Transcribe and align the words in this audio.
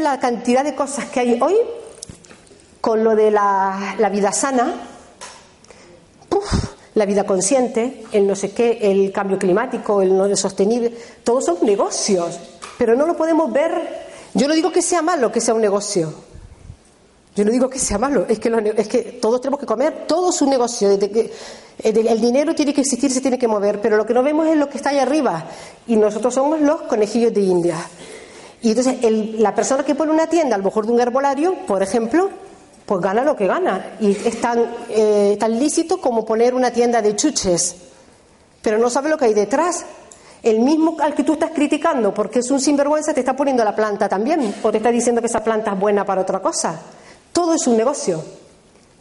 la 0.00 0.18
cantidad 0.18 0.64
de 0.64 0.74
cosas 0.74 1.06
que 1.06 1.20
hay 1.20 1.38
hoy 1.40 1.56
con 2.80 3.04
lo 3.04 3.14
de 3.14 3.30
la, 3.30 3.96
vida 4.10 4.32
sana, 4.32 4.74
la 6.94 7.04
vida 7.04 7.24
consciente, 7.24 8.04
el 8.12 8.26
no 8.26 8.34
sé 8.34 8.52
qué, 8.52 8.78
el 8.82 9.12
cambio 9.12 9.38
climático, 9.38 10.02
el 10.02 10.16
no 10.16 10.34
sostenible, 10.36 10.92
todos 11.22 11.44
son 11.44 11.58
negocios, 11.62 12.38
pero 12.78 12.96
no 12.96 13.06
lo 13.06 13.16
podemos 13.16 13.52
ver. 13.52 14.10
Yo 14.34 14.48
no 14.48 14.54
digo 14.54 14.72
que 14.72 14.82
sea 14.82 15.02
malo 15.02 15.30
que 15.30 15.40
sea 15.40 15.54
un 15.54 15.60
negocio. 15.60 16.12
Yo 17.36 17.44
no 17.44 17.52
digo 17.52 17.70
que 17.70 17.78
sea 17.78 17.96
malo, 17.96 18.26
es 18.28 18.40
que, 18.40 18.74
es 18.76 18.88
que 18.88 19.02
todos 19.20 19.40
tenemos 19.40 19.60
que 19.60 19.66
comer, 19.66 20.04
todo 20.06 20.30
es 20.30 20.42
un 20.42 20.50
negocio. 20.50 20.98
Que, 20.98 21.32
el, 21.82 22.20
dinero 22.20 22.54
tiene 22.54 22.74
que 22.74 22.80
existir, 22.80 23.10
se 23.10 23.20
tiene 23.20 23.38
que 23.38 23.46
mover, 23.46 23.80
pero 23.80 23.96
lo 23.96 24.04
que 24.04 24.12
no 24.12 24.22
vemos 24.22 24.48
es 24.48 24.56
lo 24.56 24.68
que 24.68 24.78
está 24.78 24.90
ahí 24.90 24.98
arriba. 24.98 25.44
Y 25.86 25.96
nosotros 25.96 26.34
somos 26.34 26.60
los 26.60 26.82
conejillos 26.82 27.32
de 27.32 27.40
India. 27.40 27.76
Y 28.62 28.70
entonces 28.70 28.96
la 29.38 29.54
persona 29.54 29.84
que 29.84 29.94
pone 29.94 30.12
una 30.12 30.26
tienda, 30.26 30.54
a 30.54 30.58
lo 30.58 30.64
mejor 30.64 30.86
de 30.86 30.92
un 30.92 31.00
herbolario, 31.00 31.54
por 31.66 31.82
ejemplo, 31.82 32.28
pues 32.84 33.00
gana 33.00 33.24
lo 33.24 33.36
que 33.36 33.46
gana. 33.46 33.96
Y 34.00 34.10
es 34.10 34.40
tan, 34.40 34.66
eh, 34.88 35.36
tan 35.38 35.58
lícito 35.58 36.00
como 36.00 36.26
poner 36.26 36.54
una 36.54 36.70
tienda 36.70 37.00
de 37.00 37.16
chuches. 37.16 37.76
Pero 38.60 38.78
no 38.78 38.90
sabe 38.90 39.08
lo 39.08 39.16
que 39.16 39.26
hay 39.26 39.34
detrás. 39.34 39.84
El 40.42 40.60
mismo 40.60 40.96
al 41.00 41.14
que 41.14 41.22
tú 41.22 41.34
estás 41.34 41.50
criticando 41.50 42.12
porque 42.12 42.38
es 42.40 42.50
un 42.50 42.60
sinvergüenza 42.60 43.12
te 43.12 43.20
está 43.20 43.36
poniendo 43.36 43.64
la 43.64 43.74
planta 43.74 44.08
también. 44.08 44.54
O 44.62 44.70
te 44.70 44.78
está 44.78 44.90
diciendo 44.90 45.20
que 45.20 45.28
esa 45.28 45.42
planta 45.42 45.72
es 45.72 45.78
buena 45.78 46.04
para 46.04 46.20
otra 46.20 46.40
cosa. 46.40 46.80
Todo 47.32 47.54
es 47.54 47.66
un 47.66 47.76
negocio. 47.76 48.22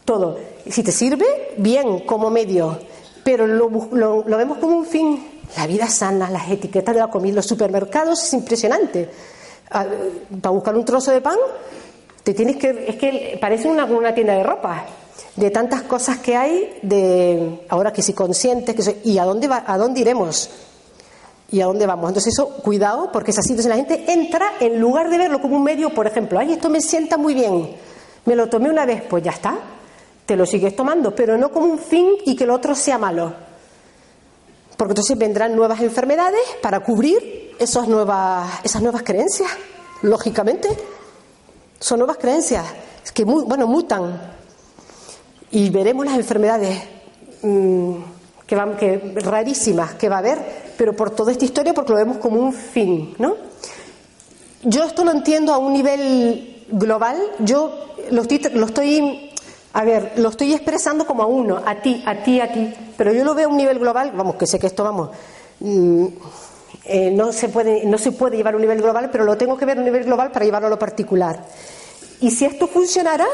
Todo. 0.05 0.37
Si 0.69 0.83
te 0.83 0.91
sirve, 0.91 1.53
bien, 1.57 2.01
como 2.01 2.29
medio. 2.29 2.79
Pero 3.23 3.45
lo, 3.47 3.69
lo, 3.91 4.23
lo 4.25 4.37
vemos 4.37 4.59
como 4.59 4.77
un 4.77 4.85
fin. 4.85 5.41
La 5.57 5.67
vida 5.67 5.87
sana, 5.87 6.29
las 6.29 6.49
etiquetas 6.49 6.93
de 6.93 7.01
la 7.01 7.09
comida, 7.09 7.35
los 7.35 7.47
supermercados 7.47 8.23
es 8.23 8.33
impresionante. 8.33 9.09
Para 9.69 10.49
buscar 10.49 10.75
un 10.75 10.83
trozo 10.83 11.11
de 11.11 11.21
pan, 11.21 11.37
te 12.23 12.33
tienes 12.33 12.57
que, 12.57 12.85
es 12.87 12.95
que 12.95 13.37
parece 13.39 13.67
una, 13.67 13.85
una 13.85 14.13
tienda 14.13 14.33
de 14.33 14.43
ropa, 14.43 14.85
de 15.35 15.49
tantas 15.51 15.83
cosas 15.83 16.17
que 16.17 16.35
hay, 16.35 16.79
de 16.81 17.65
ahora 17.69 17.93
que 17.93 18.01
si 18.01 18.13
conscientes, 18.13 18.75
que 18.75 19.01
y 19.03 19.17
a 19.17 19.25
dónde 19.25 19.47
va, 19.47 19.63
a 19.65 19.77
dónde 19.77 20.01
iremos 20.01 20.49
y 21.51 21.61
a 21.61 21.65
dónde 21.65 21.85
vamos. 21.85 22.09
Entonces 22.09 22.33
eso, 22.33 22.49
cuidado, 22.49 23.11
porque 23.11 23.31
es 23.31 23.39
así. 23.39 23.51
Entonces 23.51 23.69
la 23.69 23.75
gente 23.75 24.11
entra 24.11 24.53
en 24.59 24.79
lugar 24.79 25.09
de 25.09 25.17
verlo 25.17 25.41
como 25.41 25.55
un 25.55 25.63
medio, 25.63 25.89
por 25.91 26.07
ejemplo, 26.07 26.39
ay, 26.39 26.53
esto 26.53 26.69
me 26.69 26.81
sienta 26.81 27.17
muy 27.17 27.33
bien, 27.33 27.75
me 28.25 28.35
lo 28.35 28.47
tomé 28.49 28.69
una 28.69 28.85
vez, 28.85 29.03
pues 29.09 29.23
ya 29.23 29.31
está, 29.31 29.57
te 30.25 30.35
lo 30.35 30.45
sigues 30.45 30.75
tomando, 30.75 31.15
pero 31.15 31.37
no 31.37 31.51
como 31.51 31.67
un 31.67 31.79
fin 31.79 32.09
y 32.25 32.35
que 32.35 32.43
el 32.43 32.51
otro 32.51 32.75
sea 32.75 32.97
malo. 32.97 33.33
Porque 34.77 34.91
entonces 34.91 35.17
vendrán 35.17 35.55
nuevas 35.55 35.81
enfermedades 35.81 36.41
para 36.61 36.79
cubrir 36.81 37.48
esas 37.59 37.87
nuevas, 37.87 38.49
esas 38.63 38.81
nuevas 38.81 39.03
creencias, 39.03 39.49
lógicamente. 40.01 40.69
Son 41.79 41.99
nuevas 41.99 42.17
creencias 42.17 42.65
que 43.13 43.23
bueno, 43.23 43.67
mutan 43.67 44.19
y 45.51 45.69
veremos 45.69 46.05
las 46.05 46.15
enfermedades 46.15 46.79
mm, 47.41 47.93
que 48.45 48.55
van, 48.55 48.77
que 48.77 49.13
rarísimas 49.23 49.95
que 49.95 50.09
va 50.09 50.17
a 50.17 50.19
haber, 50.19 50.73
pero 50.77 50.95
por 50.95 51.11
toda 51.11 51.31
esta 51.31 51.45
historia 51.45 51.73
porque 51.73 51.91
lo 51.91 51.97
vemos 51.97 52.17
como 52.17 52.39
un 52.39 52.53
fin, 52.53 53.15
¿no? 53.17 53.35
Yo 54.63 54.83
esto 54.83 55.03
lo 55.03 55.11
entiendo 55.11 55.53
a 55.53 55.57
un 55.57 55.73
nivel 55.73 56.65
global. 56.69 57.17
Yo 57.39 57.73
lo 58.11 58.21
estoy, 58.21 59.31
a 59.73 59.83
ver, 59.83 60.13
lo 60.17 60.29
estoy 60.29 60.53
expresando 60.53 61.05
como 61.05 61.23
a 61.23 61.25
uno, 61.25 61.61
a 61.65 61.75
ti, 61.75 62.03
a 62.05 62.23
ti, 62.23 62.41
a 62.41 62.51
ti, 62.51 62.73
pero 62.97 63.13
yo 63.13 63.23
lo 63.23 63.35
veo 63.35 63.47
a 63.47 63.51
un 63.51 63.57
nivel 63.57 63.79
global, 63.79 64.11
vamos, 64.15 64.35
que 64.35 64.47
sé 64.47 64.59
que 64.59 64.67
esto, 64.67 64.83
vamos, 64.83 65.09
mm, 65.59 66.05
eh, 66.91 67.11
no, 67.11 67.31
se 67.31 67.49
puede, 67.49 67.85
no 67.85 67.99
se 67.99 68.11
puede 68.11 68.37
llevar 68.37 68.53
a 68.53 68.57
un 68.57 68.61
nivel 68.61 68.81
global, 68.81 69.09
pero 69.11 69.23
lo 69.23 69.37
tengo 69.37 69.55
que 69.55 69.65
ver 69.65 69.77
a 69.77 69.81
un 69.81 69.85
nivel 69.85 70.05
global 70.05 70.31
para 70.31 70.43
llevarlo 70.43 70.67
a 70.67 70.71
lo 70.71 70.79
particular. 70.79 71.45
Y 72.19 72.31
si 72.31 72.45
esto 72.45 72.67
funcionara 72.67 73.27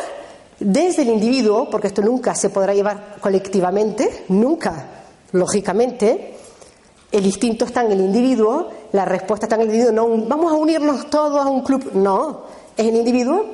desde 0.59 1.03
el 1.03 1.09
individuo, 1.09 1.69
porque 1.69 1.88
esto 1.88 2.01
nunca 2.01 2.35
se 2.35 2.49
podrá 2.49 2.73
llevar 2.73 3.16
colectivamente, 3.21 4.25
nunca, 4.27 4.88
lógicamente, 5.31 6.35
el 7.11 7.25
instinto 7.25 7.63
está 7.63 7.83
en 7.85 7.93
el 7.93 8.01
individuo, 8.01 8.69
la 8.91 9.05
respuesta 9.05 9.45
está 9.45 9.55
en 9.55 9.61
el 9.61 9.67
individuo, 9.67 9.93
no 9.93 10.25
vamos 10.27 10.51
a 10.51 10.55
unirnos 10.55 11.09
todos 11.09 11.45
a 11.45 11.49
un 11.49 11.61
club, 11.61 11.91
no, 11.93 12.43
es 12.75 12.85
el 12.85 12.95
individuo. 12.95 13.45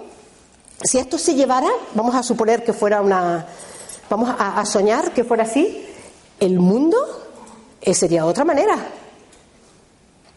Si 0.83 0.97
esto 0.97 1.19
se 1.19 1.35
llevara, 1.35 1.69
vamos 1.94 2.16
a 2.16 2.23
suponer 2.23 2.63
que 2.63 2.73
fuera 2.73 3.01
una, 3.01 3.45
vamos 4.09 4.33
a, 4.35 4.66
soñar 4.66 5.12
que 5.12 5.23
fuera 5.23 5.44
así, 5.44 5.85
el 6.39 6.59
mundo 6.59 6.97
eh, 7.81 7.94
sería 7.94 8.25
otra 8.25 8.44
manera. 8.45 8.75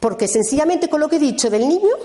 Porque 0.05 0.29
sencillamente 0.29 0.91
con 0.91 1.01
lo 1.01 1.09
que 1.09 1.17
he 1.17 1.19
dicho 1.19 1.49
del 1.49 1.67
niño, 1.67 1.97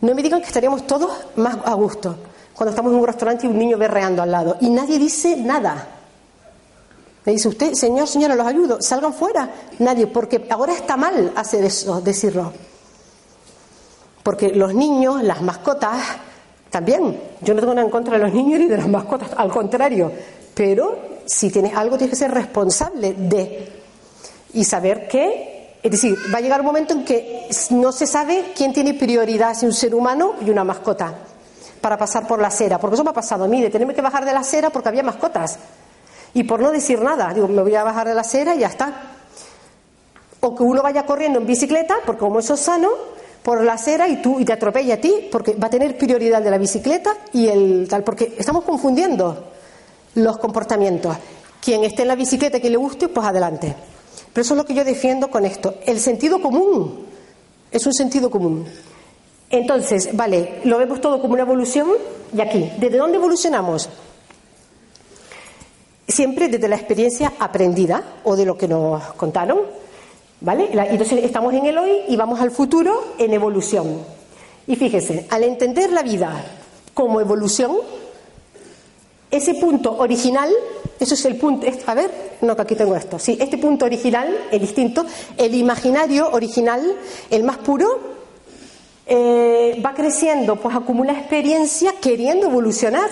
no 0.00 0.14
me 0.14 0.22
digan 0.22 0.40
que 0.40 0.46
estaríamos 0.46 0.86
todos 0.86 1.10
más 1.36 1.58
a 1.62 1.74
gusto 1.74 2.16
cuando 2.54 2.70
estamos 2.70 2.90
en 2.90 3.00
un 3.00 3.06
restaurante 3.06 3.46
y 3.46 3.50
un 3.50 3.58
niño 3.58 3.76
berreando 3.76 4.22
al 4.22 4.30
lado 4.30 4.56
y 4.62 4.70
nadie 4.70 4.98
dice 4.98 5.36
nada. 5.36 5.88
Me 7.26 7.32
dice 7.32 7.48
usted, 7.48 7.74
señor, 7.74 8.08
señora, 8.08 8.34
los 8.34 8.46
ayudo, 8.46 8.80
salgan 8.80 9.12
fuera. 9.12 9.46
Nadie, 9.80 10.06
porque 10.06 10.46
ahora 10.48 10.72
está 10.72 10.96
mal 10.96 11.34
hacer 11.36 11.62
eso, 11.64 12.00
decirlo. 12.00 12.50
Porque 14.22 14.48
los 14.54 14.72
niños, 14.74 15.22
las 15.22 15.42
mascotas, 15.42 16.02
también. 16.70 17.20
Yo 17.42 17.52
no 17.52 17.60
tengo 17.60 17.74
nada 17.74 17.84
en 17.84 17.92
contra 17.92 18.16
de 18.16 18.24
los 18.24 18.32
niños 18.32 18.58
ni 18.58 18.68
de 18.68 18.78
las 18.78 18.88
mascotas, 18.88 19.28
al 19.36 19.50
contrario. 19.50 20.10
Pero 20.54 20.96
si 21.26 21.50
tienes 21.50 21.76
algo, 21.76 21.98
tienes 21.98 22.18
que 22.18 22.24
ser 22.24 22.32
responsable 22.32 23.12
de. 23.12 23.70
Y 24.54 24.64
saber 24.64 25.06
que 25.08 25.51
es 25.82 25.90
decir, 25.90 26.16
va 26.32 26.38
a 26.38 26.40
llegar 26.40 26.60
un 26.60 26.66
momento 26.66 26.94
en 26.94 27.04
que 27.04 27.48
no 27.70 27.90
se 27.90 28.06
sabe 28.06 28.52
quién 28.54 28.72
tiene 28.72 28.94
prioridad, 28.94 29.54
si 29.54 29.66
un 29.66 29.72
ser 29.72 29.94
humano 29.94 30.34
y 30.40 30.50
una 30.50 30.62
mascota, 30.62 31.12
para 31.80 31.98
pasar 31.98 32.26
por 32.28 32.40
la 32.40 32.48
acera. 32.48 32.78
Porque 32.78 32.94
eso 32.94 33.02
me 33.02 33.10
ha 33.10 33.14
pasado 33.14 33.44
a 33.44 33.48
mí, 33.48 33.60
de 33.60 33.68
tenerme 33.68 33.92
que 33.92 34.00
bajar 34.00 34.24
de 34.24 34.32
la 34.32 34.40
acera 34.40 34.70
porque 34.70 34.88
había 34.88 35.02
mascotas. 35.02 35.58
Y 36.34 36.44
por 36.44 36.60
no 36.60 36.70
decir 36.70 37.02
nada, 37.02 37.34
digo, 37.34 37.48
me 37.48 37.62
voy 37.62 37.74
a 37.74 37.82
bajar 37.82 38.06
de 38.06 38.14
la 38.14 38.20
acera 38.20 38.54
y 38.54 38.60
ya 38.60 38.68
está. 38.68 38.92
O 40.38 40.54
que 40.54 40.62
uno 40.62 40.82
vaya 40.82 41.04
corriendo 41.04 41.40
en 41.40 41.46
bicicleta, 41.46 41.96
porque 42.06 42.20
como 42.20 42.38
eso 42.38 42.54
es 42.54 42.60
sano, 42.60 42.88
por 43.42 43.64
la 43.64 43.72
acera 43.72 44.06
y 44.06 44.22
tú 44.22 44.38
y 44.38 44.44
te 44.44 44.52
atropella 44.52 44.94
a 44.94 44.98
ti, 44.98 45.28
porque 45.32 45.54
va 45.54 45.66
a 45.66 45.70
tener 45.70 45.98
prioridad 45.98 46.40
de 46.40 46.50
la 46.50 46.58
bicicleta 46.58 47.12
y 47.32 47.48
el 47.48 47.88
tal, 47.90 48.04
porque 48.04 48.34
estamos 48.38 48.62
confundiendo 48.62 49.48
los 50.14 50.38
comportamientos. 50.38 51.16
Quien 51.60 51.82
esté 51.82 52.02
en 52.02 52.08
la 52.08 52.14
bicicleta 52.14 52.60
que 52.60 52.70
le 52.70 52.76
guste, 52.76 53.08
pues 53.08 53.26
adelante. 53.26 53.74
Pero 54.32 54.42
eso 54.42 54.54
es 54.54 54.58
lo 54.58 54.64
que 54.64 54.74
yo 54.74 54.84
defiendo 54.84 55.30
con 55.30 55.44
esto. 55.44 55.74
El 55.86 56.00
sentido 56.00 56.40
común 56.40 57.06
es 57.70 57.86
un 57.86 57.92
sentido 57.92 58.30
común. 58.30 58.66
Entonces, 59.50 60.14
vale, 60.14 60.60
lo 60.64 60.78
vemos 60.78 61.00
todo 61.00 61.20
como 61.20 61.34
una 61.34 61.42
evolución 61.42 61.88
y 62.34 62.40
aquí, 62.40 62.70
¿desde 62.78 62.96
dónde 62.96 63.18
evolucionamos? 63.18 63.88
Siempre 66.08 66.48
desde 66.48 66.68
la 66.68 66.76
experiencia 66.76 67.34
aprendida 67.38 68.02
o 68.24 68.36
de 68.36 68.46
lo 68.46 68.56
que 68.56 68.68
nos 68.68 69.02
contaron, 69.14 69.60
¿vale? 70.40 70.70
Entonces 70.72 71.24
estamos 71.24 71.52
en 71.52 71.66
el 71.66 71.76
hoy 71.76 71.98
y 72.08 72.16
vamos 72.16 72.40
al 72.40 72.50
futuro 72.50 73.14
en 73.18 73.34
evolución. 73.34 74.00
Y 74.66 74.76
fíjense, 74.76 75.26
al 75.30 75.44
entender 75.44 75.92
la 75.92 76.02
vida 76.02 76.44
como 76.94 77.20
evolución, 77.20 77.76
ese 79.30 79.54
punto 79.54 79.96
original, 79.98 80.50
eso 80.98 81.14
es 81.14 81.24
el 81.24 81.36
punto, 81.36 81.66
a 81.86 81.94
ver, 81.94 82.10
no, 82.42 82.54
que 82.54 82.62
aquí 82.62 82.76
tengo 82.76 82.94
esto, 82.96 83.18
sí, 83.18 83.36
este 83.40 83.58
punto 83.58 83.84
original, 83.84 84.28
el 84.50 84.62
instinto, 84.62 85.04
el 85.36 85.54
imaginario 85.54 86.30
original, 86.30 86.96
el 87.30 87.44
más 87.44 87.58
puro, 87.58 88.12
eh, 89.06 89.80
va 89.84 89.94
creciendo, 89.94 90.56
pues 90.56 90.74
acumula 90.76 91.12
experiencia 91.12 91.94
queriendo 92.00 92.46
evolucionar. 92.46 93.10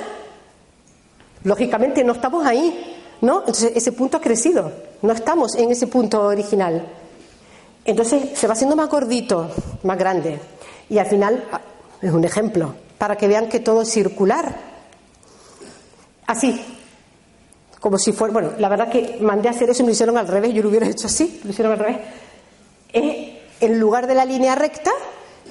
Lógicamente 1.43 2.05
no 2.05 2.13
estamos 2.13 2.47
ahí, 2.47 2.97
¿no? 3.23 3.41
Entonces 3.41 3.73
ese 3.75 3.93
punto 3.93 4.19
ha 4.19 4.21
crecido, 4.21 4.73
no 5.03 5.13
estamos 5.13 5.57
en 5.57 5.71
ese 5.71 5.87
punto 5.87 6.23
original. 6.23 6.87
Entonces 7.85 8.39
se 8.39 8.47
va 8.47 8.53
haciendo 8.53 8.77
más 8.77 8.89
gordito, 8.89 9.51
más 9.83 9.99
grande. 9.99 10.39
Y 10.89 10.99
al 10.99 11.07
final, 11.07 11.45
ah, 11.51 11.61
es 12.01 12.13
un 12.13 12.25
ejemplo, 12.25 12.75
para 12.99 13.17
que 13.17 13.27
vean 13.27 13.49
que 13.49 13.61
todo 13.61 13.83
es 13.83 13.91
circular 13.91 14.71
Así. 16.31 16.65
Como 17.81 17.99
si 17.99 18.13
fuera. 18.13 18.33
Bueno, 18.33 18.53
la 18.59 18.69
verdad 18.69 18.91
que 18.91 19.19
mandé 19.21 19.49
a 19.49 19.53
hacer 19.53 19.71
eso 19.71 19.83
y 19.83 19.85
me 19.85 19.89
lo 19.89 19.93
hicieron 19.95 20.19
al 20.19 20.29
revés. 20.29 20.53
Yo 20.55 20.63
lo 20.63 20.69
hubiera 20.69 20.87
hecho 20.87 21.07
así, 21.07 21.41
lo 21.43 21.51
hicieron 21.51 21.73
al 21.73 21.79
revés. 21.79 21.99
Es 22.93 23.31
en 23.61 23.79
lugar 23.81 24.07
de 24.07 24.15
la 24.15 24.25
línea 24.25 24.55
recta 24.55 24.91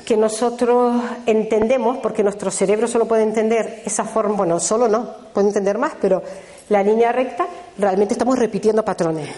que 0.06 0.18
nosotros 0.18 1.02
entendemos, 1.26 1.98
porque 1.98 2.24
nuestro 2.24 2.50
cerebro 2.52 2.88
solo 2.88 3.08
puede 3.08 3.24
entender 3.24 3.84
esa 3.86 4.06
forma, 4.06 4.36
bueno, 4.36 4.60
solo 4.60 4.88
no, 4.88 5.08
puede 5.34 5.48
entender 5.48 5.78
más, 5.78 5.94
pero 6.02 6.24
la 6.70 6.82
línea 6.82 7.12
recta 7.12 7.48
realmente 7.78 8.14
estamos 8.14 8.40
repitiendo 8.40 8.84
patrones. 8.84 9.30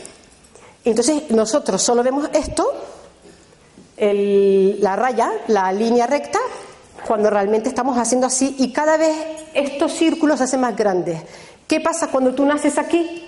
Entonces 0.85 1.29
nosotros 1.31 1.81
solo 1.81 2.03
vemos 2.03 2.29
esto, 2.33 2.71
la 3.97 4.95
raya, 4.95 5.31
la 5.47 5.71
línea 5.71 6.07
recta, 6.07 6.39
cuando 7.05 7.29
realmente 7.29 7.69
estamos 7.69 7.97
haciendo 7.97 8.27
así 8.27 8.55
y 8.59 8.71
cada 8.71 8.95
vez 8.95 9.15
estos 9.53 9.91
círculos 9.91 10.38
se 10.38 10.45
hacen 10.45 10.61
más 10.61 10.75
grandes. 10.75 11.21
¿Qué 11.71 11.79
pasa 11.79 12.07
cuando 12.07 12.35
tú 12.35 12.45
naces 12.45 12.77
aquí? 12.77 13.23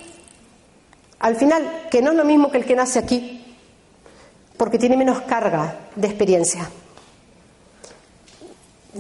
Al 1.20 1.38
final, 1.38 1.88
que 1.90 2.02
no 2.02 2.12
es 2.12 2.18
lo 2.18 2.26
mismo 2.26 2.52
que 2.52 2.58
el 2.58 2.66
que 2.66 2.76
nace 2.76 3.00
aquí, 3.00 3.56
porque 4.58 4.78
tiene 4.78 4.98
menos 4.98 5.22
carga 5.22 5.88
de 5.96 6.08
experiencia. 6.08 6.70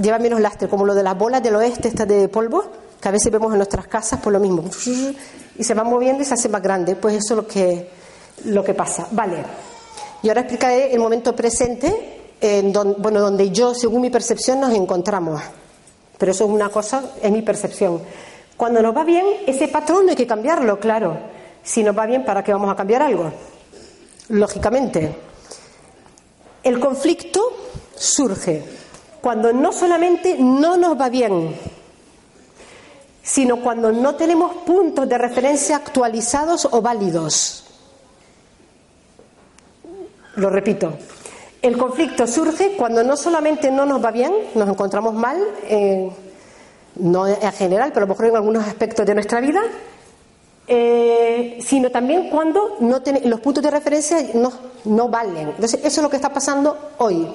lleva 0.01 0.17
menos 0.17 0.39
lastre, 0.39 0.69
como 0.69 0.85
lo 0.85 0.95
de 0.95 1.03
las 1.03 1.17
bolas 1.17 1.43
del 1.43 1.57
oeste, 1.57 1.89
estas 1.89 2.07
de 2.07 2.29
polvo, 2.29 2.63
que 3.01 3.09
a 3.09 3.11
veces 3.11 3.29
vemos 3.33 3.51
en 3.51 3.57
nuestras 3.57 3.85
casas 3.87 4.21
por 4.21 4.31
lo 4.31 4.39
mismo. 4.39 4.63
Y 5.57 5.61
se 5.61 5.73
va 5.73 5.83
moviendo 5.83 6.23
y 6.23 6.25
se 6.25 6.35
hace 6.35 6.47
más 6.47 6.61
grande. 6.61 6.95
Pues 6.95 7.15
eso 7.15 7.33
es 7.33 7.35
lo 7.35 7.45
que, 7.45 7.89
lo 8.45 8.63
que 8.63 8.73
pasa. 8.73 9.09
Vale. 9.11 9.43
Y 10.21 10.29
ahora 10.29 10.39
explicaré 10.39 10.93
el 10.93 11.01
momento 11.01 11.35
presente, 11.35 12.31
en 12.39 12.71
bueno, 12.71 13.19
donde 13.19 13.51
yo, 13.51 13.75
según 13.75 14.03
mi 14.03 14.09
percepción, 14.09 14.61
nos 14.61 14.73
encontramos. 14.73 15.41
Pero 16.17 16.31
eso 16.31 16.45
es 16.45 16.49
una 16.49 16.69
cosa, 16.69 17.03
es 17.21 17.29
mi 17.29 17.41
percepción. 17.41 18.01
Cuando 18.57 18.81
nos 18.81 18.95
va 18.95 19.03
bien, 19.03 19.25
ese 19.47 19.67
patrón 19.67 20.05
no 20.05 20.11
hay 20.11 20.15
que 20.15 20.27
cambiarlo, 20.27 20.79
claro. 20.79 21.17
Si 21.63 21.83
nos 21.83 21.97
va 21.97 22.05
bien, 22.05 22.23
¿para 22.23 22.43
qué 22.43 22.53
vamos 22.53 22.71
a 22.71 22.75
cambiar 22.75 23.01
algo? 23.01 23.31
Lógicamente. 24.29 25.15
El 26.63 26.79
conflicto 26.79 27.41
surge 27.95 28.63
cuando 29.21 29.51
no 29.53 29.71
solamente 29.71 30.37
no 30.39 30.77
nos 30.77 30.99
va 30.99 31.09
bien, 31.09 31.55
sino 33.21 33.61
cuando 33.61 33.91
no 33.91 34.15
tenemos 34.15 34.53
puntos 34.65 35.07
de 35.07 35.17
referencia 35.17 35.77
actualizados 35.77 36.67
o 36.69 36.81
válidos. 36.81 37.65
Lo 40.35 40.49
repito, 40.49 40.93
el 41.61 41.77
conflicto 41.77 42.27
surge 42.27 42.75
cuando 42.75 43.03
no 43.03 43.15
solamente 43.15 43.71
no 43.71 43.85
nos 43.85 44.03
va 44.03 44.11
bien, 44.11 44.33
nos 44.55 44.67
encontramos 44.67 45.13
mal, 45.13 45.37
eh, 45.69 46.11
no 46.95 47.27
en 47.27 47.51
general, 47.53 47.91
pero 47.93 48.05
a 48.05 48.07
lo 48.07 48.13
mejor 48.13 48.25
en 48.27 48.35
algunos 48.35 48.67
aspectos 48.67 49.05
de 49.05 49.13
nuestra 49.13 49.39
vida, 49.41 49.61
eh, 50.67 51.59
sino 51.65 51.91
también 51.91 52.29
cuando 52.29 52.77
no 52.79 53.01
los 53.25 53.39
puntos 53.41 53.63
de 53.63 53.71
referencia 53.71 54.17
no, 54.35 54.51
no 54.85 55.09
valen. 55.09 55.49
Entonces, 55.49 55.79
eso 55.83 55.99
es 55.99 56.03
lo 56.03 56.09
que 56.09 56.15
está 56.15 56.31
pasando 56.31 56.91
hoy 56.99 57.27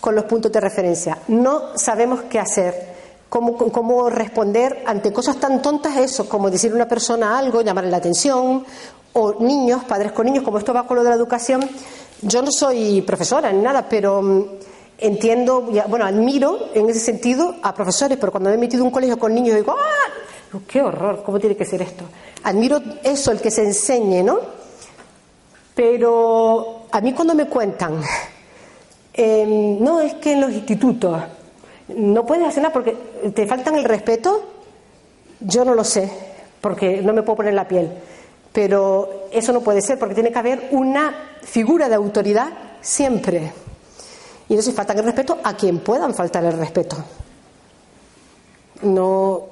con 0.00 0.14
los 0.14 0.24
puntos 0.24 0.50
de 0.50 0.60
referencia. 0.60 1.18
No 1.28 1.76
sabemos 1.76 2.22
qué 2.22 2.38
hacer, 2.38 2.94
cómo, 3.28 3.56
cómo 3.56 4.10
responder 4.10 4.82
ante 4.86 5.12
cosas 5.12 5.38
tan 5.38 5.62
tontas, 5.62 5.96
eso, 5.96 6.28
como 6.28 6.50
decir 6.50 6.72
a 6.72 6.74
una 6.74 6.88
persona 6.88 7.38
algo, 7.38 7.60
llamarle 7.60 7.90
la 7.90 7.98
atención, 7.98 8.64
o 9.12 9.34
niños, 9.40 9.84
padres 9.84 10.12
con 10.12 10.26
niños, 10.26 10.44
como 10.44 10.58
esto 10.58 10.72
va 10.72 10.86
con 10.86 10.96
lo 10.96 11.04
de 11.04 11.10
la 11.10 11.16
educación. 11.16 11.68
Yo 12.22 12.42
no 12.42 12.50
soy 12.50 13.02
profesora 13.02 13.52
ni 13.52 13.62
nada, 13.62 13.86
pero 13.88 14.22
mm, 14.22 14.44
entiendo, 15.00 15.62
bueno, 15.88 16.04
admiro 16.04 16.68
en 16.74 16.88
ese 16.88 17.00
sentido 17.00 17.56
a 17.62 17.74
profesores, 17.74 18.18
pero 18.18 18.30
cuando 18.30 18.50
me 18.50 18.56
he 18.56 18.58
metido 18.58 18.84
un 18.84 18.90
colegio 18.90 19.18
con 19.18 19.34
niños 19.34 19.56
digo, 19.56 19.74
¡ah! 19.78 20.58
¡Qué 20.66 20.82
horror! 20.82 21.22
¿Cómo 21.24 21.38
tiene 21.38 21.56
que 21.56 21.64
ser 21.64 21.82
esto? 21.82 22.04
Admiro 22.42 22.80
eso, 23.02 23.30
el 23.32 23.40
que 23.40 23.50
se 23.50 23.62
enseñe, 23.62 24.22
¿no? 24.22 24.38
Pero 25.74 26.82
a 26.90 27.00
mí 27.00 27.12
cuando 27.12 27.34
me 27.34 27.46
cuentan, 27.46 28.00
em, 29.12 29.82
no, 29.82 30.00
es 30.00 30.14
que 30.14 30.32
en 30.32 30.40
los 30.40 30.52
institutos 30.52 31.22
no 31.88 32.26
puedes 32.26 32.46
hacer 32.46 32.62
nada 32.62 32.72
porque 32.72 32.92
te 33.34 33.46
faltan 33.46 33.76
el 33.76 33.84
respeto, 33.84 34.42
yo 35.40 35.64
no 35.64 35.74
lo 35.74 35.84
sé, 35.84 36.10
porque 36.60 37.00
no 37.00 37.12
me 37.12 37.22
puedo 37.22 37.36
poner 37.36 37.54
la 37.54 37.66
piel. 37.66 37.90
Pero 38.52 39.28
eso 39.30 39.52
no 39.52 39.60
puede 39.60 39.80
ser 39.80 39.98
porque 39.98 40.14
tiene 40.14 40.32
que 40.32 40.38
haber 40.38 40.68
una 40.72 41.14
figura 41.42 41.88
de 41.88 41.94
autoridad 41.94 42.48
siempre. 42.80 43.52
Y 44.50 44.54
entonces 44.54 44.74
faltan 44.74 44.98
el 44.98 45.04
respeto 45.04 45.38
a 45.44 45.56
quien 45.56 45.78
puedan 45.78 46.12
faltar 46.12 46.44
el 46.44 46.54
respeto. 46.54 46.96
No, 48.82 49.42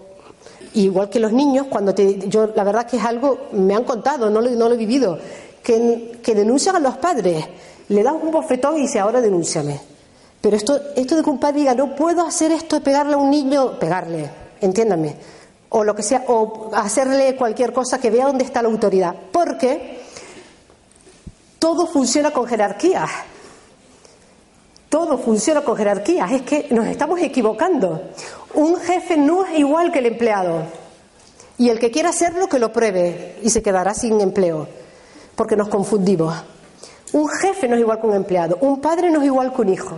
igual 0.74 1.08
que 1.08 1.20
los 1.20 1.32
niños, 1.32 1.68
cuando 1.70 1.94
te, 1.94 2.28
yo 2.28 2.48
la 2.48 2.64
verdad 2.64 2.84
que 2.84 2.96
es 2.96 3.04
algo, 3.04 3.46
me 3.52 3.76
han 3.76 3.84
contado, 3.84 4.28
no 4.28 4.40
lo, 4.40 4.72
he 4.72 4.76
vivido, 4.76 5.16
que, 5.62 6.18
que 6.20 6.34
denuncian 6.34 6.74
a 6.74 6.80
los 6.80 6.96
padres, 6.96 7.44
le 7.90 8.02
dan 8.02 8.16
un 8.16 8.32
bofetón 8.32 8.76
y 8.76 8.80
dice 8.80 8.98
ahora 8.98 9.20
denúnciame. 9.20 9.80
Pero 10.40 10.56
esto, 10.56 10.76
esto 10.96 11.14
de 11.14 11.22
que 11.22 11.30
un 11.30 11.38
padre 11.38 11.60
diga 11.60 11.74
no 11.76 11.94
puedo 11.94 12.26
hacer 12.26 12.50
esto 12.50 12.74
de 12.74 12.82
pegarle 12.82 13.14
a 13.14 13.18
un 13.18 13.30
niño, 13.30 13.78
pegarle, 13.78 14.28
entiéndame, 14.60 15.14
o 15.68 15.84
lo 15.84 15.94
que 15.94 16.02
sea, 16.02 16.24
o 16.26 16.72
hacerle 16.74 17.36
cualquier 17.36 17.72
cosa 17.72 18.00
que 18.00 18.10
vea 18.10 18.26
dónde 18.26 18.42
está 18.42 18.62
la 18.62 18.68
autoridad, 18.68 19.14
porque 19.30 20.00
todo 21.60 21.86
funciona 21.86 22.32
con 22.32 22.48
jerarquías. 22.48 23.08
Todo 24.88 25.18
funciona 25.18 25.60
con 25.60 25.76
jerarquías, 25.76 26.32
es 26.32 26.42
que 26.42 26.66
nos 26.70 26.86
estamos 26.86 27.20
equivocando. 27.20 28.10
Un 28.54 28.76
jefe 28.76 29.16
no 29.16 29.44
es 29.44 29.58
igual 29.58 29.92
que 29.92 29.98
el 29.98 30.06
empleado. 30.06 30.62
Y 31.58 31.68
el 31.68 31.78
que 31.78 31.90
quiera 31.90 32.10
hacerlo, 32.10 32.48
que 32.48 32.58
lo 32.58 32.72
pruebe 32.72 33.36
y 33.42 33.50
se 33.50 33.62
quedará 33.62 33.92
sin 33.92 34.20
empleo, 34.20 34.66
porque 35.34 35.56
nos 35.56 35.68
confundimos. 35.68 36.34
Un 37.12 37.28
jefe 37.28 37.68
no 37.68 37.74
es 37.74 37.80
igual 37.80 38.00
que 38.00 38.06
un 38.06 38.14
empleado, 38.14 38.58
un 38.60 38.80
padre 38.80 39.10
no 39.10 39.20
es 39.20 39.26
igual 39.26 39.52
que 39.52 39.60
un 39.60 39.68
hijo. 39.68 39.96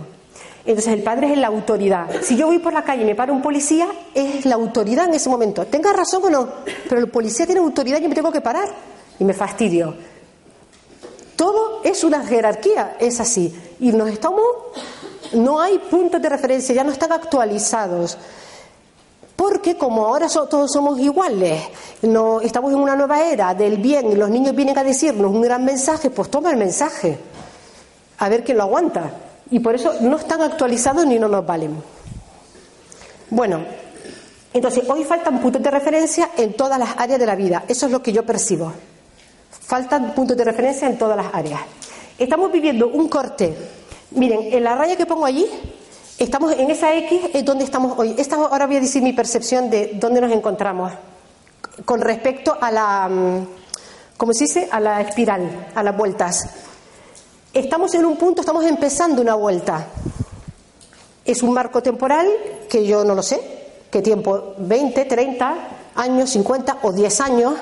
Entonces 0.65 0.93
el 0.93 1.03
padre 1.03 1.31
es 1.31 1.37
la 1.37 1.47
autoridad. 1.47 2.07
Si 2.21 2.35
yo 2.35 2.47
voy 2.47 2.59
por 2.59 2.73
la 2.73 2.83
calle 2.83 3.03
y 3.03 3.05
me 3.05 3.15
para 3.15 3.31
un 3.31 3.41
policía, 3.41 3.87
es 4.13 4.45
la 4.45 4.55
autoridad 4.55 5.05
en 5.05 5.15
ese 5.15 5.29
momento. 5.29 5.65
Tenga 5.65 5.93
razón 5.93 6.23
o 6.25 6.29
no, 6.29 6.47
pero 6.87 6.99
el 6.99 7.09
policía 7.09 7.45
tiene 7.45 7.61
autoridad 7.61 7.99
y 7.99 8.03
yo 8.03 8.09
me 8.09 8.15
tengo 8.15 8.31
que 8.31 8.41
parar. 8.41 8.67
Y 9.19 9.23
me 9.23 9.33
fastidio. 9.33 10.10
Todo 11.41 11.81
es 11.83 12.03
una 12.03 12.23
jerarquía, 12.23 12.97
es 12.99 13.19
así. 13.19 13.51
Y 13.79 13.91
nos 13.93 14.09
estamos, 14.09 14.43
no 15.33 15.59
hay 15.59 15.79
puntos 15.79 16.21
de 16.21 16.29
referencia, 16.29 16.75
ya 16.75 16.83
no 16.83 16.91
están 16.91 17.11
actualizados. 17.11 18.15
Porque 19.35 19.75
como 19.75 20.05
ahora 20.05 20.27
todos 20.27 20.71
somos 20.71 20.99
iguales, 20.99 21.63
estamos 22.43 22.71
en 22.71 22.77
una 22.77 22.95
nueva 22.95 23.23
era 23.23 23.55
del 23.55 23.77
bien 23.77 24.11
y 24.11 24.15
los 24.15 24.29
niños 24.29 24.55
vienen 24.55 24.77
a 24.77 24.83
decirnos 24.83 25.31
un 25.31 25.41
gran 25.41 25.65
mensaje, 25.65 26.11
pues 26.11 26.29
toma 26.29 26.51
el 26.51 26.57
mensaje. 26.57 27.17
A 28.19 28.29
ver 28.29 28.43
quién 28.43 28.57
lo 28.57 28.65
aguanta 28.65 29.09
y 29.49 29.57
por 29.61 29.73
eso 29.73 29.93
no 30.01 30.17
están 30.17 30.43
actualizados 30.43 31.07
ni 31.07 31.17
no 31.17 31.27
nos 31.27 31.43
valen. 31.43 31.75
Bueno, 33.31 33.61
entonces 34.53 34.87
hoy 34.87 35.03
faltan 35.05 35.41
puntos 35.41 35.63
de 35.63 35.71
referencia 35.71 36.29
en 36.37 36.53
todas 36.55 36.77
las 36.77 36.95
áreas 36.99 37.19
de 37.19 37.25
la 37.25 37.35
vida, 37.35 37.63
eso 37.67 37.87
es 37.87 37.91
lo 37.91 38.03
que 38.03 38.13
yo 38.13 38.23
percibo. 38.27 38.71
Faltan 39.59 40.13
puntos 40.13 40.37
de 40.37 40.43
referencia 40.43 40.87
en 40.87 40.97
todas 40.97 41.17
las 41.17 41.33
áreas. 41.33 41.61
Estamos 42.17 42.51
viviendo 42.51 42.87
un 42.87 43.07
corte. 43.09 43.55
Miren, 44.11 44.53
en 44.53 44.63
la 44.63 44.75
raya 44.75 44.95
que 44.95 45.05
pongo 45.05 45.25
allí, 45.25 45.45
estamos 46.17 46.53
en 46.53 46.69
esa 46.69 46.95
X 46.95 47.21
es 47.33 47.45
donde 47.45 47.63
estamos 47.63 47.97
hoy. 47.97 48.15
Esta, 48.17 48.35
ahora 48.35 48.67
voy 48.67 48.77
a 48.77 48.81
decir 48.81 49.01
mi 49.01 49.13
percepción 49.13 49.69
de 49.69 49.91
dónde 49.95 50.21
nos 50.21 50.31
encontramos 50.31 50.91
con 51.85 52.01
respecto 52.01 52.57
a 52.59 52.71
la, 52.71 53.07
mm, 53.09 53.47
¿cómo 54.17 54.33
se 54.33 54.45
dice? 54.45 54.69
A 54.71 54.79
la 54.79 55.01
espiral, 55.01 55.69
a 55.73 55.83
las 55.83 55.95
vueltas. 55.95 56.49
Estamos 57.53 57.93
en 57.95 58.05
un 58.05 58.17
punto, 58.17 58.41
estamos 58.41 58.65
empezando 58.65 59.21
una 59.21 59.35
vuelta. 59.35 59.87
Es 61.25 61.43
un 61.43 61.53
marco 61.53 61.81
temporal 61.81 62.27
que 62.69 62.85
yo 62.85 63.03
no 63.03 63.15
lo 63.15 63.23
sé, 63.23 63.41
qué 63.89 64.01
tiempo, 64.01 64.53
20, 64.57 65.05
30 65.05 65.55
años, 65.95 66.29
50 66.29 66.77
o 66.83 66.91
10 66.91 67.21
años, 67.21 67.53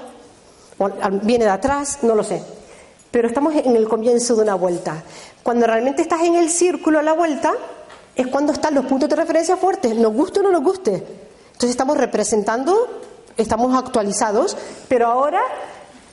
viene 1.23 1.45
de 1.45 1.51
atrás, 1.51 1.99
no 2.01 2.15
lo 2.15 2.23
sé. 2.23 2.41
Pero 3.11 3.27
estamos 3.27 3.55
en 3.55 3.75
el 3.75 3.87
comienzo 3.87 4.35
de 4.35 4.43
una 4.43 4.55
vuelta. 4.55 5.03
Cuando 5.43 5.65
realmente 5.65 6.01
estás 6.01 6.21
en 6.21 6.35
el 6.35 6.49
círculo 6.49 6.99
a 6.99 7.03
la 7.03 7.13
vuelta, 7.13 7.53
es 8.15 8.27
cuando 8.27 8.53
están 8.53 8.75
los 8.75 8.85
puntos 8.85 9.09
de 9.09 9.15
referencia 9.15 9.57
fuertes, 9.57 9.95
nos 9.95 10.13
guste 10.13 10.39
o 10.39 10.43
no 10.43 10.51
nos 10.51 10.63
guste. 10.63 10.91
Entonces 10.91 11.71
estamos 11.71 11.97
representando, 11.97 13.01
estamos 13.37 13.75
actualizados, 13.75 14.55
pero 14.87 15.07
ahora 15.07 15.41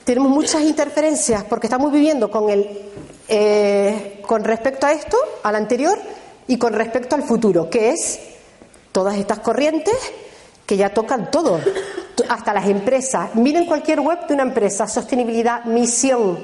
tenemos 0.03 0.29
muchas 0.31 0.61
interferencias 0.61 1.43
porque 1.43 1.67
estamos 1.67 1.91
viviendo 1.91 2.31
con 2.31 2.49
el 2.49 2.87
eh, 3.29 4.21
con 4.25 4.43
respecto 4.43 4.87
a 4.87 4.93
esto, 4.93 5.17
al 5.43 5.55
anterior, 5.55 5.97
y 6.47 6.57
con 6.57 6.73
respecto 6.73 7.15
al 7.15 7.23
futuro, 7.23 7.69
que 7.69 7.89
es 7.91 8.19
todas 8.91 9.17
estas 9.17 9.39
corrientes 9.39 9.95
que 10.65 10.77
ya 10.77 10.93
tocan 10.93 11.29
todo, 11.29 11.59
hasta 12.29 12.53
las 12.53 12.67
empresas. 12.67 13.35
Miren 13.35 13.65
cualquier 13.65 13.99
web 13.99 14.27
de 14.27 14.33
una 14.33 14.43
empresa, 14.43 14.87
sostenibilidad, 14.87 15.65
misión. 15.65 16.37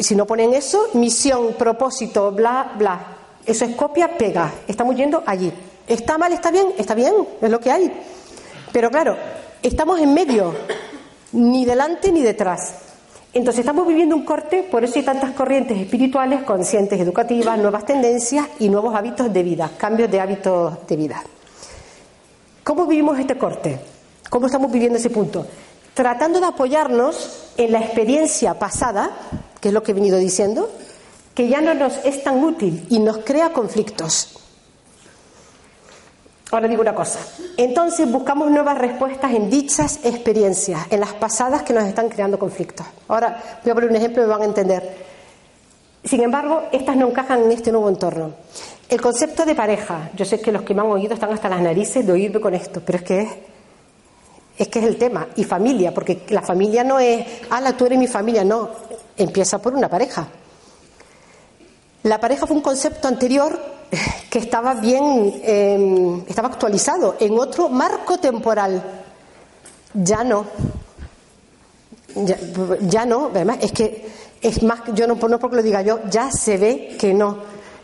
Si 0.00 0.14
no 0.14 0.26
ponen 0.26 0.54
eso, 0.54 0.88
misión, 0.94 1.54
propósito, 1.54 2.30
bla, 2.32 2.72
bla. 2.76 3.00
Eso 3.44 3.64
es 3.64 3.74
copia, 3.74 4.16
pega. 4.16 4.52
Estamos 4.66 4.94
yendo 4.94 5.22
allí. 5.26 5.52
¿Está 5.86 6.18
mal? 6.18 6.32
¿Está 6.32 6.50
bien? 6.50 6.66
Está 6.76 6.94
bien, 6.94 7.14
es 7.40 7.50
lo 7.50 7.58
que 7.58 7.70
hay. 7.70 7.90
Pero 8.72 8.90
claro, 8.90 9.16
estamos 9.62 9.98
en 10.00 10.12
medio, 10.12 10.54
ni 11.32 11.64
delante 11.64 12.12
ni 12.12 12.22
detrás. 12.22 12.74
Entonces 13.32 13.60
estamos 13.60 13.86
viviendo 13.86 14.16
un 14.16 14.24
corte, 14.24 14.62
por 14.62 14.84
eso 14.84 14.98
hay 14.98 15.04
tantas 15.04 15.32
corrientes 15.32 15.78
espirituales, 15.78 16.42
conscientes, 16.42 16.98
educativas, 17.00 17.58
nuevas 17.58 17.84
tendencias 17.84 18.46
y 18.58 18.68
nuevos 18.68 18.94
hábitos 18.94 19.32
de 19.32 19.42
vida, 19.42 19.70
cambios 19.76 20.10
de 20.10 20.20
hábitos 20.20 20.86
de 20.86 20.96
vida. 20.96 21.22
¿Cómo 22.68 22.84
vivimos 22.84 23.18
este 23.18 23.38
corte? 23.38 23.80
¿Cómo 24.28 24.44
estamos 24.44 24.70
viviendo 24.70 24.98
ese 24.98 25.08
punto? 25.08 25.46
Tratando 25.94 26.38
de 26.38 26.44
apoyarnos 26.44 27.52
en 27.56 27.72
la 27.72 27.80
experiencia 27.80 28.58
pasada, 28.58 29.10
que 29.58 29.68
es 29.68 29.74
lo 29.74 29.82
que 29.82 29.92
he 29.92 29.94
venido 29.94 30.18
diciendo, 30.18 30.68
que 31.34 31.48
ya 31.48 31.62
no 31.62 31.72
nos 31.72 31.96
es 32.04 32.22
tan 32.22 32.44
útil 32.44 32.86
y 32.90 32.98
nos 32.98 33.24
crea 33.24 33.54
conflictos. 33.54 34.38
Ahora 36.50 36.68
digo 36.68 36.82
una 36.82 36.94
cosa. 36.94 37.20
Entonces 37.56 38.12
buscamos 38.12 38.50
nuevas 38.50 38.76
respuestas 38.76 39.32
en 39.32 39.48
dichas 39.48 40.00
experiencias, 40.04 40.88
en 40.90 41.00
las 41.00 41.14
pasadas 41.14 41.62
que 41.62 41.72
nos 41.72 41.84
están 41.84 42.10
creando 42.10 42.38
conflictos. 42.38 42.86
Ahora 43.08 43.60
voy 43.64 43.70
a 43.70 43.74
poner 43.74 43.88
un 43.88 43.96
ejemplo 43.96 44.22
y 44.22 44.26
me 44.26 44.30
van 44.30 44.42
a 44.42 44.44
entender. 44.44 45.06
Sin 46.04 46.20
embargo, 46.20 46.64
estas 46.70 46.96
no 46.96 47.08
encajan 47.08 47.44
en 47.44 47.52
este 47.52 47.72
nuevo 47.72 47.88
entorno. 47.88 48.34
El 48.88 49.00
concepto 49.02 49.44
de 49.44 49.54
pareja. 49.54 50.10
Yo 50.16 50.24
sé 50.24 50.40
que 50.40 50.50
los 50.50 50.62
que 50.62 50.74
me 50.74 50.80
han 50.80 50.86
oído 50.86 51.12
están 51.12 51.30
hasta 51.32 51.48
las 51.48 51.60
narices 51.60 52.06
de 52.06 52.12
oírme 52.12 52.40
con 52.40 52.54
esto, 52.54 52.80
pero 52.84 52.98
es 52.98 53.04
que 53.04 53.20
es, 53.20 53.28
es 54.56 54.68
que 54.68 54.78
es 54.78 54.84
el 54.86 54.96
tema. 54.96 55.28
Y 55.36 55.44
familia, 55.44 55.92
porque 55.92 56.22
la 56.30 56.40
familia 56.40 56.82
no 56.84 56.98
es, 56.98 57.26
ala, 57.50 57.76
tú 57.76 57.84
eres 57.84 57.98
mi 57.98 58.06
familia, 58.06 58.44
no. 58.44 58.70
Empieza 59.16 59.60
por 59.60 59.74
una 59.74 59.88
pareja. 59.88 60.26
La 62.04 62.18
pareja 62.18 62.46
fue 62.46 62.56
un 62.56 62.62
concepto 62.62 63.08
anterior 63.08 63.60
que 64.30 64.38
estaba 64.38 64.72
bien, 64.74 65.34
em, 65.42 66.24
estaba 66.26 66.48
actualizado 66.48 67.16
en 67.20 67.38
otro 67.38 67.68
marco 67.68 68.16
temporal. 68.16 68.82
Ya 69.92 70.24
no. 70.24 70.46
Ya, 72.80 73.04
no, 73.04 73.26
además 73.26 73.58
es 73.60 73.72
que 73.72 74.08
es 74.40 74.62
más, 74.62 74.80
yo 74.94 75.06
no, 75.06 75.14
no 75.14 75.38
porque 75.38 75.56
lo 75.56 75.62
diga 75.62 75.82
yo, 75.82 76.00
ya 76.10 76.30
se 76.32 76.56
ve 76.56 76.96
que 76.98 77.12
no. 77.12 77.36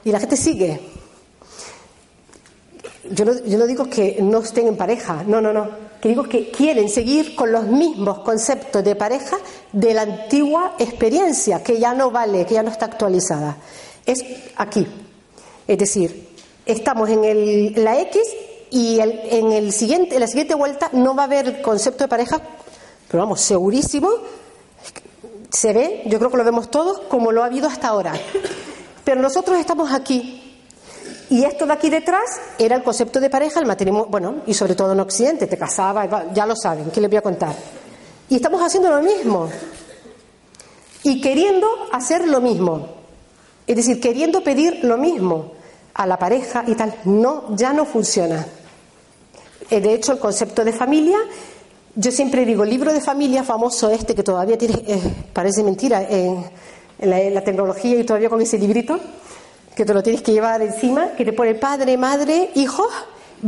Y 0.03 0.11
la 0.11 0.19
gente 0.19 0.37
sigue. 0.37 0.94
Yo 3.11 3.25
no, 3.25 3.33
yo 3.45 3.59
no 3.59 3.67
digo 3.67 3.89
que 3.89 4.19
no 4.21 4.39
estén 4.39 4.67
en 4.67 4.77
pareja, 4.77 5.25
no, 5.27 5.41
no, 5.41 5.53
no. 5.53 5.69
Que 6.01 6.09
digo 6.09 6.25
que 6.25 6.51
quieren 6.51 6.89
seguir 6.89 7.35
con 7.35 7.53
los 7.53 7.65
mismos 7.67 8.21
conceptos 8.21 8.85
de 8.85 8.95
pareja 8.95 9.37
de 9.73 9.95
la 9.95 10.03
antigua 10.03 10.75
experiencia, 10.79 11.63
que 11.63 11.79
ya 11.79 11.95
no 11.95 12.11
vale, 12.11 12.47
que 12.47 12.55
ya 12.55 12.63
no 12.63 12.71
está 12.71 12.87
actualizada. 12.87 13.57
Es 14.07 14.25
aquí. 14.57 14.87
Es 15.67 15.79
decir, 15.79 16.29
estamos 16.67 17.09
en 17.09 17.25
el, 17.25 17.85
la 17.85 17.99
X 18.01 18.21
y 18.71 19.01
en, 19.01 19.53
el 19.53 19.73
siguiente, 19.73 20.17
en 20.17 20.21
la 20.21 20.27
siguiente 20.27 20.55
vuelta 20.55 20.91
no 20.93 21.15
va 21.15 21.23
a 21.23 21.27
haber 21.27 21.63
concepto 21.63 22.05
de 22.05 22.09
pareja, 22.09 22.41
pero 23.09 23.23
vamos, 23.23 23.41
segurísimo, 23.41 24.11
se 25.51 25.73
ve, 25.73 26.03
yo 26.07 26.19
creo 26.19 26.31
que 26.31 26.37
lo 26.37 26.45
vemos 26.45 26.71
todos, 26.71 27.01
como 27.09 27.33
lo 27.33 27.43
ha 27.43 27.47
habido 27.47 27.69
hasta 27.69 27.89
ahora. 27.89 28.13
Pero 29.05 29.23
nosotros 29.23 29.59
estamos 29.59 29.93
aquí. 29.93 30.44
Y 31.35 31.45
esto 31.45 31.67
de 31.67 31.73
aquí 31.73 31.91
detrás 31.91 32.23
era 32.61 32.77
el 32.77 32.85
concepto 32.85 33.19
de 33.19 33.29
pareja, 33.29 33.59
el 33.59 33.67
matrimonio, 33.67 34.07
bueno, 34.09 34.37
y 34.47 34.55
sobre 34.55 34.77
todo 34.77 34.93
en 34.93 35.01
Occidente, 35.01 35.49
te 35.49 35.59
casabas, 35.59 36.09
ya 36.33 36.47
lo 36.47 36.55
saben, 36.55 36.93
¿qué 36.93 37.01
les 37.01 37.11
voy 37.11 37.17
a 37.17 37.23
contar? 37.23 37.53
Y 38.29 38.37
estamos 38.37 38.63
haciendo 38.63 38.89
lo 38.89 39.03
mismo. 39.03 39.49
Y 41.03 41.21
queriendo 41.21 41.67
hacer 41.91 42.29
lo 42.29 42.41
mismo. 42.41 42.87
Es 43.67 43.75
decir, 43.75 44.01
queriendo 44.01 44.45
pedir 44.45 44.85
lo 44.85 44.97
mismo 44.97 45.51
a 45.95 46.07
la 46.07 46.21
pareja 46.21 46.63
y 46.69 46.77
tal. 46.77 46.95
No, 47.05 47.57
ya 47.57 47.73
no 47.73 47.85
funciona. 47.85 48.47
Eh, 49.71 49.81
de 49.81 49.93
hecho, 49.93 50.13
el 50.13 50.21
concepto 50.21 50.65
de 50.65 50.73
familia, 50.73 51.19
yo 51.97 52.13
siempre 52.13 52.45
digo, 52.45 52.65
libro 52.65 52.93
de 52.93 53.01
familia 53.01 53.43
famoso 53.43 53.91
este 53.91 54.15
que 54.15 54.23
todavía 54.23 54.57
tiene, 54.57 54.85
eh, 54.87 55.01
parece 55.33 55.65
mentira 55.65 56.07
en, 56.09 56.45
la, 57.01 57.43
tecnología 57.43 57.99
y 57.99 58.05
todavía 58.05 58.31
con 58.31 58.41
ese 58.41 58.57
librito, 58.57 59.01
que 59.75 59.85
te 59.85 59.93
lo 59.93 60.03
tienes 60.03 60.23
que 60.23 60.33
llevar 60.33 60.63
encima, 60.63 61.13
que 61.13 61.25
te 61.25 61.33
pone 61.33 61.55
padre, 61.55 61.97
madre, 61.97 62.51
hijos, 62.55 62.87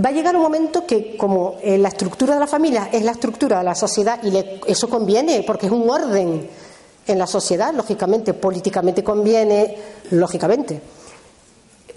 va 0.04 0.10
a 0.10 0.12
llegar 0.12 0.36
un 0.36 0.42
momento 0.42 0.84
que 0.84 1.16
como 1.16 1.56
eh, 1.62 1.78
la 1.78 1.88
estructura 1.88 2.34
de 2.34 2.40
la 2.40 2.46
familia 2.46 2.88
es 2.92 3.02
la 3.02 3.12
estructura 3.12 3.58
de 3.58 3.64
la 3.64 3.74
sociedad 3.74 4.18
y 4.22 4.32
eso 4.66 4.88
conviene 4.88 5.44
porque 5.46 5.66
es 5.66 5.72
un 5.72 5.88
orden 5.88 6.48
en 7.06 7.18
la 7.18 7.26
sociedad, 7.26 7.72
lógicamente, 7.72 8.34
políticamente 8.34 9.04
conviene, 9.04 9.76
lógicamente. 10.10 10.80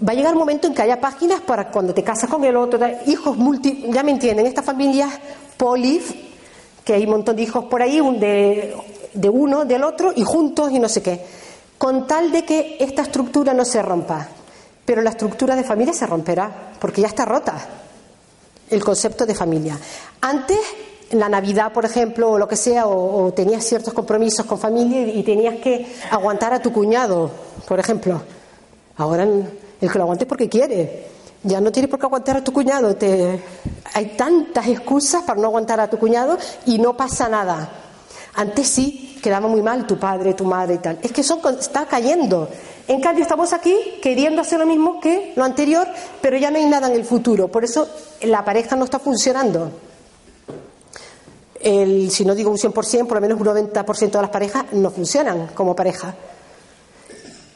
Va 0.06 0.12
a 0.12 0.14
llegar 0.14 0.32
un 0.32 0.38
momento 0.38 0.68
en 0.68 0.74
que 0.74 0.82
haya 0.82 1.00
páginas 1.00 1.40
para 1.40 1.70
cuando 1.70 1.92
te 1.92 2.04
casas 2.04 2.30
con 2.30 2.44
el 2.44 2.56
otro, 2.56 2.78
hijos 3.06 3.36
multi, 3.36 3.86
ya 3.88 4.02
me 4.02 4.12
entienden, 4.12 4.46
estas 4.46 4.64
familias 4.64 5.10
polif, 5.56 6.12
que 6.84 6.94
hay 6.94 7.04
un 7.04 7.10
montón 7.10 7.36
de 7.36 7.42
hijos 7.42 7.64
por 7.64 7.82
ahí, 7.82 8.00
de, 8.18 8.74
de 9.12 9.28
uno, 9.28 9.64
del 9.64 9.82
otro, 9.82 10.12
y 10.14 10.22
juntos 10.22 10.70
y 10.70 10.78
no 10.78 10.88
sé 10.88 11.02
qué, 11.02 11.20
con 11.80 12.06
tal 12.06 12.30
de 12.30 12.44
que 12.44 12.76
esta 12.78 13.00
estructura 13.00 13.54
no 13.54 13.64
se 13.64 13.80
rompa. 13.80 14.28
Pero 14.84 15.00
la 15.00 15.08
estructura 15.08 15.56
de 15.56 15.64
familia 15.64 15.94
se 15.94 16.06
romperá, 16.06 16.74
porque 16.78 17.00
ya 17.00 17.08
está 17.08 17.24
rota 17.24 17.56
el 18.68 18.84
concepto 18.84 19.24
de 19.24 19.34
familia. 19.34 19.78
Antes, 20.20 20.58
en 21.08 21.18
la 21.18 21.30
Navidad, 21.30 21.72
por 21.72 21.86
ejemplo, 21.86 22.32
o 22.32 22.38
lo 22.38 22.46
que 22.46 22.56
sea, 22.56 22.86
o, 22.86 23.32
tenías 23.32 23.64
ciertos 23.64 23.94
compromisos 23.94 24.44
con 24.44 24.58
familia 24.58 25.00
y, 25.00 25.20
y 25.20 25.22
tenías 25.22 25.56
que 25.56 25.86
aguantar 26.10 26.52
a 26.52 26.60
tu 26.60 26.70
cuñado, 26.70 27.30
por 27.66 27.80
ejemplo. 27.80 28.20
Ahora 28.98 29.22
el 29.22 29.90
que 29.90 29.98
lo 29.98 30.04
aguante 30.04 30.26
porque 30.26 30.50
quiere. 30.50 31.06
Ya 31.44 31.62
no 31.62 31.72
tienes 31.72 31.90
por 31.90 31.98
qué 31.98 32.04
aguantar 32.04 32.36
a 32.36 32.44
tu 32.44 32.52
cuñado. 32.52 32.94
Te... 32.94 33.42
Hay 33.94 34.14
tantas 34.18 34.68
excusas 34.68 35.22
para 35.22 35.40
no 35.40 35.46
aguantar 35.46 35.80
a 35.80 35.88
tu 35.88 35.98
cuñado 35.98 36.36
y 36.66 36.78
no 36.78 36.94
pasa 36.94 37.26
nada. 37.26 37.70
Antes 38.40 38.68
sí, 38.68 39.18
quedaba 39.22 39.48
muy 39.48 39.60
mal 39.60 39.86
tu 39.86 39.98
padre, 39.98 40.32
tu 40.32 40.46
madre 40.46 40.76
y 40.76 40.78
tal. 40.78 40.98
Es 41.02 41.12
que 41.12 41.20
está 41.20 41.84
cayendo. 41.84 42.48
En 42.88 42.98
cambio, 43.02 43.20
estamos 43.20 43.52
aquí 43.52 43.76
queriendo 44.00 44.40
hacer 44.40 44.58
lo 44.58 44.64
mismo 44.64 44.98
que 44.98 45.34
lo 45.36 45.44
anterior, 45.44 45.86
pero 46.22 46.38
ya 46.38 46.50
no 46.50 46.56
hay 46.56 46.64
nada 46.64 46.88
en 46.88 46.94
el 46.94 47.04
futuro. 47.04 47.48
Por 47.48 47.64
eso 47.64 47.86
la 48.22 48.42
pareja 48.42 48.76
no 48.76 48.84
está 48.86 48.98
funcionando. 48.98 49.70
Si 51.62 52.24
no 52.24 52.34
digo 52.34 52.50
un 52.50 52.56
100%, 52.56 53.06
por 53.06 53.16
lo 53.16 53.20
menos 53.20 53.38
un 53.38 53.46
90% 53.46 54.10
de 54.10 54.22
las 54.22 54.30
parejas 54.30 54.72
no 54.72 54.90
funcionan 54.90 55.48
como 55.48 55.76
pareja. 55.76 56.14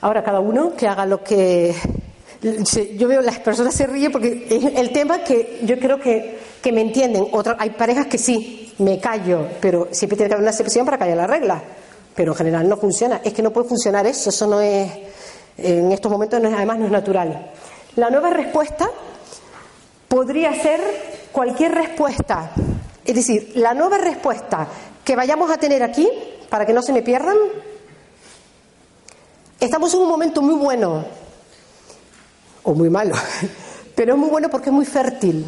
Ahora 0.03 0.23
cada 0.23 0.41
uno 0.41 0.75
que 0.77 0.87
haga 0.87 1.07
lo 1.07 1.25
que 1.25 1.75
yo 2.95 3.09
veo 3.09 3.23
las 3.23 3.39
personas 3.39 3.73
se 3.73 3.87
ríen 3.87 4.13
porque 4.13 4.47
el 4.77 4.93
tema 4.93 5.25
que 5.25 5.61
yo 5.63 5.79
creo 5.79 5.99
que, 5.99 6.39
que 6.65 6.73
me 6.73 6.81
entienden. 6.81 7.29
Otra, 7.31 7.57
hay 7.59 7.71
parejas 7.71 8.07
que 8.07 8.17
sí, 8.17 8.73
me 8.79 8.99
callo, 8.99 9.49
pero 9.61 9.89
siempre 9.91 10.17
tiene 10.17 10.31
que 10.31 10.35
haber 10.35 10.45
una 10.45 10.51
excepción 10.51 10.87
para 10.87 10.97
callar 10.97 11.19
la 11.19 11.27
regla. 11.27 11.63
Pero 12.15 12.33
en 12.33 12.39
general 12.39 12.67
no 12.67 12.79
funciona. 12.79 13.21
Es 13.23 13.35
que 13.35 13.43
no 13.43 13.53
puede 13.53 13.69
funcionar 13.69 14.07
eso, 14.07 14.31
eso 14.31 14.47
no 14.47 14.63
es, 14.63 14.91
en 15.59 15.93
estos 15.93 16.11
momentos 16.11 16.41
no 16.41 16.49
es, 16.49 16.55
además 16.55 16.79
no 16.79 16.87
es 16.87 16.91
natural. 16.91 17.51
La 17.97 18.09
nueva 18.09 18.31
respuesta 18.31 18.89
podría 20.09 20.55
ser 20.55 20.81
cualquier 21.33 21.75
respuesta. 21.75 22.53
Es 23.05 23.15
decir, 23.15 23.53
la 23.57 23.75
nueva 23.75 23.99
respuesta 23.99 24.67
que 25.05 25.15
vayamos 25.15 25.51
a 25.51 25.59
tener 25.59 25.83
aquí, 25.83 26.09
para 26.49 26.65
que 26.65 26.73
no 26.73 26.81
se 26.81 26.95
me 26.95 27.03
pierdan, 27.03 27.37
estamos 29.61 29.93
en 29.93 30.01
un 30.01 30.09
momento 30.09 30.41
muy 30.41 30.55
bueno 30.55 31.05
o 32.63 32.73
muy 32.73 32.89
malo, 32.89 33.15
pero 33.95 34.15
es 34.15 34.19
muy 34.19 34.31
bueno 34.31 34.49
porque 34.49 34.71
es 34.71 34.75
muy 34.75 34.87
fértil 34.87 35.45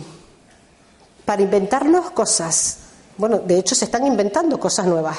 para 1.26 1.42
inventarnos 1.42 2.12
cosas. 2.12 2.78
Bueno, 3.18 3.40
de 3.40 3.58
hecho 3.58 3.74
se 3.74 3.84
están 3.84 4.06
inventando 4.06 4.58
cosas 4.58 4.86
nuevas. 4.86 5.18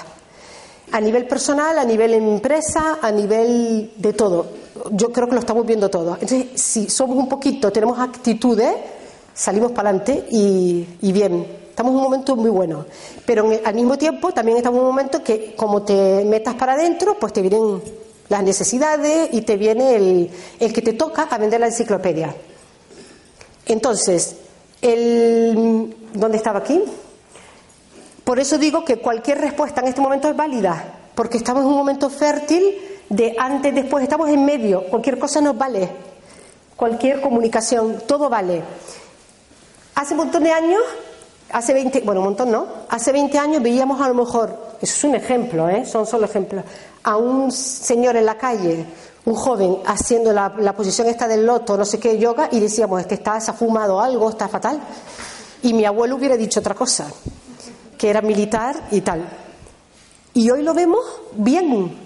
A 0.91 1.01
nivel 1.01 1.27
personal, 1.27 1.77
a 1.77 1.83
nivel 1.83 2.13
empresa, 2.13 2.97
a 3.01 3.11
nivel 3.11 3.91
de 3.97 4.13
todo. 4.13 4.47
Yo 4.91 5.11
creo 5.11 5.27
que 5.27 5.33
lo 5.33 5.41
estamos 5.41 5.65
viendo 5.65 5.89
todo. 5.89 6.13
Entonces, 6.13 6.47
si 6.55 6.89
somos 6.89 7.17
un 7.17 7.27
poquito, 7.27 7.71
tenemos 7.71 7.99
actitudes, 7.99 8.73
salimos 9.33 9.73
para 9.73 9.89
adelante 9.89 10.27
y, 10.31 11.11
bien. 11.11 11.45
Estamos 11.69 11.91
en 11.91 11.97
un 11.97 12.03
momento 12.03 12.35
muy 12.37 12.49
bueno. 12.49 12.85
Pero 13.25 13.51
al 13.63 13.75
mismo 13.75 13.97
tiempo 13.97 14.31
también 14.31 14.57
estamos 14.57 14.77
en 14.77 14.85
un 14.85 14.89
momento 14.89 15.21
que 15.21 15.53
como 15.55 15.83
te 15.83 16.23
metas 16.25 16.55
para 16.55 16.73
adentro, 16.73 17.17
pues 17.19 17.33
te 17.33 17.41
vienen 17.41 17.81
las 18.29 18.43
necesidades 18.43 19.29
y 19.33 19.41
te 19.41 19.57
viene 19.57 19.95
el, 19.95 20.31
el 20.59 20.73
que 20.73 20.81
te 20.81 20.93
toca 20.93 21.23
a 21.23 21.37
vender 21.37 21.59
la 21.59 21.67
enciclopedia. 21.67 22.33
Entonces, 23.65 24.37
el, 24.81 25.95
¿dónde 26.13 26.37
estaba 26.37 26.59
aquí? 26.59 26.81
Por 28.23 28.39
eso 28.39 28.57
digo 28.57 28.83
que 28.83 28.97
cualquier 28.97 29.39
respuesta 29.39 29.81
en 29.81 29.87
este 29.87 30.01
momento 30.01 30.29
es 30.29 30.35
válida, 30.35 30.83
porque 31.15 31.37
estamos 31.37 31.63
en 31.63 31.69
un 31.69 31.77
momento 31.77 32.09
fértil 32.09 32.75
de 33.09 33.35
antes, 33.37 33.73
después, 33.73 34.03
estamos 34.03 34.29
en 34.29 34.43
medio, 34.43 34.83
cualquier 34.83 35.17
cosa 35.17 35.39
nos 35.39 35.57
vale, 35.57 35.89
cualquier 36.75 37.21
comunicación, 37.21 38.01
todo 38.05 38.29
vale. 38.29 38.61
Hace 39.95 40.13
un 40.13 40.17
montón 40.17 40.43
de 40.43 40.51
años, 40.51 40.81
hace 41.51 41.73
20, 41.73 42.01
bueno, 42.01 42.19
un 42.19 42.27
montón 42.27 42.51
no, 42.51 42.67
hace 42.89 43.11
20 43.11 43.37
años 43.37 43.63
veíamos 43.63 44.01
a 44.01 44.09
lo 44.09 44.13
mejor, 44.13 44.49
eso 44.81 44.93
es 44.93 45.03
un 45.05 45.15
ejemplo, 45.15 45.69
¿eh? 45.69 45.85
son 45.85 46.05
solo 46.05 46.25
ejemplos, 46.25 46.65
a 47.03 47.15
un 47.15 47.51
señor 47.51 48.17
en 48.17 48.25
la 48.25 48.37
calle, 48.37 48.85
un 49.23 49.35
joven, 49.35 49.77
haciendo 49.85 50.31
la, 50.31 50.73
posición 50.75 51.07
esta 51.07 51.27
del 51.27 51.45
loto, 51.45 51.77
no 51.77 51.85
sé 51.85 51.99
qué, 51.99 52.17
yoga, 52.17 52.47
y 52.51 52.59
decíamos, 52.59 53.05
que 53.05 53.15
está, 53.15 53.39
se 53.39 53.51
ha 53.51 53.53
fumado 53.53 53.99
algo, 53.99 54.29
está 54.29 54.47
fatal. 54.47 54.79
Y 55.63 55.73
mi 55.73 55.85
abuelo 55.85 56.15
hubiera 56.15 56.37
dicho 56.37 56.59
otra 56.59 56.75
cosa, 56.75 57.11
que 57.97 58.09
era 58.09 58.21
militar 58.21 58.75
y 58.91 59.01
tal. 59.01 59.27
Y 60.33 60.49
hoy 60.49 60.61
lo 60.61 60.73
vemos 60.73 61.03
bien, 61.33 61.97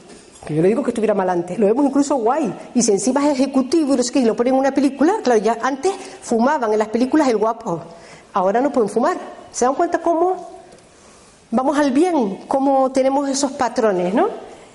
que 0.45 0.55
yo 0.55 0.61
le 0.61 0.69
digo 0.69 0.83
que 0.83 0.91
estuviera 0.91 1.13
mal 1.13 1.29
antes, 1.29 1.59
lo 1.59 1.67
vemos 1.67 1.85
incluso 1.85 2.15
guay. 2.15 2.53
Y 2.73 2.81
si 2.81 2.91
encima 2.91 3.25
es 3.27 3.39
ejecutivo 3.39 3.93
y 3.93 3.97
no 3.97 4.03
sé 4.03 4.19
y 4.19 4.25
lo 4.25 4.35
ponen 4.35 4.53
en 4.53 4.59
una 4.59 4.73
película, 4.73 5.15
claro, 5.23 5.41
ya 5.41 5.57
antes 5.61 5.93
fumaban 6.21 6.71
en 6.71 6.79
las 6.79 6.87
películas 6.87 7.27
el 7.27 7.37
guapo, 7.37 7.81
ahora 8.33 8.61
no 8.61 8.71
pueden 8.71 8.89
fumar. 8.89 9.17
¿Se 9.51 9.65
dan 9.65 9.75
cuenta 9.75 10.01
cómo 10.01 10.49
vamos 11.51 11.77
al 11.77 11.91
bien, 11.91 12.45
cómo 12.47 12.91
tenemos 12.91 13.29
esos 13.29 13.51
patrones, 13.51 14.13
¿no? 14.13 14.29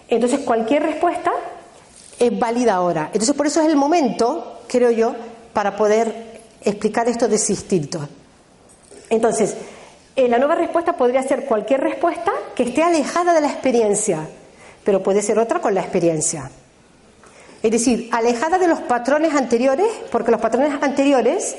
Entonces, 0.09 0.41
cualquier 0.41 0.83
respuesta 0.83 1.33
es 2.19 2.39
válida 2.39 2.75
ahora. 2.75 3.07
Entonces, 3.07 3.35
por 3.35 3.47
eso 3.47 3.61
es 3.61 3.69
el 3.69 3.77
momento, 3.77 4.61
creo 4.69 4.91
yo, 4.91 5.15
para 5.53 5.77
poder 5.77 6.43
explicar 6.61 7.09
esto 7.09 7.27
de 7.27 7.37
ese 7.37 7.53
instinto. 7.53 8.07
Entonces, 9.11 9.55
eh, 10.17 10.29
la 10.29 10.39
nueva 10.39 10.55
respuesta 10.55 10.97
podría 10.97 11.23
ser 11.23 11.45
cualquier 11.45 11.81
respuesta 11.81 12.33
que 12.55 12.65
esté 12.65 12.83
alejada 12.83 13.35
de 13.35 13.41
la 13.41 13.49
experiencia, 13.49 14.27
pero 14.85 15.03
puede 15.03 15.23
ser 15.23 15.39
otra 15.39 15.61
con 15.61 15.75
la 15.75 15.83
experiencia. 15.83 16.51
Es 17.63 17.71
decir, 17.71 18.09
alejada 18.13 18.59
de 18.59 18.69
los 18.69 18.81
patrones 18.81 19.35
anteriores, 19.35 19.89
porque 20.11 20.31
los 20.31 20.41
patrones 20.41 20.81
anteriores 20.83 21.57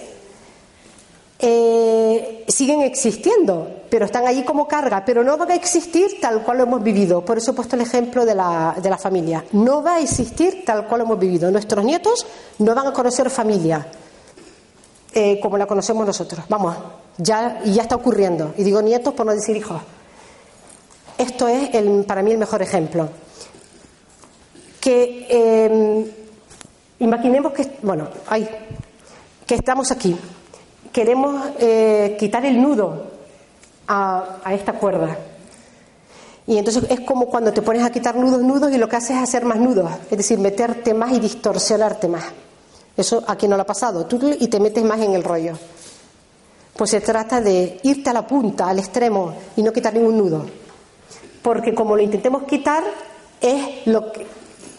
eh, 1.39 2.45
siguen 2.47 2.81
existiendo, 2.81 3.83
pero 3.89 4.05
están 4.05 4.25
ahí 4.25 4.43
como 4.43 4.67
carga, 4.67 5.03
pero 5.05 5.23
no 5.23 5.37
van 5.37 5.51
a 5.51 5.55
existir 5.55 6.19
tal 6.19 6.41
cual 6.43 6.57
lo 6.57 6.63
hemos 6.63 6.81
vivido. 6.81 7.23
Por 7.23 7.37
eso 7.37 7.51
he 7.51 7.53
puesto 7.53 7.75
el 7.75 7.83
ejemplo 7.83 8.25
de 8.25 8.35
la, 8.35 8.75
de 8.81 8.89
la 8.89 8.97
familia. 8.97 9.43
No 9.51 9.83
va 9.83 9.95
a 9.95 9.99
existir 9.99 10.63
tal 10.65 10.87
cual 10.87 10.99
lo 10.99 11.05
hemos 11.05 11.19
vivido. 11.19 11.51
Nuestros 11.51 11.83
nietos 11.85 12.25
no 12.59 12.73
van 12.73 12.87
a 12.87 12.93
conocer 12.93 13.29
familia 13.29 13.85
eh, 15.13 15.39
como 15.39 15.57
la 15.57 15.65
conocemos 15.65 16.05
nosotros. 16.05 16.45
Vamos, 16.49 16.75
ya, 17.17 17.61
y 17.63 17.73
ya 17.73 17.83
está 17.83 17.95
ocurriendo. 17.95 18.53
Y 18.57 18.63
digo 18.63 18.81
nietos 18.81 19.13
por 19.13 19.25
no 19.25 19.33
decir 19.33 19.55
hijos. 19.55 19.81
Esto 21.17 21.47
es 21.47 21.73
el, 21.73 22.05
para 22.05 22.21
mí 22.21 22.31
el 22.31 22.37
mejor 22.37 22.61
ejemplo. 22.61 23.09
Que 24.79 25.27
eh, 25.29 26.11
imaginemos 26.99 27.53
que, 27.53 27.77
bueno, 27.81 28.07
hay, 28.27 28.47
que 29.45 29.55
estamos 29.55 29.91
aquí 29.91 30.17
queremos 30.97 31.51
eh, 31.59 32.17
quitar 32.19 32.43
el 32.43 32.59
nudo 32.59 33.03
a, 33.87 34.39
esta 34.51 34.73
cuerda. 34.73 35.15
Y 36.47 36.57
entonces 36.57 36.85
es 36.89 37.01
como 37.01 37.27
cuando 37.27 37.53
te 37.53 37.61
pones 37.61 37.83
a 37.83 37.91
quitar 37.91 38.15
nudos, 38.15 38.41
nudos 38.41 38.71
y 38.71 38.79
lo 38.79 38.89
que 38.89 38.95
haces 38.95 39.11
es 39.11 39.21
hacer 39.21 39.45
más 39.45 39.59
nudos, 39.59 39.91
es 40.09 40.17
decir, 40.17 40.39
meterte 40.39 40.95
más 40.95 41.11
y 41.11 41.19
distorsionarte 41.19 42.07
más. 42.07 42.23
Eso 42.95 43.23
aquí 43.27 43.47
no 43.47 43.57
lo 43.57 43.61
ha 43.61 43.65
pasado, 43.67 44.07
tú 44.07 44.19
y 44.39 44.47
te 44.47 44.59
metes 44.59 44.83
más 44.83 44.99
en 45.01 45.13
el 45.13 45.23
rollo. 45.23 45.53
Pues 46.77 46.91
se 46.91 47.01
trata 47.01 47.41
de 47.41 47.79
irte 47.83 48.09
a 48.09 48.13
la 48.13 48.27
punta, 48.27 48.69
al 48.69 48.79
extremo 48.79 49.33
y 49.55 49.63
no 49.63 49.73
quitar 49.73 49.93
ningún 49.93 50.17
nudo. 50.17 50.45
Porque 51.41 51.73
como 51.73 51.95
lo 51.95 52.03
intentemos 52.03 52.43
quitar, 52.43 52.83
es 53.41 53.87
lo 53.87 54.11
que, 54.11 54.25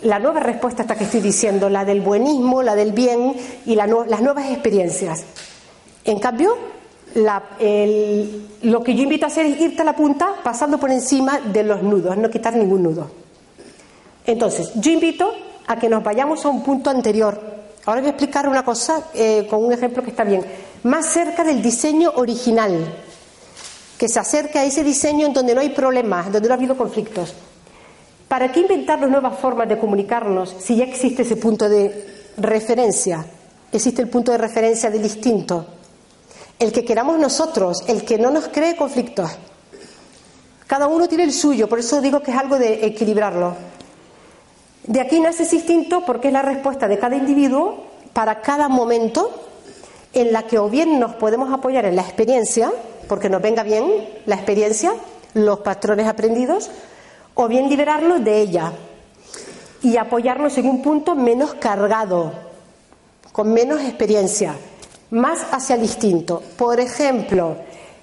la 0.02 0.18
nueva 0.18 0.40
respuesta 0.40 0.82
hasta 0.82 0.96
que 0.96 1.04
estoy 1.04 1.20
diciendo, 1.20 1.68
la 1.68 1.84
del 1.84 2.00
buenismo, 2.00 2.62
la 2.62 2.74
del 2.74 2.92
bien 2.92 3.34
y 3.66 3.74
las 3.74 3.88
nuevas 3.88 4.50
experiencias. 4.50 5.24
En 6.04 6.20
cambio, 6.20 6.56
lo 7.14 8.82
que 8.82 8.94
yo 8.94 9.02
invito 9.02 9.26
a 9.26 9.28
hacer 9.28 9.46
es 9.46 9.60
irte 9.60 9.82
a 9.82 9.84
la 9.84 9.96
punta 9.96 10.34
pasando 10.42 10.78
por 10.78 10.90
encima 10.90 11.40
de 11.40 11.64
los 11.64 11.82
nudos, 11.82 12.16
no 12.16 12.30
quitar 12.30 12.54
ningún 12.56 12.82
nudo. 12.82 13.10
Entonces, 14.26 14.70
yo 14.74 14.92
invito 14.92 15.32
a 15.66 15.78
que 15.78 15.88
nos 15.88 16.02
vayamos 16.04 16.44
a 16.44 16.48
un 16.48 16.62
punto 16.62 16.90
anterior. 16.90 17.40
Ahora 17.86 18.00
voy 18.00 18.08
a 18.08 18.10
explicar 18.10 18.48
una 18.48 18.64
cosa 18.64 19.04
eh, 19.14 19.46
con 19.48 19.64
un 19.64 19.72
ejemplo 19.72 20.02
que 20.02 20.10
está 20.10 20.24
bien. 20.24 20.44
Más 20.84 21.06
cerca 21.06 21.44
del 21.44 21.62
diseño 21.62 22.12
original, 22.16 22.94
que 23.98 24.08
se 24.08 24.18
acerque 24.20 24.58
a 24.58 24.64
ese 24.64 24.84
diseño 24.84 25.26
en 25.26 25.32
donde 25.32 25.54
no 25.54 25.60
hay 25.60 25.70
problemas, 25.70 26.32
donde 26.32 26.48
no 26.48 26.54
ha 26.54 26.56
habido 26.56 26.76
conflictos. 26.76 27.34
¿Para 28.28 28.52
qué 28.52 28.60
inventar 28.60 29.00
nuevas 29.00 29.38
formas 29.38 29.68
de 29.68 29.78
comunicarnos 29.78 30.54
si 30.60 30.76
ya 30.76 30.84
existe 30.84 31.22
ese 31.22 31.36
punto 31.36 31.68
de 31.68 32.32
referencia? 32.36 33.24
Existe 33.72 34.02
el 34.02 34.08
punto 34.08 34.32
de 34.32 34.38
referencia 34.38 34.90
del 34.90 35.02
instinto 35.02 35.78
el 36.58 36.72
que 36.72 36.84
queramos 36.84 37.18
nosotros, 37.18 37.84
el 37.86 38.04
que 38.04 38.18
no 38.18 38.30
nos 38.30 38.48
cree 38.48 38.76
conflictos. 38.76 39.30
Cada 40.66 40.86
uno 40.86 41.08
tiene 41.08 41.24
el 41.24 41.32
suyo, 41.32 41.68
por 41.68 41.78
eso 41.78 42.00
digo 42.00 42.20
que 42.20 42.32
es 42.32 42.36
algo 42.36 42.58
de 42.58 42.84
equilibrarlo. 42.84 43.54
De 44.84 45.00
aquí 45.00 45.20
nace 45.20 45.44
ese 45.44 45.56
instinto 45.56 46.04
porque 46.04 46.28
es 46.28 46.34
la 46.34 46.42
respuesta 46.42 46.88
de 46.88 46.98
cada 46.98 47.16
individuo 47.16 47.86
para 48.12 48.40
cada 48.40 48.68
momento 48.68 49.47
en 50.20 50.32
la 50.32 50.44
que 50.44 50.58
o 50.58 50.68
bien 50.68 50.98
nos 50.98 51.14
podemos 51.14 51.52
apoyar 51.52 51.84
en 51.84 51.96
la 51.96 52.02
experiencia, 52.02 52.72
porque 53.08 53.28
nos 53.28 53.42
venga 53.42 53.62
bien 53.62 53.84
la 54.26 54.36
experiencia, 54.36 54.92
los 55.34 55.60
patrones 55.60 56.06
aprendidos, 56.06 56.70
o 57.34 57.48
bien 57.48 57.68
liberarnos 57.68 58.24
de 58.24 58.40
ella 58.40 58.72
y 59.82 59.96
apoyarnos 59.96 60.58
en 60.58 60.68
un 60.68 60.82
punto 60.82 61.14
menos 61.14 61.54
cargado, 61.54 62.32
con 63.32 63.52
menos 63.52 63.80
experiencia 63.80 64.54
más 65.10 65.46
hacia 65.52 65.76
el 65.76 65.82
instinto. 65.82 66.42
Por 66.56 66.80
ejemplo, 66.80 67.56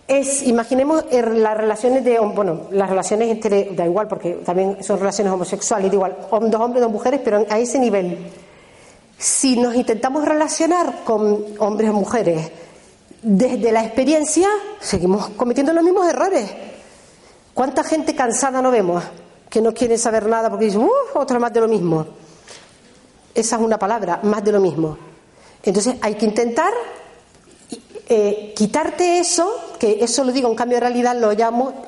es, 0.08 0.44
imaginemos 0.44 1.06
las 1.12 1.58
relaciones 1.58 2.04
de, 2.04 2.20
bueno, 2.20 2.62
las 2.72 2.90
relaciones 2.90 3.30
entre, 3.30 3.76
da 3.76 3.86
igual 3.86 4.08
porque 4.08 4.34
también 4.46 4.84
son 4.84 5.00
relaciones 5.00 5.34
homosexuales, 5.34 5.90
da 5.90 5.96
igual, 5.96 6.18
dos 6.30 6.62
hombres, 6.62 6.82
dos 6.82 6.92
mujeres, 6.92 7.22
pero 7.24 7.46
a 7.50 7.60
ese 7.60 7.80
nivel. 7.80 8.18
Si 9.18 9.58
nos 9.58 9.76
intentamos 9.76 10.26
relacionar 10.26 11.04
con 11.04 11.46
hombres 11.60 11.90
o 11.90 11.94
mujeres 11.94 12.52
desde 13.22 13.72
la 13.72 13.84
experiencia, 13.84 14.48
seguimos 14.80 15.30
cometiendo 15.30 15.74
los 15.74 15.84
mismos 15.84 16.08
errores. 16.08 16.50
¿Cuánta 17.54 17.84
gente 17.84 18.14
cansada 18.14 18.62
no 18.62 18.72
vemos 18.72 19.04
que 19.50 19.62
no 19.62 19.74
quiere 19.74 19.98
saber 19.98 20.28
nada 20.28 20.50
porque 20.50 20.66
dice, 20.66 20.78
uff, 20.78 21.16
otra 21.16 21.40
más 21.40 21.54
de 21.54 21.62
lo 21.62 21.68
mismo? 21.68 22.06
Esa 23.34 23.56
es 23.56 23.62
una 23.62 23.80
palabra, 23.80 24.20
más 24.24 24.44
de 24.44 24.52
lo 24.52 24.60
mismo. 24.60 24.98
Entonces 25.64 25.96
hay 26.02 26.16
que 26.16 26.26
intentar 26.26 26.74
eh, 28.08 28.54
quitarte 28.56 29.20
eso, 29.20 29.52
que 29.80 29.98
eso 30.02 30.24
lo 30.24 30.32
digo 30.32 30.48
en 30.48 30.56
cambio 30.56 30.76
de 30.76 30.82
realidad, 30.82 31.16
lo 31.18 31.32
llamo 31.32 31.86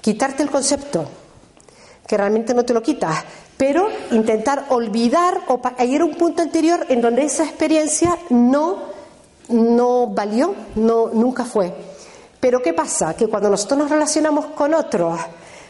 quitarte 0.00 0.42
el 0.42 0.50
concepto, 0.50 1.04
que 2.06 2.16
realmente 2.16 2.54
no 2.54 2.64
te 2.64 2.74
lo 2.74 2.82
quitas, 2.82 3.24
pero 3.60 3.88
intentar 4.10 4.64
olvidar 4.70 5.42
o 5.48 5.60
ir 5.84 6.00
a 6.00 6.04
un 6.06 6.14
punto 6.14 6.40
anterior 6.40 6.86
en 6.88 7.02
donde 7.02 7.24
esa 7.24 7.44
experiencia 7.44 8.16
no, 8.30 8.78
no 9.50 10.06
valió, 10.06 10.54
no, 10.76 11.08
nunca 11.08 11.44
fue. 11.44 11.70
Pero 12.40 12.62
¿qué 12.62 12.72
pasa? 12.72 13.12
Que 13.12 13.26
cuando 13.26 13.50
nosotros 13.50 13.80
nos 13.80 13.90
relacionamos 13.90 14.46
con 14.46 14.72
otros, 14.72 15.20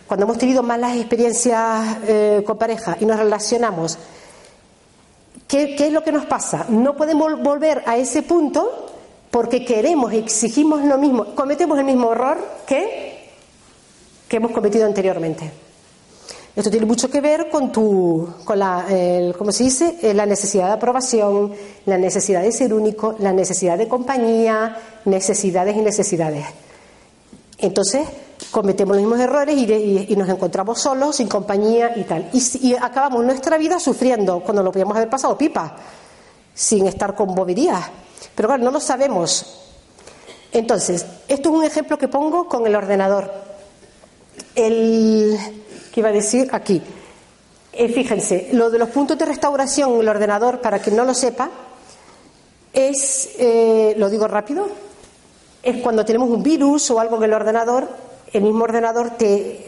cuando 0.06 0.24
hemos 0.24 0.38
tenido 0.38 0.62
malas 0.62 0.96
experiencias 0.98 1.98
eh, 2.06 2.44
con 2.46 2.56
pareja 2.56 2.96
y 3.00 3.06
nos 3.06 3.18
relacionamos, 3.18 3.98
¿Qué, 5.48 5.74
es 5.76 5.92
lo 5.92 6.04
que 6.04 6.12
nos 6.12 6.26
pasa? 6.26 6.66
No 6.68 6.94
podemos 6.94 7.42
volver 7.42 7.82
a 7.86 7.96
ese 7.96 8.22
punto 8.22 8.86
porque 9.32 9.64
queremos, 9.64 10.12
exigimos 10.12 10.84
lo 10.84 10.96
mismo, 10.96 11.34
cometemos 11.34 11.76
el 11.76 11.86
mismo 11.86 12.12
error 12.12 12.38
que, 12.68 13.32
que 14.28 14.36
hemos 14.36 14.52
cometido 14.52 14.86
anteriormente. 14.86 15.69
Esto 16.60 16.70
tiene 16.70 16.84
mucho 16.84 17.08
que 17.08 17.22
ver 17.22 17.48
con 17.48 17.72
tu, 17.72 18.34
con 18.44 18.58
la, 18.58 18.84
¿cómo 19.38 19.50
se 19.50 19.64
dice? 19.64 19.96
Eh, 20.02 20.12
la 20.12 20.26
necesidad 20.26 20.66
de 20.66 20.72
aprobación, 20.72 21.54
la 21.86 21.96
necesidad 21.96 22.42
de 22.42 22.52
ser 22.52 22.74
único, 22.74 23.16
la 23.18 23.32
necesidad 23.32 23.78
de 23.78 23.88
compañía, 23.88 24.76
necesidades 25.06 25.74
y 25.74 25.80
necesidades. 25.80 26.44
Entonces, 27.56 28.06
cometemos 28.50 28.94
los 28.94 29.02
mismos 29.02 29.20
errores 29.20 29.56
y, 29.56 30.14
nos 30.16 30.28
encontramos 30.28 30.78
solos, 30.78 31.16
sin 31.16 31.28
compañía 31.28 31.94
y 31.96 32.02
tal. 32.02 32.28
Y, 32.34 32.74
acabamos 32.74 33.24
nuestra 33.24 33.56
vida 33.56 33.80
sufriendo 33.80 34.40
cuando 34.40 34.62
lo 34.62 34.70
podíamos 34.70 34.94
haber 34.98 35.08
pasado 35.08 35.38
pipa, 35.38 35.76
sin 36.52 36.86
estar 36.86 37.14
con 37.14 37.34
boberías. 37.34 37.86
Pero 38.34 38.48
claro, 38.48 38.62
no 38.62 38.70
lo 38.70 38.80
sabemos. 38.80 39.46
Entonces, 40.52 41.06
esto 41.26 41.48
es 41.48 41.54
un 41.54 41.64
ejemplo 41.64 41.96
que 41.96 42.08
pongo 42.08 42.48
con 42.48 42.66
el 42.66 42.76
ordenador. 42.76 43.32
El, 44.54 45.38
¿Qué 45.92 46.00
iba 46.00 46.08
a 46.08 46.12
decir? 46.12 46.48
Aquí. 46.52 46.82
Eh, 47.72 47.88
fíjense, 47.88 48.48
lo 48.52 48.70
de 48.70 48.78
los 48.78 48.90
puntos 48.90 49.16
de 49.18 49.24
restauración 49.24 49.94
en 49.94 50.00
el 50.00 50.08
ordenador, 50.08 50.60
para 50.60 50.78
quien 50.78 50.96
no 50.96 51.04
lo 51.04 51.14
sepa, 51.14 51.50
es, 52.72 53.30
eh, 53.38 53.94
lo 53.96 54.08
digo 54.08 54.26
rápido, 54.28 54.68
es 55.62 55.82
cuando 55.82 56.04
tenemos 56.04 56.28
un 56.30 56.42
virus 56.42 56.90
o 56.90 57.00
algo 57.00 57.16
en 57.16 57.24
el 57.24 57.32
ordenador 57.32 57.88
el 58.32 58.42
mismo 58.42 58.64
ordenador 58.64 59.10
te 59.10 59.66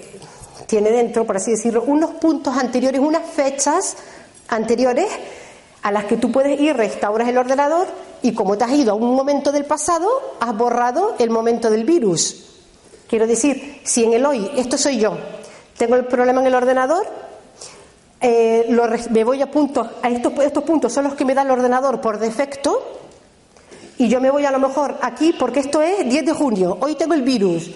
tiene 0.66 0.90
dentro, 0.90 1.26
por 1.26 1.36
así 1.36 1.50
decirlo, 1.50 1.82
unos 1.82 2.12
puntos 2.12 2.56
anteriores, 2.56 3.00
unas 3.00 3.28
fechas 3.28 3.96
anteriores 4.48 5.08
a 5.82 5.90
las 5.90 6.04
que 6.04 6.16
tú 6.16 6.30
puedes 6.30 6.60
ir, 6.60 6.76
restauras 6.76 7.28
el 7.28 7.38
ordenador 7.38 7.88
y 8.22 8.32
como 8.32 8.56
te 8.56 8.64
has 8.64 8.72
ido 8.72 8.92
a 8.92 8.94
un 8.94 9.14
momento 9.14 9.50
del 9.50 9.64
pasado, 9.64 10.08
has 10.38 10.56
borrado 10.56 11.16
el 11.18 11.30
momento 11.30 11.70
del 11.70 11.84
virus. 11.84 12.44
Quiero 13.08 13.26
decir, 13.26 13.80
si 13.84 14.04
en 14.04 14.12
el 14.12 14.24
hoy, 14.24 14.50
esto 14.56 14.78
soy 14.78 14.98
yo, 14.98 15.16
tengo 15.82 15.96
el 15.96 16.04
problema 16.04 16.40
en 16.40 16.46
el 16.46 16.54
ordenador, 16.54 17.04
eh, 18.20 18.72
me 19.10 19.24
voy 19.24 19.42
a 19.42 19.50
puntos, 19.50 19.84
a 20.00 20.10
estos, 20.10 20.32
estos 20.38 20.62
puntos 20.62 20.92
son 20.92 21.02
los 21.02 21.14
que 21.14 21.24
me 21.24 21.34
da 21.34 21.42
el 21.42 21.50
ordenador 21.50 22.00
por 22.00 22.20
defecto, 22.20 22.80
y 23.98 24.06
yo 24.06 24.20
me 24.20 24.30
voy 24.30 24.44
a 24.44 24.52
lo 24.52 24.60
mejor 24.60 24.96
aquí 25.02 25.34
porque 25.36 25.58
esto 25.58 25.82
es 25.82 26.08
10 26.08 26.24
de 26.24 26.32
junio, 26.32 26.78
hoy 26.80 26.94
tengo 26.94 27.14
el 27.14 27.22
virus, 27.22 27.68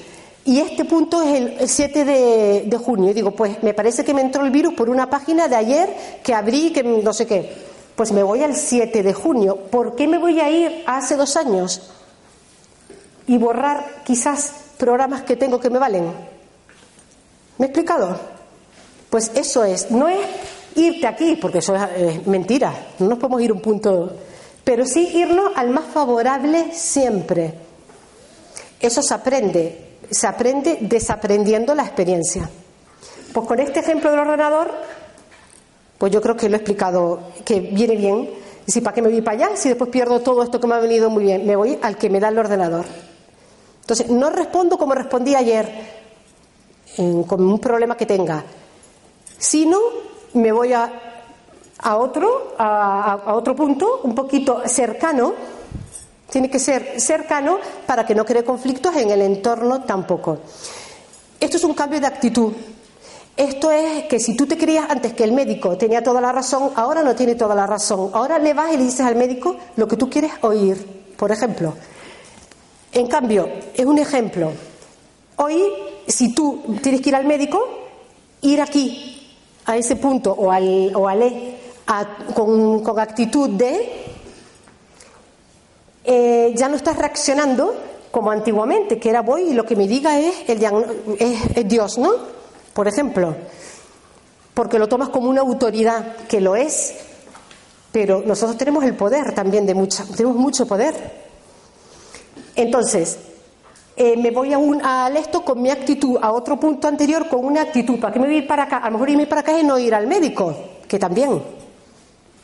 y 0.44 0.60
este 0.60 0.84
punto 0.84 1.20
es 1.20 1.60
el 1.60 1.68
7 1.68 2.04
de, 2.04 2.78
junio. 2.78 3.10
Y 3.10 3.14
digo, 3.14 3.32
pues 3.32 3.60
me 3.64 3.74
parece 3.74 4.04
que 4.04 4.14
me 4.14 4.20
entró 4.20 4.44
el 4.44 4.52
virus 4.52 4.74
por 4.74 4.88
una 4.88 5.10
página 5.10 5.48
de 5.48 5.56
ayer 5.56 5.92
que 6.22 6.32
abrí, 6.32 6.72
que 6.72 6.84
no 6.84 7.12
sé 7.12 7.26
qué. 7.26 7.52
Pues 7.96 8.12
me 8.12 8.22
voy 8.22 8.44
al 8.44 8.54
7 8.54 9.02
de 9.02 9.12
junio. 9.12 9.56
¿Por 9.56 9.96
qué 9.96 10.06
me 10.06 10.18
voy 10.18 10.38
a 10.38 10.48
ir 10.48 10.84
hace 10.86 11.16
dos 11.16 11.36
años 11.36 11.90
y 13.26 13.38
borrar 13.38 14.04
quizás 14.04 14.52
programas 14.78 15.22
que 15.22 15.34
tengo 15.34 15.58
que 15.58 15.68
me 15.68 15.80
valen? 15.80 16.35
¿Me 17.58 17.66
he 17.66 17.68
explicado? 17.68 18.18
Pues 19.10 19.30
eso 19.34 19.64
es, 19.64 19.90
no 19.90 20.08
es 20.08 20.18
irte 20.74 21.06
aquí, 21.06 21.36
porque 21.40 21.58
eso 21.58 21.74
es 21.74 22.26
mentira, 22.26 22.74
no 22.98 23.08
nos 23.08 23.18
podemos 23.18 23.40
ir 23.40 23.52
un 23.52 23.60
punto, 23.60 24.12
pero 24.64 24.84
sí 24.84 25.08
irnos 25.14 25.52
al 25.54 25.70
más 25.70 25.86
favorable 25.86 26.72
siempre. 26.72 27.54
Eso 28.80 29.02
se 29.02 29.14
aprende, 29.14 29.98
se 30.10 30.26
aprende 30.26 30.78
desaprendiendo 30.82 31.74
la 31.74 31.84
experiencia. 31.84 32.50
Pues 33.32 33.46
con 33.46 33.60
este 33.60 33.80
ejemplo 33.80 34.10
del 34.10 34.20
ordenador, 34.20 34.70
Pues 35.98 36.12
yo 36.12 36.20
creo 36.20 36.36
que 36.36 36.48
lo 36.48 36.56
he 36.56 36.58
explicado, 36.58 37.20
que 37.44 37.60
viene 37.60 37.96
bien. 37.96 38.28
Y 38.66 38.72
si, 38.72 38.80
¿para 38.80 38.94
qué 38.94 39.00
me 39.00 39.08
voy 39.08 39.22
para 39.22 39.46
allá? 39.46 39.56
Si 39.56 39.68
después 39.68 39.90
pierdo 39.90 40.20
todo 40.20 40.42
esto 40.42 40.60
que 40.60 40.66
me 40.66 40.74
ha 40.74 40.78
venido 40.78 41.08
muy 41.08 41.24
bien, 41.24 41.46
me 41.46 41.56
voy 41.56 41.78
al 41.80 41.96
que 41.96 42.10
me 42.10 42.20
da 42.20 42.28
el 42.28 42.38
ordenador. 42.38 42.84
Entonces, 43.80 44.10
no 44.10 44.28
respondo 44.30 44.76
como 44.76 44.94
respondí 44.94 45.34
ayer, 45.34 45.66
con 47.26 47.44
un 47.44 47.58
problema 47.58 47.96
que 47.96 48.06
tenga, 48.06 48.42
sino 49.38 49.78
me 50.34 50.52
voy 50.52 50.72
a, 50.72 50.90
a 51.78 51.96
otro, 51.96 52.54
a, 52.58 53.12
a 53.12 53.34
otro 53.34 53.54
punto, 53.54 54.00
un 54.02 54.14
poquito 54.14 54.62
cercano, 54.66 55.34
tiene 56.30 56.50
que 56.50 56.58
ser 56.58 57.00
cercano 57.00 57.58
para 57.86 58.04
que 58.04 58.14
no 58.14 58.24
cree 58.24 58.44
conflictos 58.44 58.96
en 58.96 59.10
el 59.10 59.22
entorno 59.22 59.82
tampoco. 59.82 60.38
Esto 61.38 61.56
es 61.56 61.64
un 61.64 61.74
cambio 61.74 62.00
de 62.00 62.06
actitud. 62.06 62.52
Esto 63.36 63.70
es 63.70 64.04
que 64.04 64.18
si 64.18 64.34
tú 64.34 64.46
te 64.46 64.56
creías 64.56 64.88
antes 64.88 65.12
que 65.12 65.22
el 65.22 65.32
médico 65.32 65.76
tenía 65.76 66.02
toda 66.02 66.22
la 66.22 66.32
razón, 66.32 66.70
ahora 66.74 67.02
no 67.02 67.14
tiene 67.14 67.34
toda 67.34 67.54
la 67.54 67.66
razón. 67.66 68.10
Ahora 68.14 68.38
le 68.38 68.54
vas 68.54 68.72
y 68.72 68.78
le 68.78 68.84
dices 68.84 69.02
al 69.02 69.16
médico 69.16 69.56
lo 69.76 69.86
que 69.86 69.96
tú 69.96 70.08
quieres 70.08 70.32
oír, 70.40 71.12
por 71.18 71.30
ejemplo. 71.30 71.74
En 72.92 73.06
cambio, 73.08 73.46
es 73.74 73.84
un 73.84 73.98
ejemplo. 73.98 74.52
Hoy, 75.36 75.62
si 76.06 76.34
tú 76.34 76.62
tienes 76.82 77.00
que 77.00 77.10
ir 77.10 77.16
al 77.16 77.24
médico, 77.24 77.60
ir 78.42 78.60
aquí, 78.60 79.36
a 79.66 79.76
ese 79.76 79.96
punto, 79.96 80.32
o 80.32 80.50
al, 80.50 80.94
o 80.94 81.08
al 81.08 81.22
E, 81.22 81.58
con, 82.34 82.98
actitud 82.98 83.50
de, 83.50 84.04
eh, 86.04 86.52
ya 86.56 86.68
no 86.68 86.76
estás 86.76 86.96
reaccionando 86.96 87.74
como 88.10 88.30
antiguamente, 88.30 88.98
que 88.98 89.10
era 89.10 89.22
voy 89.22 89.50
y 89.50 89.52
lo 89.52 89.64
que 89.64 89.76
me 89.76 89.86
diga 89.88 90.18
es, 90.18 90.48
el, 90.48 90.62
es 91.18 91.68
Dios, 91.68 91.98
¿no? 91.98 92.36
por 92.76 92.86
ejemplo, 92.88 93.34
porque 94.52 94.78
lo 94.78 94.86
tomas 94.86 95.08
como 95.08 95.30
una 95.30 95.40
autoridad, 95.40 96.14
que 96.28 96.42
lo 96.42 96.56
es, 96.56 96.94
pero 97.90 98.20
nosotros 98.20 98.58
tenemos 98.58 98.84
el 98.84 98.94
poder 98.94 99.34
también 99.34 99.64
de 99.64 99.72
mucha, 99.72 100.04
tenemos 100.14 100.36
mucho 100.36 100.66
poder. 100.66 100.94
Entonces, 102.54 103.18
eh, 103.98 104.14
me 104.16 104.30
voy 104.30 104.52
a 104.52 104.58
un, 104.58 104.84
al 104.84 105.16
esto 105.16 105.42
con 105.42 105.62
mi 105.62 105.70
actitud, 105.70 106.18
a 106.20 106.32
otro 106.32 106.60
punto 106.60 106.86
anterior 106.86 107.28
con 107.28 107.42
una 107.44 107.62
actitud. 107.62 107.98
¿Para 107.98 108.12
qué 108.12 108.20
me 108.20 108.26
voy 108.26 108.36
a 108.36 108.38
ir 108.40 108.46
para 108.46 108.64
acá? 108.64 108.76
A 108.78 108.86
lo 108.86 108.92
mejor 108.92 109.08
irme 109.08 109.26
para 109.26 109.40
acá 109.40 109.58
es 109.58 109.64
no 109.64 109.78
ir 109.78 109.94
al 109.94 110.06
médico, 110.06 110.54
que 110.86 110.98
también, 110.98 111.42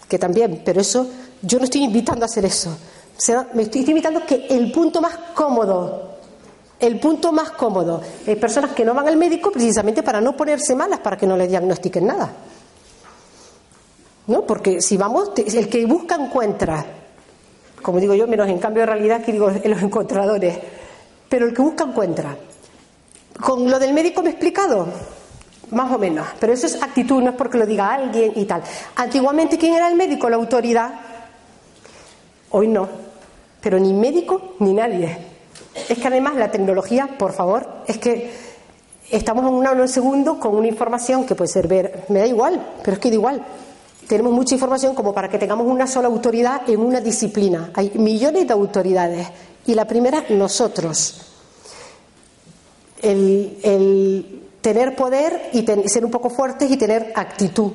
que 0.09 0.19
también, 0.19 0.63
pero 0.65 0.81
eso, 0.81 1.07
yo 1.43 1.59
no 1.59 1.65
estoy 1.65 1.85
invitando 1.85 2.25
a 2.25 2.27
hacer 2.27 2.47
eso. 2.47 2.75
me 3.53 3.65
estoy, 3.65 3.85
invitando 3.87 4.25
que 4.25 4.47
el 4.49 4.73
punto 4.73 5.01
más 5.01 5.15
cómodo 5.35 6.11
el 6.81 6.99
punto 6.99 7.31
más 7.31 7.53
cómodo. 7.53 8.01
Hay 8.27 8.35
personas 8.35 8.73
que 8.73 8.85
no 8.85 8.93
van 8.93 9.07
al 9.07 9.17
médico 9.17 9.53
precisamente 9.53 10.03
para 10.03 10.21
no 10.21 10.37
ponerse 10.37 10.75
malas, 10.75 10.99
para 10.99 11.17
que 11.17 11.29
no 11.29 11.37
le 11.37 11.47
diagnostiquen 11.47 12.05
nada. 12.05 12.33
¿No? 14.27 14.45
Porque 14.45 14.81
si 14.83 14.97
vamos, 14.97 15.31
el 15.37 15.69
que 15.69 15.87
busca 15.87 16.17
encuentra. 16.17 16.85
Como 17.81 18.01
digo 18.01 18.15
yo, 18.15 18.27
menos 18.27 18.49
en 18.49 18.59
cambio 18.59 18.81
de 18.81 18.87
realidad 18.87 19.25
que 19.25 19.31
digo 19.31 19.49
en 19.49 19.71
los 19.71 19.81
encontradores. 19.81 20.59
Pero 21.33 21.47
el 21.47 21.55
que 21.55 21.63
busca 21.63 21.85
encuentra. 21.85 22.37
Con 23.41 23.71
lo 23.71 23.79
del 23.79 23.95
médico 23.95 24.21
me 24.21 24.29
he 24.29 24.33
explicado, 24.33 24.87
más 25.71 25.91
o 25.91 25.99
menos. 25.99 26.27
Pero 26.39 26.53
eso 26.53 26.67
es 26.67 26.83
actitud, 26.83 27.23
no 27.23 27.31
es 27.31 27.37
porque 27.37 27.57
lo 27.57 27.65
diga 27.65 27.91
alguien 27.91 28.35
y 28.37 28.45
tal. 28.45 28.63
Antiguamente, 28.97 29.57
¿quién 29.57 29.73
era 29.73 29.89
el 29.89 29.97
médico? 29.97 30.29
La 30.29 30.37
autoridad. 30.37 30.93
Hoy 32.51 32.69
no. 32.69 32.87
Pero 33.63 33.81
ni 33.81 33.95
médico 33.95 34.57
ni 34.59 34.75
nadie. 34.75 35.17
Es 35.89 35.99
que 35.99 36.07
además 36.07 36.37
la 36.37 36.51
tecnología, 36.51 37.09
por 37.19 37.33
favor, 37.33 37.67
es 37.87 37.97
que 37.97 38.31
estamos 39.11 39.47
en 39.47 39.55
un 39.55 39.89
segundo 39.89 40.39
con 40.39 40.55
una 40.55 40.69
información 40.69 41.25
que 41.25 41.35
puede 41.35 41.49
ser 41.49 41.67
ver, 41.67 42.05
me 42.11 42.19
da 42.19 42.27
igual, 42.27 42.63
pero 42.85 42.93
es 42.93 42.99
que 42.99 43.09
da 43.09 43.15
igual. 43.15 43.43
Tenemos 44.07 44.35
mucha 44.35 44.55
información 44.55 44.95
como 44.95 45.15
para 45.15 45.31
que 45.31 45.39
tengamos 45.39 45.67
una 45.67 45.87
sola 45.87 46.09
autoridad 46.09 46.69
en 46.69 46.79
una 46.79 47.01
disciplina. 47.01 47.71
Hay 47.73 47.91
millones 47.95 48.47
de 48.47 48.53
autoridades 48.53 49.29
y 49.67 49.75
la 49.75 49.87
primera, 49.87 50.25
nosotros. 50.31 51.23
El, 53.01 54.41
tener 54.61 54.95
poder 54.95 55.51
y 55.53 55.67
ser 55.89 56.05
un 56.05 56.11
poco 56.11 56.31
fuertes 56.31 56.71
y 56.71 56.77
tener 56.77 57.13
actitud. 57.17 57.73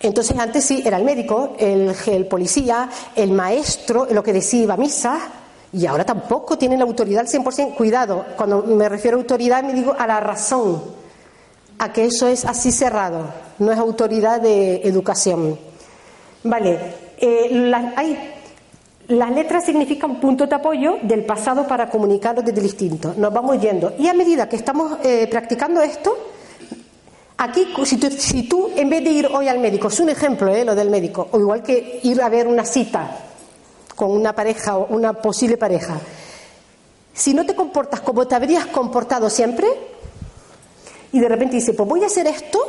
Entonces 0.00 0.38
antes 0.38 0.64
sí, 0.64 0.82
era 0.84 0.96
el 0.96 1.04
médico, 1.04 1.54
el, 1.58 2.26
policía, 2.26 2.88
el 3.14 3.32
maestro, 3.32 4.06
lo 4.10 4.22
que 4.22 4.32
decía 4.32 4.62
iba 4.62 4.76
misa, 4.78 5.18
y 5.72 5.84
ahora 5.84 6.04
tampoco 6.04 6.56
tienen 6.56 6.78
la 6.78 6.86
autoridad 6.86 7.20
al 7.20 7.28
100%. 7.28 7.74
Cuidado, 7.74 8.24
cuando 8.36 8.62
me 8.62 8.88
refiero 8.88 9.18
a 9.18 9.20
autoridad 9.20 9.62
me 9.62 9.74
digo 9.74 9.94
a 9.98 10.06
la 10.06 10.18
razón, 10.18 10.82
a 11.78 11.92
que 11.92 12.06
eso 12.06 12.26
es 12.26 12.46
así 12.46 12.72
cerrado, 12.72 13.26
no 13.58 13.70
es 13.70 13.78
autoridad 13.78 14.40
de 14.40 14.76
educación. 14.84 15.58
Vale, 16.44 16.78
eh, 17.18 17.48
las 19.10 19.32
letras 19.32 19.64
significan 19.64 20.20
punto 20.20 20.46
de 20.46 20.54
apoyo 20.54 20.98
del 21.02 21.24
pasado 21.24 21.66
para 21.66 21.90
comunicarnos 21.90 22.44
desde 22.44 22.60
el 22.60 22.66
instinto. 22.66 23.12
Nos 23.16 23.32
vamos 23.32 23.60
yendo. 23.60 23.94
Y 23.98 24.06
a 24.06 24.14
medida 24.14 24.48
que 24.48 24.54
estamos 24.54 24.98
eh, 25.02 25.26
practicando 25.28 25.82
esto, 25.82 26.16
aquí, 27.36 27.66
si 27.84 27.96
tú, 27.96 28.08
si 28.08 28.44
tú, 28.44 28.70
en 28.76 28.88
vez 28.88 29.02
de 29.02 29.10
ir 29.10 29.26
hoy 29.26 29.48
al 29.48 29.58
médico, 29.58 29.88
es 29.88 29.98
un 29.98 30.10
ejemplo, 30.10 30.54
eh, 30.54 30.64
lo 30.64 30.76
del 30.76 30.90
médico, 30.90 31.26
o 31.32 31.40
igual 31.40 31.60
que 31.60 31.98
ir 32.04 32.22
a 32.22 32.28
ver 32.28 32.46
una 32.46 32.64
cita, 32.64 33.16
con 33.96 34.12
una 34.12 34.32
pareja 34.32 34.76
o 34.76 34.86
una 34.94 35.12
posible 35.12 35.56
pareja, 35.56 35.98
si 37.12 37.34
no 37.34 37.44
te 37.44 37.56
comportas 37.56 38.00
como 38.02 38.28
te 38.28 38.36
habrías 38.36 38.66
comportado 38.66 39.28
siempre, 39.28 39.66
y 41.10 41.18
de 41.18 41.28
repente 41.28 41.56
dices, 41.56 41.74
pues 41.74 41.88
voy 41.88 42.04
a 42.04 42.06
hacer 42.06 42.28
esto, 42.28 42.60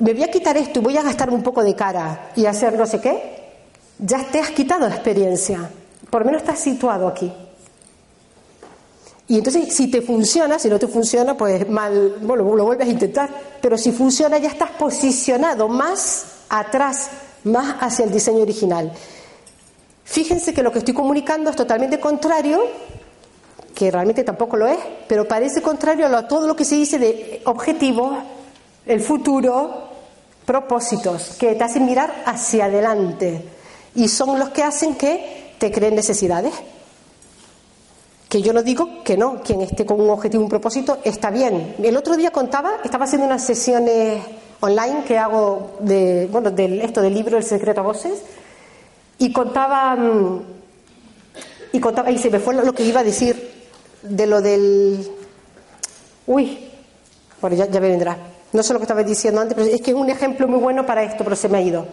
me 0.00 0.12
voy 0.12 0.24
a 0.24 0.30
quitar 0.30 0.58
esto 0.58 0.80
y 0.80 0.82
voy 0.82 0.96
a 0.98 1.02
gastarme 1.02 1.36
un 1.36 1.42
poco 1.42 1.64
de 1.64 1.74
cara 1.74 2.32
y 2.36 2.44
hacer 2.44 2.78
no 2.78 2.84
sé 2.84 3.00
qué, 3.00 3.35
ya 3.98 4.24
te 4.24 4.40
has 4.40 4.50
quitado 4.50 4.88
la 4.88 4.94
experiencia, 4.94 5.70
por 6.10 6.22
lo 6.22 6.26
menos 6.26 6.42
estás 6.42 6.58
situado 6.58 7.08
aquí. 7.08 7.32
Y 9.28 9.38
entonces, 9.38 9.74
si 9.74 9.88
te 9.88 10.02
funciona, 10.02 10.58
si 10.58 10.68
no 10.68 10.78
te 10.78 10.86
funciona, 10.86 11.36
pues 11.36 11.68
mal, 11.68 12.16
bueno, 12.20 12.44
lo 12.54 12.64
vuelves 12.64 12.86
a 12.86 12.90
intentar. 12.90 13.28
Pero 13.60 13.76
si 13.76 13.90
funciona, 13.90 14.38
ya 14.38 14.48
estás 14.48 14.70
posicionado 14.70 15.66
más 15.68 16.26
atrás, 16.48 17.08
más 17.42 17.76
hacia 17.80 18.04
el 18.04 18.12
diseño 18.12 18.42
original. 18.42 18.92
Fíjense 20.04 20.54
que 20.54 20.62
lo 20.62 20.70
que 20.70 20.78
estoy 20.78 20.94
comunicando 20.94 21.50
es 21.50 21.56
totalmente 21.56 21.98
contrario, 21.98 22.62
que 23.74 23.90
realmente 23.90 24.22
tampoco 24.22 24.56
lo 24.56 24.68
es, 24.68 24.78
pero 25.08 25.26
parece 25.26 25.60
contrario 25.60 26.06
a 26.06 26.28
todo 26.28 26.46
lo 26.46 26.54
que 26.54 26.64
se 26.64 26.76
dice 26.76 27.00
de 27.00 27.42
objetivos, 27.46 28.16
el 28.86 29.00
futuro, 29.00 29.88
propósitos, 30.44 31.36
que 31.36 31.56
te 31.56 31.64
hacen 31.64 31.84
mirar 31.84 32.22
hacia 32.24 32.66
adelante 32.66 33.55
y 33.96 34.08
son 34.08 34.38
los 34.38 34.50
que 34.50 34.62
hacen 34.62 34.94
que 34.94 35.54
te 35.58 35.72
creen 35.72 35.94
necesidades. 35.94 36.54
Que 38.28 38.42
yo 38.42 38.52
no 38.52 38.62
digo 38.62 39.02
que 39.04 39.16
no, 39.16 39.42
quien 39.42 39.62
esté 39.62 39.86
con 39.86 40.00
un 40.00 40.10
objetivo, 40.10 40.42
un 40.42 40.48
propósito, 40.48 40.98
está 41.04 41.30
bien. 41.30 41.76
El 41.82 41.96
otro 41.96 42.16
día 42.16 42.30
contaba, 42.30 42.72
estaba 42.84 43.04
haciendo 43.04 43.26
unas 43.26 43.44
sesiones 43.44 44.22
online 44.60 45.04
que 45.06 45.18
hago 45.18 45.76
de, 45.80 46.28
bueno, 46.30 46.50
de 46.50 46.84
esto 46.84 47.00
del 47.00 47.14
libro 47.14 47.36
El 47.36 47.44
secreto 47.44 47.80
a 47.80 47.84
voces, 47.84 48.22
y 49.18 49.32
contaba, 49.32 49.96
mm, 49.96 50.42
y 51.72 51.80
contaba, 51.80 52.10
y 52.10 52.18
se 52.18 52.30
me 52.30 52.38
fue 52.38 52.54
lo 52.54 52.72
que 52.72 52.84
iba 52.84 53.00
a 53.00 53.04
decir 53.04 53.56
de 54.02 54.26
lo 54.26 54.42
del. 54.42 55.08
Uy, 56.26 56.58
bueno, 57.40 57.56
ya, 57.56 57.66
me 57.66 57.88
vendrá. 57.88 58.16
No 58.52 58.62
sé 58.62 58.72
lo 58.72 58.78
que 58.78 58.84
estaba 58.84 59.02
diciendo 59.02 59.40
antes, 59.40 59.56
pero 59.56 59.68
es 59.68 59.80
que 59.80 59.90
es 59.90 59.96
un 59.96 60.08
ejemplo 60.08 60.48
muy 60.48 60.58
bueno 60.58 60.84
para 60.86 61.02
esto, 61.02 61.24
pero 61.24 61.36
se 61.36 61.48
me 61.48 61.58
ha 61.58 61.60
ido. 61.60 61.86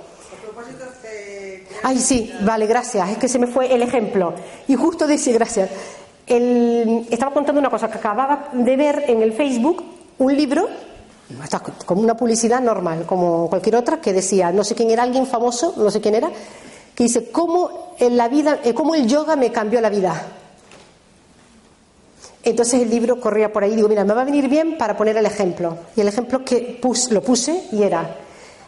Ay, 1.84 2.00
sí, 2.00 2.34
vale, 2.42 2.66
gracias. 2.66 3.10
Es 3.10 3.18
que 3.18 3.28
se 3.28 3.38
me 3.38 3.46
fue 3.46 3.74
el 3.74 3.84
ejemplo. 3.84 4.34
Y 4.70 4.76
justo 4.76 5.06
decía, 5.06 5.34
gracias. 5.34 5.70
El, 6.26 7.06
estaba 7.12 7.34
contando 7.34 7.60
una 7.60 7.70
cosa 7.70 7.90
que 7.90 7.98
acababa 7.98 8.50
de 8.54 8.78
ver 8.78 9.04
en 9.08 9.22
el 9.22 9.34
Facebook, 9.34 9.84
un 10.18 10.36
libro, 10.36 10.70
como 11.86 12.02
una 12.02 12.16
publicidad 12.16 12.62
normal, 12.62 13.06
como 13.06 13.50
cualquier 13.50 13.76
otra, 13.76 14.00
que 14.00 14.14
decía, 14.14 14.52
no 14.54 14.64
sé 14.64 14.76
quién 14.76 14.92
era, 14.92 15.04
alguien 15.04 15.28
famoso, 15.28 15.74
no 15.76 15.92
sé 15.92 16.00
quién 16.00 16.16
era, 16.16 16.32
que 16.96 17.04
dice, 17.04 17.30
¿cómo, 17.32 17.96
en 18.00 18.16
la 18.16 18.30
vida, 18.30 18.60
eh, 18.64 18.74
cómo 18.74 18.96
el 18.96 19.06
yoga 19.06 19.36
me 19.36 19.52
cambió 19.52 19.82
la 19.82 19.90
vida? 19.90 20.22
Entonces 22.44 22.82
el 22.82 22.90
libro 22.90 23.20
corría 23.20 23.52
por 23.52 23.64
ahí 23.64 23.76
digo, 23.76 23.90
mira, 23.90 24.06
me 24.06 24.14
va 24.14 24.22
a 24.22 24.26
venir 24.26 24.48
bien 24.48 24.78
para 24.78 24.96
poner 24.96 25.18
el 25.18 25.26
ejemplo. 25.26 25.78
Y 25.98 26.02
el 26.02 26.08
ejemplo 26.08 26.46
que 26.46 26.80
lo 27.10 27.22
puse 27.22 27.68
y 27.74 27.84
era, 27.84 28.18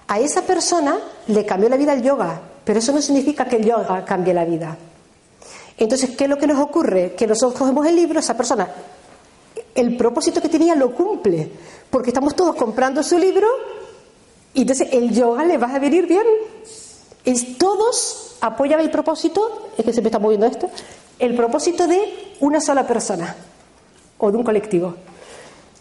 a 0.08 0.19
esa 0.19 0.41
persona 0.41 0.97
le 1.28 1.45
cambió 1.45 1.69
la 1.69 1.78
vida 1.78 1.93
el 1.93 2.01
yoga, 2.01 2.41
pero 2.65 2.80
eso 2.80 2.91
no 2.91 3.01
significa 3.01 3.45
que 3.45 3.56
el 3.58 3.65
yoga 3.65 4.04
cambie 4.04 4.34
la 4.34 4.43
vida. 4.43 4.78
Entonces, 5.78 6.12
¿qué 6.17 6.25
es 6.25 6.30
lo 6.30 6.38
que 6.38 6.47
nos 6.47 6.60
ocurre? 6.60 7.13
Que 7.15 7.28
nosotros 7.28 7.60
cogemos 7.60 7.86
el 7.88 7.95
libro, 7.95 8.19
esa 8.19 8.36
persona, 8.36 8.67
el 9.73 9.95
propósito 9.95 10.41
que 10.41 10.49
tenía 10.49 10.75
lo 10.75 10.93
cumple, 10.93 11.49
porque 11.89 12.10
estamos 12.10 12.36
todos 12.36 12.56
comprando 12.56 13.04
su 13.04 13.17
libro 13.17 13.47
y 14.54 14.62
entonces 14.62 14.89
el 14.91 15.13
yoga 15.13 15.45
le 15.45 15.58
va 15.58 15.67
a 15.73 15.80
venir 15.80 16.08
bien 16.08 16.25
es 17.25 17.58
todos 17.58 18.38
apoyan 18.41 18.80
el 18.80 18.91
propósito, 18.91 19.69
es 19.78 19.84
que 19.84 19.91
se 19.91 20.01
me 20.01 20.08
está 20.08 20.19
moviendo 20.19 20.45
esto, 20.45 20.69
el 21.17 21.36
propósito 21.36 21.88
de 21.88 22.36
una 22.39 22.62
sola 22.62 22.86
persona 22.86 23.36
o 24.17 24.32
de 24.32 24.38
un 24.38 24.43
colectivo. 24.43 24.95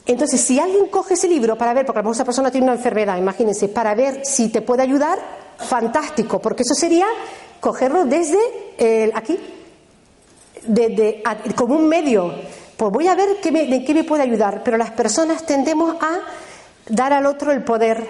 Entonces, 0.07 0.41
si 0.41 0.59
alguien 0.59 0.87
coge 0.87 1.15
ese 1.15 1.29
libro 1.29 1.57
para 1.57 1.73
ver, 1.73 1.87
porque 1.87 1.99
a 1.99 2.03
lo 2.03 2.05
mejor 2.05 2.17
esa 2.17 2.25
persona 2.25 2.51
tiene 2.51 2.67
una 2.67 2.77
enfermedad, 2.77 3.17
imagínense, 3.17 3.69
para 3.69 3.95
ver 3.95 4.25
si 4.25 4.49
te 4.49 4.61
puede 4.61 4.83
ayudar, 4.83 5.19
fantástico, 5.59 6.41
porque 6.41 6.63
eso 6.63 6.75
sería 6.75 7.07
cogerlo 7.61 8.05
desde 8.05 8.39
aquí, 9.15 9.39
desde, 10.67 11.23
como 11.55 11.77
un 11.77 11.89
medio. 11.89 12.33
Pues 12.77 12.91
voy 12.91 13.07
a 13.07 13.15
ver 13.15 13.37
qué 13.43 13.53
me, 13.53 13.67
de 13.67 13.85
qué 13.85 13.95
me 13.95 14.05
puede 14.05 14.23
ayudar, 14.23 14.63
pero 14.65 14.77
las 14.77 14.91
personas 14.91 15.47
tendemos 15.47 15.97
a 16.01 16.21
dar 16.89 17.13
al 17.13 17.27
otro 17.27 17.53
el 17.53 17.63
poder. 17.63 18.07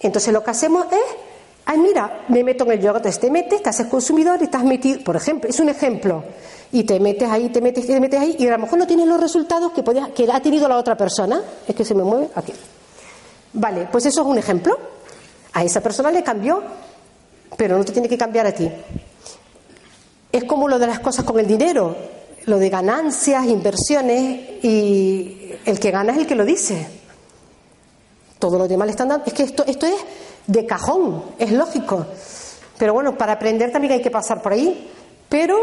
Entonces 0.00 0.32
lo 0.32 0.42
que 0.42 0.50
hacemos 0.50 0.86
es, 0.90 1.16
ay 1.66 1.78
mira, 1.78 2.24
me 2.28 2.42
meto 2.42 2.64
en 2.64 2.72
el 2.72 2.80
yoga, 2.80 3.02
te 3.02 3.30
metes, 3.30 3.62
te 3.62 3.68
haces 3.68 3.86
consumidor 3.86 4.38
y 4.40 4.44
estás 4.44 4.64
metido, 4.64 5.02
por 5.04 5.16
ejemplo, 5.16 5.50
es 5.50 5.60
un 5.60 5.68
ejemplo, 5.68 6.24
y 6.72 6.84
te 6.84 7.00
metes 7.00 7.28
ahí, 7.28 7.48
te 7.50 7.60
metes, 7.60 7.86
te 7.86 8.00
metes 8.00 8.20
ahí, 8.20 8.36
y 8.38 8.46
a 8.46 8.52
lo 8.52 8.58
mejor 8.58 8.78
no 8.78 8.86
tienes 8.86 9.06
los 9.06 9.20
resultados 9.20 9.72
que, 9.72 9.82
podía, 9.82 10.12
que 10.14 10.30
ha 10.30 10.40
tenido 10.40 10.68
la 10.68 10.76
otra 10.76 10.96
persona, 10.96 11.42
es 11.66 11.74
que 11.74 11.84
se 11.84 11.94
me 11.94 12.02
mueve 12.02 12.30
aquí. 12.34 12.52
Vale, 13.52 13.88
pues 13.90 14.06
eso 14.06 14.22
es 14.22 14.26
un 14.26 14.38
ejemplo. 14.38 14.78
A 15.52 15.64
esa 15.64 15.80
persona 15.80 16.10
le 16.10 16.22
cambió, 16.22 16.62
pero 17.56 17.76
no 17.78 17.84
te 17.84 17.92
tiene 17.92 18.08
que 18.08 18.18
cambiar 18.18 18.46
a 18.46 18.52
ti. 18.52 18.70
Es 20.30 20.44
como 20.44 20.68
lo 20.68 20.78
de 20.78 20.86
las 20.86 21.00
cosas 21.00 21.24
con 21.24 21.38
el 21.40 21.46
dinero, 21.46 21.96
lo 22.46 22.58
de 22.58 22.68
ganancias, 22.68 23.46
inversiones, 23.46 24.64
y 24.64 25.52
el 25.64 25.80
que 25.80 25.90
gana 25.90 26.12
es 26.12 26.18
el 26.18 26.26
que 26.26 26.34
lo 26.34 26.44
dice. 26.44 26.86
Todo 28.38 28.58
lo 28.58 28.68
demás 28.68 28.86
le 28.86 28.92
están 28.92 29.08
dando. 29.08 29.26
Es 29.26 29.32
que 29.32 29.42
esto, 29.42 29.64
esto 29.66 29.86
es 29.86 29.96
de 30.46 30.66
cajón, 30.66 31.24
es 31.38 31.52
lógico. 31.52 32.06
Pero 32.78 32.92
bueno, 32.92 33.16
para 33.18 33.32
aprender 33.32 33.72
también 33.72 33.94
hay 33.94 34.02
que 34.02 34.10
pasar 34.10 34.40
por 34.40 34.52
ahí. 34.52 34.90
Pero 35.28 35.58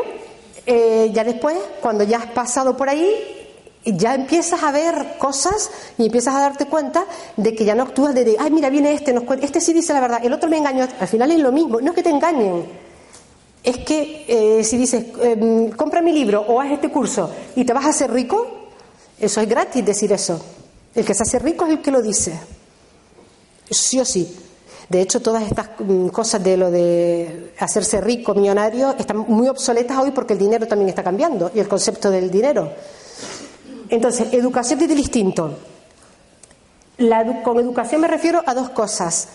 eh, 0.65 1.09
ya 1.13 1.23
después, 1.23 1.57
cuando 1.81 2.03
ya 2.03 2.17
has 2.17 2.27
pasado 2.27 2.75
por 2.75 2.89
ahí, 2.89 3.44
ya 3.85 4.15
empiezas 4.15 4.63
a 4.63 4.71
ver 4.71 5.17
cosas 5.17 5.69
y 5.97 6.05
empiezas 6.05 6.35
a 6.35 6.39
darte 6.39 6.65
cuenta 6.65 7.05
de 7.37 7.55
que 7.55 7.65
ya 7.65 7.75
no 7.75 7.83
actúas 7.83 8.13
de, 8.13 8.35
ay, 8.39 8.51
mira, 8.51 8.69
viene 8.69 8.93
este, 8.93 9.13
nos 9.13 9.23
este 9.41 9.61
sí 9.61 9.73
dice 9.73 9.93
la 9.93 10.01
verdad, 10.01 10.19
el 10.23 10.33
otro 10.33 10.49
me 10.49 10.57
engañó. 10.57 10.87
Al 10.99 11.07
final 11.07 11.31
es 11.31 11.39
lo 11.39 11.51
mismo, 11.51 11.79
no 11.81 11.91
es 11.91 11.95
que 11.95 12.03
te 12.03 12.09
engañen. 12.09 12.65
Es 13.63 13.77
que 13.79 14.25
eh, 14.27 14.63
si 14.63 14.77
dices, 14.77 15.05
em, 15.21 15.71
compra 15.71 16.01
mi 16.01 16.11
libro 16.11 16.41
o 16.41 16.61
haz 16.61 16.71
este 16.71 16.89
curso 16.89 17.31
y 17.55 17.65
te 17.65 17.73
vas 17.73 17.85
a 17.85 17.89
hacer 17.89 18.11
rico, 18.11 18.69
eso 19.19 19.41
es 19.41 19.49
gratis 19.49 19.85
decir 19.85 20.11
eso. 20.11 20.39
El 20.93 21.05
que 21.05 21.13
se 21.13 21.23
hace 21.23 21.39
rico 21.39 21.65
es 21.65 21.71
el 21.71 21.81
que 21.81 21.91
lo 21.91 22.01
dice 22.01 22.39
sí 23.69 23.99
o 23.99 24.05
sí. 24.05 24.35
De 24.89 25.01
hecho, 25.01 25.21
todas 25.21 25.43
estas 25.43 25.69
mm, 25.79 26.07
cosas 26.09 26.43
de 26.43 26.57
lo 26.57 26.69
de 26.69 27.53
hacerse 27.59 28.01
rico, 28.01 28.35
millonario, 28.35 28.95
están 28.97 29.17
muy 29.17 29.47
obsoletas 29.47 29.97
hoy 29.97 30.11
porque 30.11 30.33
el 30.33 30.39
dinero 30.39 30.67
también 30.67 30.89
está 30.89 31.03
cambiando 31.03 31.51
y 31.53 31.59
el 31.59 31.67
concepto 31.67 32.11
del 32.11 32.29
dinero. 32.29 32.71
Entonces, 33.89 34.33
educación 34.33 34.81
es 34.81 34.95
distinto. 34.95 35.57
con 37.43 37.59
educación 37.59 38.01
me 38.01 38.07
refiero 38.07 38.41
a 38.45 38.53
dos 38.53 38.69
cosas, 38.69 39.27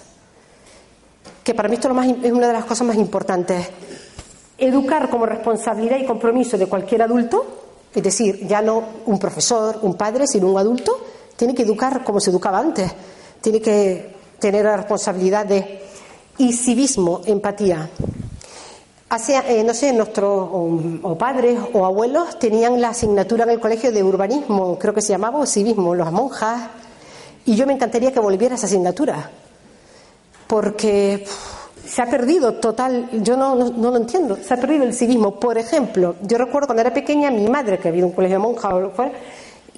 que 1.44 1.54
para 1.54 1.68
mí 1.68 1.74
esto 1.74 1.88
es 2.22 2.32
una 2.32 2.46
de 2.46 2.52
las 2.52 2.64
cosas 2.64 2.86
más 2.86 2.96
importantes. 2.96 3.68
Educar 4.58 5.08
como 5.08 5.26
responsabilidad 5.26 5.98
y 5.98 6.04
compromiso 6.04 6.58
de 6.58 6.66
cualquier 6.66 7.02
adulto, 7.02 7.46
es 7.94 8.02
decir, 8.02 8.46
ya 8.46 8.62
no 8.62 8.82
un 9.06 9.18
profesor, 9.18 9.78
un 9.82 9.94
padre, 9.94 10.26
sino 10.26 10.48
un 10.48 10.58
adulto, 10.58 11.00
tiene 11.36 11.54
que 11.54 11.62
educar 11.62 12.04
como 12.04 12.20
se 12.20 12.30
educaba 12.30 12.58
antes. 12.58 12.92
Tiene 13.40 13.60
que 13.60 14.14
tener 14.38 14.64
la 14.64 14.76
responsabilidad 14.76 15.46
de 15.46 15.80
y 16.38 16.52
civismo, 16.52 17.22
empatía. 17.26 17.90
Hace, 19.10 19.36
eh, 19.38 19.64
no 19.64 19.74
sé, 19.74 19.92
nuestros 19.92 20.48
o, 21.02 21.18
padres 21.18 21.58
o 21.72 21.84
abuelos 21.84 22.38
tenían 22.38 22.80
la 22.80 22.90
asignatura 22.90 23.42
en 23.42 23.50
el 23.50 23.58
colegio 23.58 23.90
de 23.90 24.04
urbanismo, 24.04 24.78
creo 24.78 24.94
que 24.94 25.02
se 25.02 25.08
llamaba, 25.08 25.40
o 25.40 25.46
civismo, 25.46 25.96
las 25.96 26.12
monjas, 26.12 26.70
y 27.44 27.56
yo 27.56 27.66
me 27.66 27.72
encantaría 27.72 28.12
que 28.12 28.20
volviera 28.20 28.54
esa 28.54 28.66
asignatura, 28.66 29.28
porque 30.46 31.26
se 31.84 32.02
ha 32.02 32.06
perdido 32.06 32.54
total, 32.54 33.08
yo 33.24 33.36
no, 33.36 33.56
no, 33.56 33.90
lo 33.90 33.96
entiendo, 33.96 34.36
se 34.36 34.54
ha 34.54 34.56
perdido 34.56 34.84
el 34.84 34.94
civismo. 34.94 35.40
Por 35.40 35.58
ejemplo, 35.58 36.14
yo 36.22 36.38
recuerdo 36.38 36.68
cuando 36.68 36.82
era 36.82 36.94
pequeña, 36.94 37.32
mi 37.32 37.48
madre, 37.48 37.80
que 37.80 37.88
había 37.88 38.06
un 38.06 38.12
colegio 38.12 38.38
de 38.38 38.44
monjas, 38.44 38.72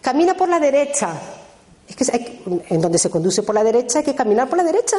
camina 0.02 0.34
por 0.34 0.50
la 0.50 0.60
derecha, 0.60 1.14
es 1.88 1.96
que 1.96 2.42
en 2.68 2.80
donde 2.82 2.98
se 2.98 3.08
conduce 3.08 3.42
por 3.42 3.54
la 3.54 3.64
derecha 3.64 4.00
hay 4.00 4.04
que 4.04 4.14
caminar 4.14 4.46
por 4.46 4.58
la 4.58 4.64
derecha. 4.64 4.98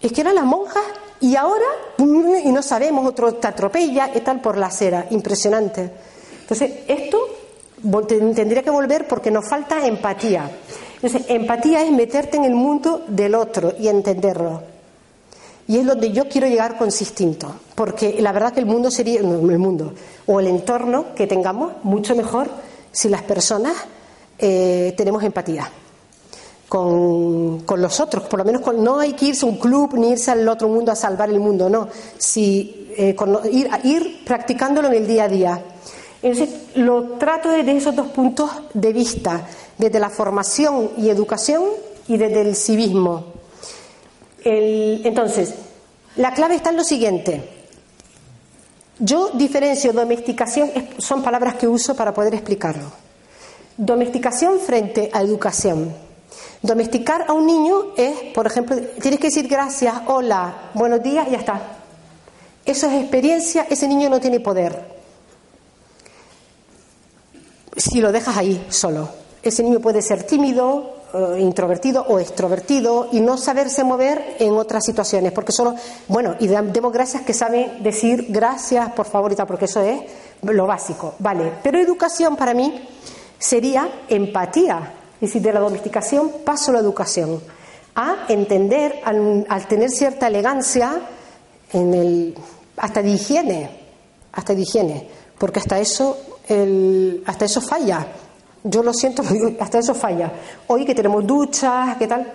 Es 0.00 0.12
que 0.12 0.22
eran 0.22 0.34
las 0.34 0.46
monjas 0.46 0.82
y 1.24 1.36
ahora, 1.36 1.64
y 1.96 2.52
no 2.52 2.60
sabemos, 2.60 3.06
otro 3.06 3.32
te 3.36 3.48
atropella 3.48 4.10
y 4.14 4.20
tal 4.20 4.42
por 4.42 4.58
la 4.58 4.66
acera. 4.66 5.06
Impresionante. 5.08 5.90
Entonces, 6.42 6.70
esto 6.86 7.18
tendría 8.06 8.62
que 8.62 8.68
volver 8.68 9.08
porque 9.08 9.30
nos 9.30 9.48
falta 9.48 9.86
empatía. 9.86 10.50
Entonces, 10.96 11.22
empatía 11.28 11.82
es 11.82 11.90
meterte 11.92 12.36
en 12.36 12.44
el 12.44 12.54
mundo 12.54 13.04
del 13.08 13.36
otro 13.36 13.72
y 13.78 13.88
entenderlo. 13.88 14.60
Y 15.66 15.78
es 15.78 15.86
donde 15.86 16.12
yo 16.12 16.28
quiero 16.28 16.46
llegar 16.46 16.76
con 16.76 16.90
Sistinto, 16.90 17.54
porque 17.74 18.20
la 18.20 18.32
verdad 18.32 18.52
que 18.52 18.60
el 18.60 18.66
mundo 18.66 18.90
sería, 18.90 19.20
el 19.20 19.26
mundo, 19.26 19.94
o 20.26 20.40
el 20.40 20.46
entorno 20.46 21.14
que 21.14 21.26
tengamos, 21.26 21.72
mucho 21.84 22.14
mejor 22.14 22.50
si 22.92 23.08
las 23.08 23.22
personas 23.22 23.74
eh, 24.38 24.92
tenemos 24.94 25.22
empatía 25.22 25.70
con, 26.74 27.80
los 27.80 28.00
otros, 28.00 28.24
por 28.24 28.40
lo 28.40 28.44
menos 28.44 28.62
no 28.74 28.98
hay 28.98 29.12
que 29.12 29.26
irse 29.26 29.46
a 29.46 29.48
un 29.48 29.58
club 29.58 29.94
ni 29.94 30.10
irse 30.10 30.32
al 30.32 30.48
otro 30.48 30.68
mundo 30.68 30.90
a 30.90 30.96
salvar 30.96 31.30
el 31.30 31.38
mundo, 31.38 31.70
no, 31.70 31.88
si, 32.18 32.90
eh, 32.96 33.14
ir 33.84 34.24
practicándolo 34.24 34.88
en 34.88 34.94
el 34.94 35.06
día 35.06 35.24
a 35.24 35.28
día. 35.28 35.62
Entonces, 36.20 36.48
lo 36.74 37.12
trato 37.12 37.50
desde 37.50 37.76
esos 37.76 37.94
dos 37.94 38.08
puntos 38.08 38.50
de 38.72 38.92
vista, 38.92 39.46
desde 39.78 40.00
la 40.00 40.10
formación 40.10 40.90
y 40.96 41.10
educación 41.10 41.62
y 42.08 42.16
desde 42.16 42.40
el 42.40 42.56
civismo. 42.56 43.26
entonces, 44.44 45.54
la 46.16 46.34
clave 46.34 46.56
está 46.56 46.70
en 46.70 46.76
lo 46.76 46.84
siguiente. 46.84 47.50
Yo 48.98 49.30
diferencio 49.30 49.92
domesticación, 49.92 50.72
son 50.98 51.22
palabras 51.22 51.54
que 51.54 51.68
uso 51.68 51.94
para 51.94 52.12
poder 52.12 52.34
explicarlo. 52.34 52.90
Domesticación 53.76 54.58
frente 54.58 55.10
a 55.12 55.22
educación. 55.22 56.03
Domesticar 56.64 57.26
a 57.28 57.34
un 57.34 57.44
niño 57.44 57.92
es, 57.94 58.32
por 58.32 58.46
ejemplo, 58.46 58.74
tienes 58.98 59.20
que 59.20 59.26
decir 59.26 59.46
gracias, 59.48 59.94
hola, 60.06 60.70
buenos 60.72 61.02
días 61.02 61.28
y 61.28 61.32
ya 61.32 61.36
está. 61.36 61.60
Eso 62.64 62.86
es 62.86 63.02
experiencia, 63.02 63.66
ese 63.68 63.86
niño 63.86 64.08
no 64.08 64.18
tiene 64.18 64.40
poder. 64.40 64.82
Si 67.76 68.00
lo 68.00 68.10
dejas 68.10 68.38
ahí 68.38 68.66
solo. 68.70 69.10
Ese 69.42 69.62
niño 69.62 69.78
puede 69.78 70.00
ser 70.00 70.22
tímido, 70.22 71.02
eh, 71.12 71.36
introvertido 71.38 72.02
o 72.08 72.18
extrovertido 72.18 73.10
y 73.12 73.20
no 73.20 73.36
saberse 73.36 73.84
mover 73.84 74.36
en 74.38 74.54
otras 74.54 74.86
situaciones, 74.86 75.32
porque 75.32 75.52
solo, 75.52 75.74
bueno, 76.08 76.36
y 76.40 76.46
demos 76.46 76.94
gracias 76.94 77.24
que 77.24 77.34
sabe 77.34 77.76
decir 77.80 78.28
gracias, 78.30 78.90
por 78.92 79.04
favor 79.04 79.30
y 79.30 79.36
tal, 79.36 79.46
porque 79.46 79.66
eso 79.66 79.82
es 79.82 80.00
lo 80.40 80.66
básico, 80.66 81.14
vale. 81.18 81.52
Pero 81.62 81.78
educación 81.78 82.36
para 82.36 82.54
mí 82.54 82.88
sería 83.38 83.86
empatía. 84.08 85.03
Es 85.24 85.30
decir, 85.30 85.42
de 85.42 85.54
la 85.54 85.60
domesticación 85.60 86.30
paso 86.44 86.70
a 86.70 86.74
la 86.74 86.80
educación. 86.80 87.40
A 87.94 88.26
entender, 88.28 89.00
al, 89.04 89.66
tener 89.66 89.88
cierta 89.88 90.26
elegancia, 90.26 91.00
en 91.72 91.94
el, 91.94 92.34
hasta 92.76 93.02
de 93.02 93.08
higiene, 93.08 93.70
hasta 94.32 94.54
de 94.54 94.60
higiene, 94.60 95.08
porque 95.38 95.60
hasta 95.60 95.78
eso, 95.78 96.18
el, 96.46 97.22
hasta 97.24 97.46
eso 97.46 97.62
falla. 97.62 98.06
Yo 98.64 98.82
lo 98.82 98.92
siento, 98.92 99.22
hasta 99.60 99.78
eso 99.78 99.94
falla. 99.94 100.30
Hoy 100.66 100.84
que 100.84 100.94
tenemos 100.94 101.26
duchas, 101.26 101.96
¿qué 101.96 102.06
tal? 102.06 102.30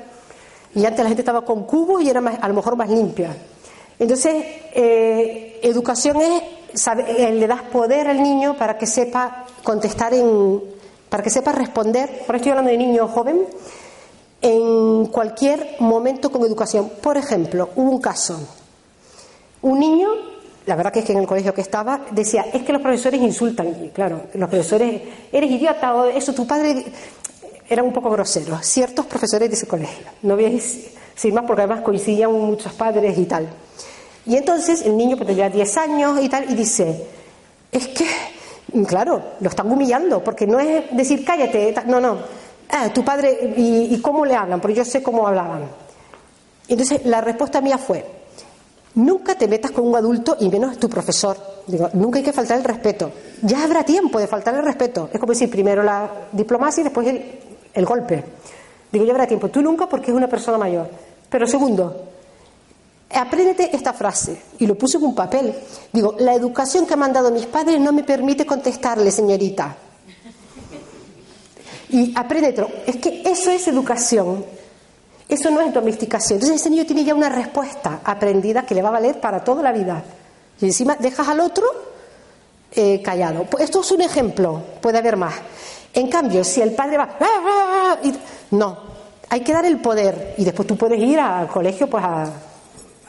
Y 0.73 0.84
antes 0.84 1.04
la 1.04 1.10
gente 1.10 1.21
estaba 1.21 1.45
con 1.45 1.65
cubos 1.65 2.02
y 2.02 2.10
era 2.10 2.21
más, 2.21 2.39
a 2.41 2.47
lo 2.47 2.56
mejor 2.56 2.75
más 2.75 2.89
limpia. 2.89 3.38
Entonces, 3.99 4.34
eh, 4.73 5.60
educación 5.62 6.17
es, 6.21 6.88
eh, 6.88 7.34
le 7.34 7.45
das 7.45 7.62
poder 7.63 8.08
al 8.08 8.23
niño 8.23 8.58
para 8.58 8.80
que 8.80 8.88
sepa 8.88 9.45
contestar 9.63 10.15
en, 10.15 10.78
para 11.10 11.24
que 11.24 11.30
sepa 11.30 11.52
responder, 11.52 12.24
por 12.26 12.36
estoy 12.36 12.52
hablando 12.52 12.72
de 12.72 12.78
niño 12.78 13.08
joven, 13.08 13.45
en 14.41 15.08
cualquier 15.08 15.76
momento 15.80 16.32
con 16.32 16.43
educación. 16.43 16.91
Por 17.02 17.17
ejemplo, 17.17 17.69
hubo 17.76 17.91
un 17.91 18.00
caso, 18.00 18.39
un 19.62 19.80
niño, 19.80 20.10
la 20.65 20.76
verdad 20.76 20.93
que 20.93 21.00
es 21.00 21.06
que 21.06 21.13
en 21.13 21.19
el 21.19 21.28
colegio 21.28 21.54
que 21.54 21.62
estaba, 21.62 22.02
decía, 22.12 22.45
es 22.54 22.63
que 22.63 22.72
los 22.72 22.82
profesores 22.82 23.22
insultan, 23.22 23.86
y 23.86 23.89
claro, 23.89 24.22
los 24.34 24.50
profesores, 24.50 25.02
eres 25.32 25.52
idiota 25.52 25.95
o 25.95 26.06
eso, 26.06 26.34
tu 26.34 26.48
padre, 26.48 26.86
eran 27.67 27.86
un 27.86 27.93
poco 27.93 28.10
groseros, 28.10 28.65
ciertos 28.65 29.06
profesores 29.06 29.50
de 29.50 29.56
ese 29.56 29.67
colegio, 29.67 30.06
no 30.22 30.36
voy 30.36 30.45
a 30.45 30.50
decir 30.50 31.34
más 31.34 31.43
porque 31.45 31.63
además 31.63 31.82
coincidían 31.82 32.32
muchos 32.32 32.74
padres 32.74 33.17
y 33.17 33.26
tal. 33.26 33.50
Y 34.26 34.36
entonces 34.38 34.84
el 34.84 34.95
niño 34.95 35.17
pues 35.17 35.28
tenía 35.28 35.50
10 35.50 35.78
años 35.78 36.19
y 36.22 36.30
tal, 36.30 36.50
y 36.50 36.54
dice, 36.54 37.06
es 37.72 37.88
que 37.88 38.06
Claro, 38.88 39.21
lo 39.39 39.49
están 39.49 39.71
humillando, 39.71 40.23
porque 40.23 40.45
no 40.45 40.60
es 40.60 40.84
decir 40.91 41.23
cállate, 41.25 41.73
no, 41.86 41.99
no. 41.99 42.17
Ah, 42.69 42.89
tu 42.93 43.03
padre, 43.03 43.53
¿y, 43.58 43.99
cómo 43.99 44.25
le 44.25 44.36
hablan? 44.36 44.62
Porque 44.62 44.75
yo 44.75 44.86
sé 44.86 45.01
cómo 45.01 45.27
hablaban. 45.27 45.63
Entonces, 46.67 47.05
la 47.05 47.21
respuesta 47.21 47.62
mía 47.62 47.77
fue: 47.77 48.05
nunca 48.95 49.36
te 49.36 49.47
metas 49.47 49.71
con 49.71 49.88
un 49.88 49.95
adulto 49.95 50.38
y 50.39 50.49
menos 50.49 50.77
tu 50.77 50.88
profesor. 50.88 51.38
Digo, 51.65 51.89
nunca 51.93 52.19
hay 52.19 52.23
que 52.23 52.34
faltar 52.34 52.58
el 52.58 52.63
respeto. 52.63 53.12
Ya 53.41 53.63
habrá 53.63 53.84
tiempo 53.84 54.19
de 54.19 54.27
faltar 54.27 54.53
el 54.55 54.63
respeto. 54.63 55.10
Es 55.12 55.19
como 55.19 55.34
decir, 55.34 55.49
primero 55.49 55.82
la 55.82 56.10
diplomacia 56.32 56.82
y 56.82 56.84
después 56.84 57.08
el 57.73 57.86
golpe. 57.86 58.23
Digo, 58.91 59.05
llevará 59.05 59.27
tiempo. 59.27 59.49
Tú 59.49 59.62
nunca 59.62 59.88
porque 59.88 60.12
es 60.12 60.17
una 60.17 60.27
persona 60.27 60.58
mayor. 60.58 60.89
Pero 61.29 61.45
segundo, 61.47 62.09
apréndete 63.13 63.76
esta 63.76 63.93
frase. 63.93 64.41
Y 64.60 64.67
lo 64.67 64.76
puse 64.76 64.98
en 64.98 65.04
un 65.04 65.15
papel. 65.15 65.54
Digo, 65.91 66.15
la 66.19 66.34
educación 66.34 66.86
que 66.86 66.95
me 66.95 67.06
han 67.06 67.13
dado 67.13 67.32
mis 67.32 67.45
padres 67.45 67.80
no 67.80 67.91
me 67.91 68.04
permite 68.04 68.45
contestarle, 68.45 69.12
señorita. 69.12 69.76
Y 71.89 72.13
apréndetelo. 72.15 72.69
Es 72.86 72.98
que 72.98 73.24
eso 73.26 73.52
es 73.52 73.67
educación. 73.67 74.45
Eso 75.28 75.50
no 75.52 75.62
es 75.62 75.74
domesticación. 75.74 76.38
Entonces 76.38 76.62
ese 76.62 76.69
niño 76.69 76.86
tiene 76.86 77.04
ya 77.04 77.15
una 77.15 77.30
respuesta 77.30 78.02
aprendida 78.04 78.65
que 78.65 78.76
le 78.76 78.82
va 78.82 78.89
a 78.89 78.93
valer 78.93 79.19
para 79.19 79.43
toda 79.43 79.63
la 79.63 79.72
vida. 79.72 80.04
Y 80.62 80.65
encima 80.65 80.95
dejas 80.95 81.28
al 81.28 81.39
otro 81.39 81.65
eh, 82.72 83.02
callado. 83.02 83.45
Pues 83.45 83.63
esto 83.63 83.82
es 83.82 83.91
un 83.91 84.02
ejemplo, 84.02 84.62
puede 84.82 84.98
haber 84.98 85.17
más. 85.17 85.36
En 85.93 86.08
cambio, 86.10 86.43
si 86.43 86.62
el 86.62 86.74
padre 86.74 86.98
va... 86.98 87.17
¡Ah, 87.19 87.26
ah, 87.26 87.98
ah! 88.04 88.10
no, 88.52 88.78
hay 89.30 89.41
que 89.41 89.54
dar 89.54 89.65
el 89.65 89.80
poder 89.80 90.36
y 90.38 90.45
después 90.45 90.67
tú 90.67 90.76
puedes 90.76 91.00
ir 91.00 91.19
al 91.19 91.48
colegio 91.48 91.89
pues 91.89 92.04
a, 92.04 92.32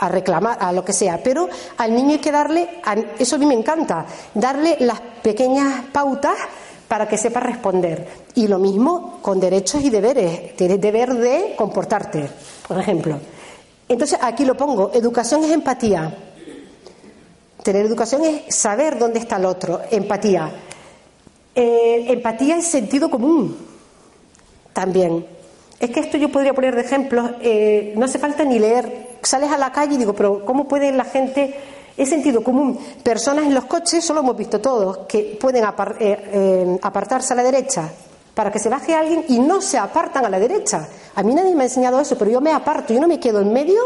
a 0.00 0.08
reclamar, 0.08 0.56
a 0.60 0.72
lo 0.72 0.84
que 0.84 0.92
sea, 0.92 1.20
pero 1.22 1.48
al 1.76 1.94
niño 1.94 2.12
hay 2.12 2.18
que 2.18 2.32
darle, 2.32 2.68
eso 3.18 3.36
a 3.36 3.38
mí 3.38 3.46
me 3.46 3.54
encanta, 3.54 4.06
darle 4.34 4.76
las 4.80 5.00
pequeñas 5.22 5.84
pautas 5.92 6.36
para 6.88 7.06
que 7.06 7.16
sepa 7.16 7.38
responder. 7.38 8.08
Y 8.34 8.48
lo 8.48 8.58
mismo 8.58 9.20
con 9.22 9.38
derechos 9.38 9.80
y 9.84 9.90
deberes. 9.90 10.56
Tienes 10.56 10.80
deber 10.80 11.14
de 11.14 11.54
comportarte, 11.56 12.28
por 12.66 12.80
ejemplo. 12.80 13.16
Entonces 13.88 14.18
aquí 14.20 14.44
lo 14.44 14.56
pongo, 14.56 14.90
educación 14.94 15.44
es 15.44 15.52
empatía. 15.52 16.12
Tener 17.62 17.84
educación 17.84 18.24
es 18.24 18.54
saber 18.56 18.98
dónde 18.98 19.20
está 19.20 19.36
el 19.36 19.44
otro, 19.44 19.82
empatía. 19.90 20.50
Eh, 21.54 22.06
empatía 22.08 22.56
es 22.56 22.66
sentido 22.66 23.10
común 23.10 23.56
también. 24.72 25.26
Es 25.78 25.90
que 25.90 26.00
esto 26.00 26.16
yo 26.16 26.30
podría 26.30 26.54
poner 26.54 26.74
de 26.74 26.82
ejemplo, 26.82 27.36
eh, 27.40 27.92
no 27.96 28.06
hace 28.06 28.18
falta 28.18 28.44
ni 28.44 28.58
leer. 28.58 29.09
Sales 29.22 29.50
a 29.50 29.58
la 29.58 29.72
calle 29.72 29.94
y 29.94 29.98
digo, 29.98 30.12
pero 30.12 30.44
¿cómo 30.44 30.66
puede 30.66 30.92
la 30.92 31.04
gente.? 31.04 31.54
Es 31.96 32.08
sentido 32.08 32.42
común. 32.42 32.78
Personas 33.02 33.44
en 33.44 33.54
los 33.54 33.66
coches, 33.66 34.04
solo 34.04 34.20
hemos 34.20 34.36
visto 34.36 34.60
todos, 34.60 35.06
que 35.06 35.36
pueden 35.38 35.64
eh, 36.00 36.78
apartarse 36.80 37.34
a 37.34 37.36
la 37.36 37.42
derecha 37.42 37.90
para 38.34 38.50
que 38.50 38.58
se 38.58 38.70
baje 38.70 38.94
alguien 38.94 39.24
y 39.28 39.38
no 39.38 39.60
se 39.60 39.76
apartan 39.76 40.24
a 40.24 40.30
la 40.30 40.38
derecha. 40.38 40.88
A 41.14 41.22
mí 41.22 41.34
nadie 41.34 41.54
me 41.54 41.64
ha 41.64 41.66
enseñado 41.66 42.00
eso, 42.00 42.16
pero 42.16 42.30
yo 42.30 42.40
me 42.40 42.52
aparto, 42.52 42.94
yo 42.94 43.00
no 43.00 43.08
me 43.08 43.20
quedo 43.20 43.40
en 43.40 43.52
medio 43.52 43.82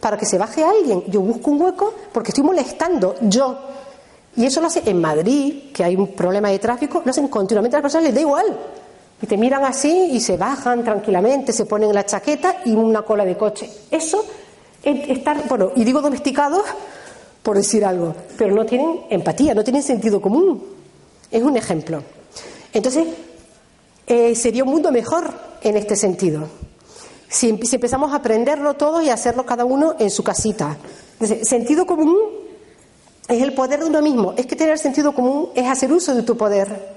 para 0.00 0.16
que 0.16 0.24
se 0.24 0.38
baje 0.38 0.64
alguien. 0.64 1.04
Yo 1.08 1.20
busco 1.20 1.50
un 1.50 1.60
hueco 1.60 1.92
porque 2.12 2.30
estoy 2.30 2.44
molestando 2.44 3.16
yo. 3.20 3.58
Y 4.36 4.46
eso 4.46 4.60
lo 4.60 4.68
hace 4.68 4.82
en 4.88 5.00
Madrid, 5.00 5.72
que 5.74 5.84
hay 5.84 5.96
un 5.96 6.14
problema 6.14 6.48
de 6.48 6.58
tráfico, 6.58 7.02
lo 7.04 7.10
hacen 7.10 7.28
continuamente 7.28 7.76
a 7.76 7.78
las 7.78 7.82
personas, 7.82 8.04
les 8.04 8.14
da 8.14 8.20
igual. 8.20 8.46
Y 9.20 9.26
te 9.26 9.36
miran 9.36 9.64
así 9.64 10.10
y 10.12 10.20
se 10.20 10.36
bajan 10.36 10.84
tranquilamente, 10.84 11.52
se 11.52 11.66
ponen 11.66 11.92
la 11.92 12.06
chaqueta 12.06 12.62
y 12.64 12.72
una 12.72 13.02
cola 13.02 13.24
de 13.24 13.36
coche. 13.36 13.68
Eso 13.90 14.24
es 14.24 14.26
estar, 14.88 15.48
bueno, 15.48 15.72
y 15.76 15.84
digo 15.84 16.00
domesticados 16.00 16.64
por 17.42 17.56
decir 17.56 17.84
algo, 17.84 18.14
pero 18.36 18.54
no 18.54 18.66
tienen 18.66 19.00
empatía, 19.10 19.54
no 19.54 19.64
tienen 19.64 19.82
sentido 19.82 20.20
común. 20.20 20.62
Es 21.30 21.42
un 21.42 21.56
ejemplo. 21.56 22.02
Entonces, 22.72 23.06
eh, 24.06 24.34
sería 24.34 24.64
un 24.64 24.70
mundo 24.70 24.90
mejor 24.90 25.32
en 25.62 25.76
este 25.76 25.96
sentido. 25.96 26.48
Si, 27.28 27.48
empezamos 27.48 28.12
a 28.12 28.16
aprenderlo 28.16 28.74
todo 28.74 29.02
y 29.02 29.10
a 29.10 29.14
hacerlo 29.14 29.44
cada 29.44 29.64
uno 29.64 29.96
en 29.98 30.10
su 30.10 30.22
casita. 30.22 30.76
sentido 31.42 31.86
común 31.86 32.18
es 33.28 33.42
el 33.42 33.52
poder 33.52 33.80
de 33.80 33.86
uno 33.86 34.00
mismo. 34.00 34.34
Es 34.36 34.46
que 34.46 34.56
tener 34.56 34.78
sentido 34.78 35.12
común 35.12 35.50
es 35.54 35.66
hacer 35.66 35.92
uso 35.92 36.14
de 36.14 36.22
tu 36.22 36.36
poder. 36.36 36.96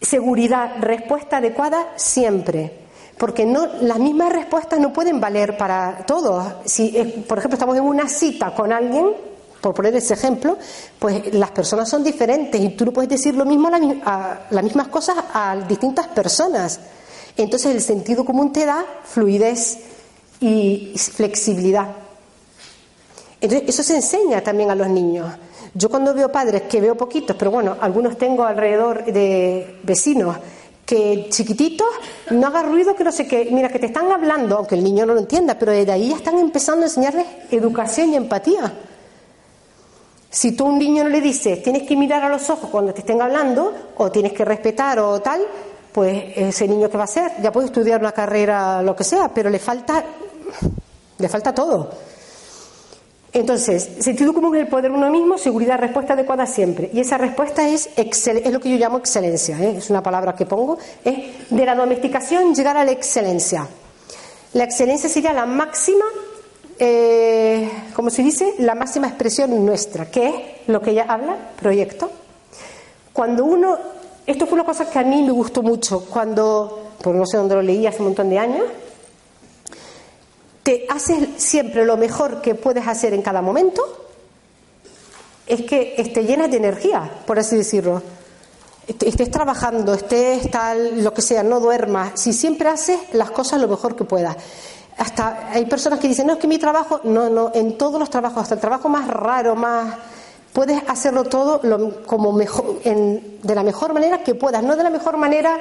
Seguridad, 0.00 0.76
respuesta 0.80 1.36
adecuada 1.36 1.92
siempre. 1.96 2.79
Porque 3.20 3.44
no, 3.44 3.66
las 3.82 3.98
mismas 3.98 4.32
respuestas 4.32 4.80
no 4.80 4.94
pueden 4.94 5.20
valer 5.20 5.58
para 5.58 6.06
todos. 6.06 6.54
Si, 6.64 6.88
por 7.28 7.36
ejemplo, 7.36 7.56
estamos 7.56 7.76
en 7.76 7.82
una 7.82 8.08
cita 8.08 8.54
con 8.54 8.72
alguien, 8.72 9.14
por 9.60 9.74
poner 9.74 9.94
ese 9.94 10.14
ejemplo, 10.14 10.56
pues 10.98 11.34
las 11.34 11.50
personas 11.50 11.86
son 11.86 12.02
diferentes 12.02 12.58
y 12.58 12.70
tú 12.70 12.86
no 12.86 12.92
puedes 12.92 13.10
decir 13.10 13.34
lo 13.34 13.44
mismo 13.44 13.68
las 13.68 14.64
mismas 14.64 14.88
cosas 14.88 15.16
a 15.34 15.54
distintas 15.68 16.08
personas. 16.08 16.80
Entonces 17.36 17.74
el 17.74 17.82
sentido 17.82 18.24
común 18.24 18.54
te 18.54 18.64
da 18.64 18.86
fluidez 19.04 19.80
y 20.40 20.94
flexibilidad. 20.96 21.88
Entonces 23.38 23.68
eso 23.68 23.82
se 23.82 23.96
enseña 23.96 24.40
también 24.40 24.70
a 24.70 24.74
los 24.74 24.88
niños. 24.88 25.30
Yo 25.74 25.90
cuando 25.90 26.14
veo 26.14 26.32
padres, 26.32 26.62
que 26.62 26.80
veo 26.80 26.96
poquitos, 26.96 27.36
pero 27.36 27.50
bueno, 27.50 27.76
algunos 27.82 28.16
tengo 28.16 28.44
alrededor 28.44 29.04
de 29.04 29.78
vecinos, 29.82 30.38
que 30.90 31.28
chiquititos, 31.30 31.86
no 32.32 32.48
haga 32.48 32.64
ruido, 32.64 32.96
que 32.96 33.04
no 33.04 33.12
sé 33.12 33.24
qué, 33.28 33.48
mira, 33.52 33.68
que 33.68 33.78
te 33.78 33.86
están 33.86 34.10
hablando, 34.10 34.56
aunque 34.56 34.74
el 34.74 34.82
niño 34.82 35.06
no 35.06 35.14
lo 35.14 35.20
entienda, 35.20 35.56
pero 35.56 35.70
desde 35.70 35.92
ahí 35.92 36.08
ya 36.08 36.16
están 36.16 36.36
empezando 36.36 36.82
a 36.82 36.88
enseñarles 36.88 37.26
educación 37.52 38.12
y 38.12 38.16
empatía. 38.16 38.72
Si 40.28 40.50
tú 40.50 40.66
a 40.66 40.70
un 40.70 40.80
niño 40.80 41.04
no 41.04 41.10
le 41.10 41.20
dices, 41.20 41.62
tienes 41.62 41.84
que 41.84 41.94
mirar 41.94 42.24
a 42.24 42.28
los 42.28 42.50
ojos 42.50 42.70
cuando 42.70 42.92
te 42.92 43.02
estén 43.02 43.22
hablando, 43.22 43.72
o 43.98 44.10
tienes 44.10 44.32
que 44.32 44.44
respetar 44.44 44.98
o 44.98 45.20
tal, 45.20 45.42
pues 45.92 46.24
ese 46.34 46.66
niño 46.66 46.90
que 46.90 46.98
va 46.98 47.04
a 47.04 47.06
ser, 47.06 47.40
ya 47.40 47.52
puede 47.52 47.66
estudiar 47.66 48.00
una 48.00 48.10
carrera, 48.10 48.82
lo 48.82 48.96
que 48.96 49.04
sea, 49.04 49.30
pero 49.32 49.48
le 49.48 49.60
falta, 49.60 50.04
le 51.18 51.28
falta 51.28 51.54
todo. 51.54 51.88
Entonces, 53.32 53.88
sentido 54.00 54.34
común 54.34 54.56
es 54.56 54.62
el 54.62 54.68
poder 54.68 54.90
uno 54.90 55.08
mismo, 55.08 55.38
seguridad, 55.38 55.78
respuesta 55.78 56.14
adecuada 56.14 56.46
siempre. 56.46 56.90
Y 56.92 57.00
esa 57.00 57.16
respuesta 57.16 57.68
es, 57.68 57.88
es 57.96 58.52
lo 58.52 58.60
que 58.60 58.70
yo 58.70 58.76
llamo 58.76 58.98
excelencia, 58.98 59.56
¿eh? 59.60 59.76
es 59.78 59.88
una 59.88 60.02
palabra 60.02 60.34
que 60.34 60.46
pongo, 60.46 60.78
es 61.04 61.48
de 61.48 61.64
la 61.64 61.76
domesticación 61.76 62.54
llegar 62.54 62.76
a 62.76 62.84
la 62.84 62.90
excelencia. 62.90 63.68
La 64.52 64.64
excelencia 64.64 65.08
sería 65.08 65.32
la 65.32 65.46
máxima, 65.46 66.04
eh, 66.78 67.70
como 67.94 68.10
se 68.10 68.22
dice, 68.22 68.54
la 68.58 68.74
máxima 68.74 69.06
expresión 69.06 69.64
nuestra, 69.64 70.10
que 70.10 70.26
es 70.26 70.34
lo 70.66 70.82
que 70.82 70.90
ella 70.90 71.06
habla, 71.08 71.36
proyecto. 71.56 72.10
Cuando 73.12 73.44
uno 73.44 73.78
esto 74.30 74.46
fue 74.46 74.54
una 74.54 74.64
cosa 74.64 74.88
que 74.88 74.96
a 74.96 75.02
mí 75.02 75.22
me 75.24 75.32
gustó 75.32 75.60
mucho 75.60 76.04
cuando, 76.08 76.92
pues 77.02 77.16
no 77.16 77.26
sé 77.26 77.36
dónde 77.36 77.56
lo 77.56 77.62
leí 77.62 77.84
hace 77.86 77.98
un 77.98 78.04
montón 78.04 78.30
de 78.30 78.38
años, 78.38 78.64
te 80.70 80.86
haces 80.88 81.28
siempre 81.36 81.84
lo 81.84 81.96
mejor 81.96 82.40
que 82.40 82.54
puedes 82.54 82.86
hacer 82.86 83.12
en 83.12 83.22
cada 83.22 83.42
momento, 83.42 83.82
es 85.44 85.62
que 85.62 85.94
estés 85.98 86.24
llena 86.24 86.46
de 86.46 86.58
energía, 86.58 87.10
por 87.26 87.40
así 87.40 87.56
decirlo. 87.56 88.00
Estés 88.86 89.32
trabajando, 89.32 89.94
estés 89.94 90.48
tal, 90.48 91.02
lo 91.02 91.12
que 91.12 91.22
sea, 91.22 91.42
no 91.42 91.58
duermas. 91.58 92.12
Si 92.14 92.32
siempre 92.32 92.68
haces 92.68 93.00
las 93.14 93.32
cosas 93.32 93.60
lo 93.60 93.66
mejor 93.66 93.96
que 93.96 94.04
puedas. 94.04 94.36
Hasta 94.96 95.50
hay 95.50 95.66
personas 95.66 95.98
que 95.98 96.06
dicen, 96.06 96.28
no, 96.28 96.34
es 96.34 96.38
que 96.38 96.46
mi 96.46 96.58
trabajo, 96.58 97.00
no, 97.02 97.28
no, 97.28 97.50
en 97.52 97.76
todos 97.76 97.98
los 97.98 98.08
trabajos, 98.08 98.42
hasta 98.42 98.54
el 98.54 98.60
trabajo 98.60 98.88
más 98.88 99.08
raro, 99.08 99.56
más 99.56 99.94
puedes 100.52 100.82
hacerlo 100.88 101.24
todo 101.24 101.60
como 102.06 102.32
mejor, 102.32 102.80
de 102.82 103.54
la 103.54 103.62
mejor 103.62 103.92
manera 103.92 104.22
que 104.22 104.34
puedas, 104.34 104.62
no 104.62 104.76
de 104.76 104.82
la 104.82 104.90
mejor 104.90 105.16
manera 105.16 105.58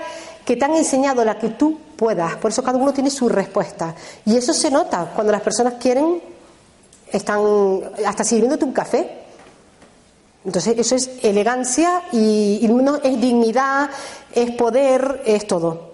que 0.50 0.58
te 0.58 0.66
han 0.66 0.74
enseñado, 0.74 1.24
la 1.24 1.38
que 1.38 1.50
tú 1.50 1.78
puedas. 1.96 2.38
Por 2.38 2.50
eso 2.50 2.64
cada 2.64 2.80
uno 2.80 2.92
tiene 2.92 3.12
su 3.12 3.30
respuesta. 3.30 3.94
Y 4.26 4.36
eso 4.36 4.52
se 4.52 4.72
nota 4.72 5.12
cuando 5.14 5.32
las 5.32 5.44
personas 5.44 5.76
quieren, 5.76 6.20
están 7.12 7.40
hasta 8.04 8.24
sirviéndote 8.24 8.66
un 8.66 8.72
café. 8.72 9.26
Entonces 10.44 10.76
eso 10.80 10.96
es 10.96 11.08
elegancia 11.22 12.02
y, 12.12 12.68
es 13.04 13.22
dignidad, 13.22 13.92
es 14.34 14.50
poder, 14.54 15.22
es 15.24 15.46
todo. 15.46 15.92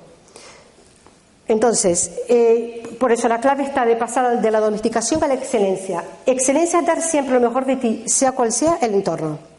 Entonces, 1.50 2.12
eh, 2.30 2.96
por 2.98 3.12
eso 3.12 3.28
la 3.28 3.42
clave 3.42 3.64
está 3.64 3.84
de 3.86 3.98
pasar 3.98 4.42
de 4.42 4.52
la 4.52 4.62
domesticación 4.62 5.22
a 5.22 5.28
la 5.28 5.34
excelencia. 5.34 6.02
Excelencia 6.26 6.80
es 6.80 6.86
dar 6.86 7.02
siempre 7.02 7.34
lo 7.34 7.42
mejor 7.42 7.66
de 7.66 7.76
ti, 7.76 8.04
sea 8.06 8.32
cual 8.32 8.54
sea 8.54 8.78
el 8.82 8.94
entorno. 8.94 9.55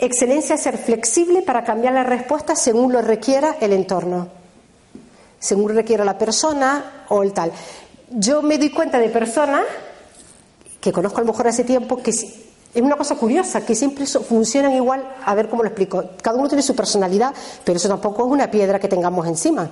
Excelencia 0.00 0.54
es 0.54 0.62
ser 0.62 0.78
flexible 0.78 1.42
para 1.42 1.62
cambiar 1.62 1.92
la 1.92 2.04
respuesta 2.04 2.56
según 2.56 2.90
lo 2.90 3.02
requiera 3.02 3.56
el 3.60 3.74
entorno, 3.74 4.28
según 5.38 5.68
lo 5.68 5.74
requiera 5.74 6.06
la 6.06 6.16
persona 6.16 7.04
o 7.08 7.22
el 7.22 7.34
tal. 7.34 7.52
Yo 8.08 8.40
me 8.40 8.56
doy 8.56 8.70
cuenta 8.70 8.98
de 8.98 9.10
personas 9.10 9.62
que 10.80 10.90
conozco 10.90 11.18
a 11.18 11.20
lo 11.20 11.26
mejor 11.26 11.48
hace 11.48 11.64
tiempo 11.64 11.98
que 11.98 12.10
es 12.10 12.26
una 12.76 12.96
cosa 12.96 13.16
curiosa, 13.16 13.66
que 13.66 13.74
siempre 13.74 14.06
funcionan 14.06 14.72
igual, 14.72 15.06
a 15.22 15.34
ver 15.34 15.50
cómo 15.50 15.62
lo 15.62 15.68
explico. 15.68 16.02
Cada 16.22 16.38
uno 16.38 16.48
tiene 16.48 16.62
su 16.62 16.74
personalidad, 16.74 17.34
pero 17.62 17.76
eso 17.76 17.88
tampoco 17.88 18.24
es 18.24 18.32
una 18.32 18.50
piedra 18.50 18.78
que 18.78 18.88
tengamos 18.88 19.26
encima 19.26 19.70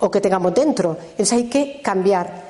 o 0.00 0.10
que 0.10 0.22
tengamos 0.22 0.54
dentro. 0.54 0.96
Entonces 1.10 1.32
hay 1.32 1.48
que 1.50 1.82
cambiar 1.82 2.45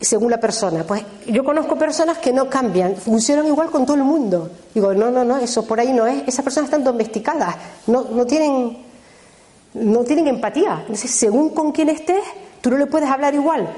según 0.00 0.30
la 0.30 0.38
persona. 0.38 0.84
Pues 0.84 1.02
yo 1.26 1.44
conozco 1.44 1.76
personas 1.76 2.18
que 2.18 2.32
no 2.32 2.48
cambian, 2.48 2.96
funcionan 2.96 3.46
igual 3.46 3.70
con 3.70 3.84
todo 3.84 3.96
el 3.96 4.04
mundo. 4.04 4.50
Digo, 4.74 4.94
no, 4.94 5.10
no, 5.10 5.24
no, 5.24 5.38
eso 5.38 5.66
por 5.66 5.80
ahí 5.80 5.92
no 5.92 6.06
es. 6.06 6.26
Esas 6.26 6.44
personas 6.44 6.68
están 6.68 6.84
domesticadas, 6.84 7.56
no, 7.86 8.04
no, 8.04 8.26
tienen, 8.26 8.78
no 9.74 10.04
tienen 10.04 10.28
empatía. 10.28 10.78
Entonces, 10.80 11.10
según 11.10 11.50
con 11.50 11.72
quién 11.72 11.88
estés, 11.88 12.22
tú 12.60 12.70
no 12.70 12.78
le 12.78 12.86
puedes 12.86 13.10
hablar 13.10 13.34
igual 13.34 13.68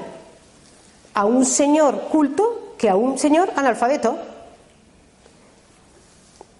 a 1.13 1.25
un 1.25 1.45
señor 1.45 2.07
culto 2.09 2.75
que 2.77 2.89
a 2.89 2.95
un 2.95 3.17
señor 3.17 3.51
analfabeto. 3.55 4.17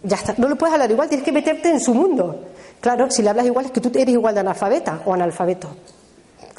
Ya 0.04 0.18
está. 0.18 0.34
No 0.38 0.48
lo 0.48 0.56
puedes 0.56 0.74
hablar 0.74 0.90
igual, 0.90 1.08
tienes 1.08 1.24
que 1.24 1.32
meterte 1.32 1.70
en 1.70 1.80
su 1.80 1.94
mundo. 1.94 2.46
Claro, 2.80 3.12
si 3.12 3.22
le 3.22 3.30
hablas 3.30 3.46
igual 3.46 3.66
es 3.66 3.72
que 3.72 3.80
tú 3.80 3.90
eres 3.94 4.10
igual 4.10 4.34
de 4.34 4.40
analfabeta 4.40 5.04
o 5.06 5.14
analfabeto. 5.14 5.70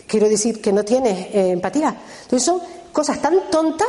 Quiero 0.06 0.28
decir 0.28 0.60
que 0.60 0.72
no 0.72 0.84
tienes 0.84 1.34
eh, 1.34 1.50
empatía. 1.50 1.96
Entonces 2.22 2.44
son 2.44 2.60
cosas 2.92 3.20
tan 3.20 3.50
tontas 3.50 3.88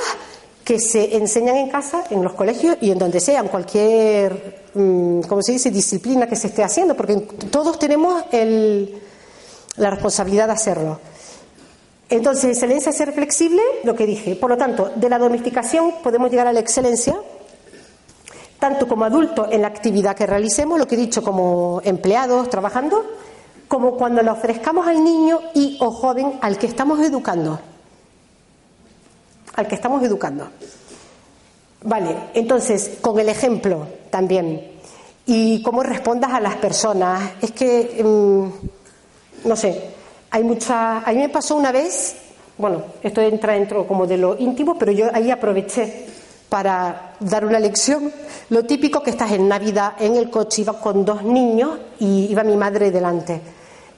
que 0.64 0.80
se 0.80 1.18
enseñan 1.18 1.58
en 1.58 1.70
casa, 1.70 2.06
en 2.10 2.24
los 2.24 2.34
colegios 2.34 2.78
y 2.82 2.92
en 2.92 2.98
donde 2.98 3.20
sea, 3.20 3.42
en 3.42 3.50
cualquier, 3.50 4.64
mm, 4.74 5.22
¿cómo 5.22 5.42
se 5.42 5.52
dice?, 5.54 5.70
disciplina 5.70 6.28
que 6.28 6.36
se 6.36 6.48
esté 6.48 6.64
haciendo, 6.64 6.96
porque 6.96 7.16
todos 7.52 7.78
tenemos 7.78 8.24
la 9.76 9.90
responsabilidad 9.90 10.48
de 10.48 10.54
hacerlo. 10.54 11.00
Entonces, 12.10 12.52
excelencia 12.52 12.92
es 12.92 12.98
ser 12.98 13.12
flexible, 13.12 13.62
lo 13.84 13.96
que 13.96 14.06
dije. 14.06 14.36
Por 14.36 14.50
lo 14.50 14.58
tanto, 14.58 14.92
de 14.96 15.10
la 15.10 15.18
domesticación 15.18 15.96
podemos 16.02 16.30
llegar 16.30 16.48
a 16.48 16.54
la 16.54 16.60
excelencia, 16.60 17.16
tanto 18.60 18.88
como 18.88 19.04
adultos 19.04 19.48
en 19.52 19.64
la 19.64 19.68
actividad 19.68 20.16
que 20.16 20.26
realicemos, 20.26 20.80
lo 20.80 20.88
que 20.88 20.96
he 20.96 20.98
dicho, 20.98 21.24
como 21.24 21.82
empleados 21.84 22.50
trabajando, 22.50 23.04
como 23.68 23.98
cuando 23.98 24.22
le 24.22 24.30
ofrezcamos 24.30 24.88
al 24.88 25.04
niño 25.04 25.42
y 25.54 25.78
o 25.82 25.92
joven 25.92 26.40
al 26.42 26.58
que 26.58 26.68
estamos 26.68 27.02
educando 27.02 27.60
al 29.56 29.68
que 29.68 29.76
estamos 29.76 30.04
educando. 30.04 30.48
Vale, 31.84 32.16
entonces, 32.34 32.98
con 33.02 33.20
el 33.20 33.30
ejemplo 33.30 33.88
también. 34.10 34.72
Y 35.26 35.62
cómo 35.62 35.84
respondas 35.84 36.32
a 36.34 36.40
las 36.40 36.56
personas. 36.56 37.32
Es 37.42 37.52
que, 37.52 38.02
mm, 38.04 39.48
no 39.48 39.56
sé, 39.56 39.82
hay 40.32 40.44
mucha. 40.44 41.00
A 41.00 41.12
mí 41.12 41.20
me 41.20 41.30
pasó 41.30 41.56
una 41.56 41.72
vez, 41.72 42.16
bueno, 42.58 42.84
esto 43.02 43.22
entra 43.22 43.54
dentro 43.54 43.86
como 43.86 44.08
de 44.08 44.18
lo 44.18 44.38
íntimo, 44.38 44.78
pero 44.78 44.92
yo 44.92 45.08
ahí 45.14 45.30
aproveché 45.30 46.06
para 46.50 47.16
dar 47.20 47.46
una 47.46 47.60
lección. 47.60 48.12
Lo 48.50 48.64
típico 48.64 49.02
que 49.02 49.10
estás 49.10 49.32
en 49.32 49.48
Navidad 49.48 49.94
en 50.00 50.16
el 50.16 50.30
coche, 50.30 50.62
iba 50.62 50.80
con 50.80 51.04
dos 51.04 51.24
niños 51.24 51.80
y 52.00 52.28
iba 52.32 52.44
mi 52.44 52.56
madre 52.56 52.92
delante. 52.92 53.42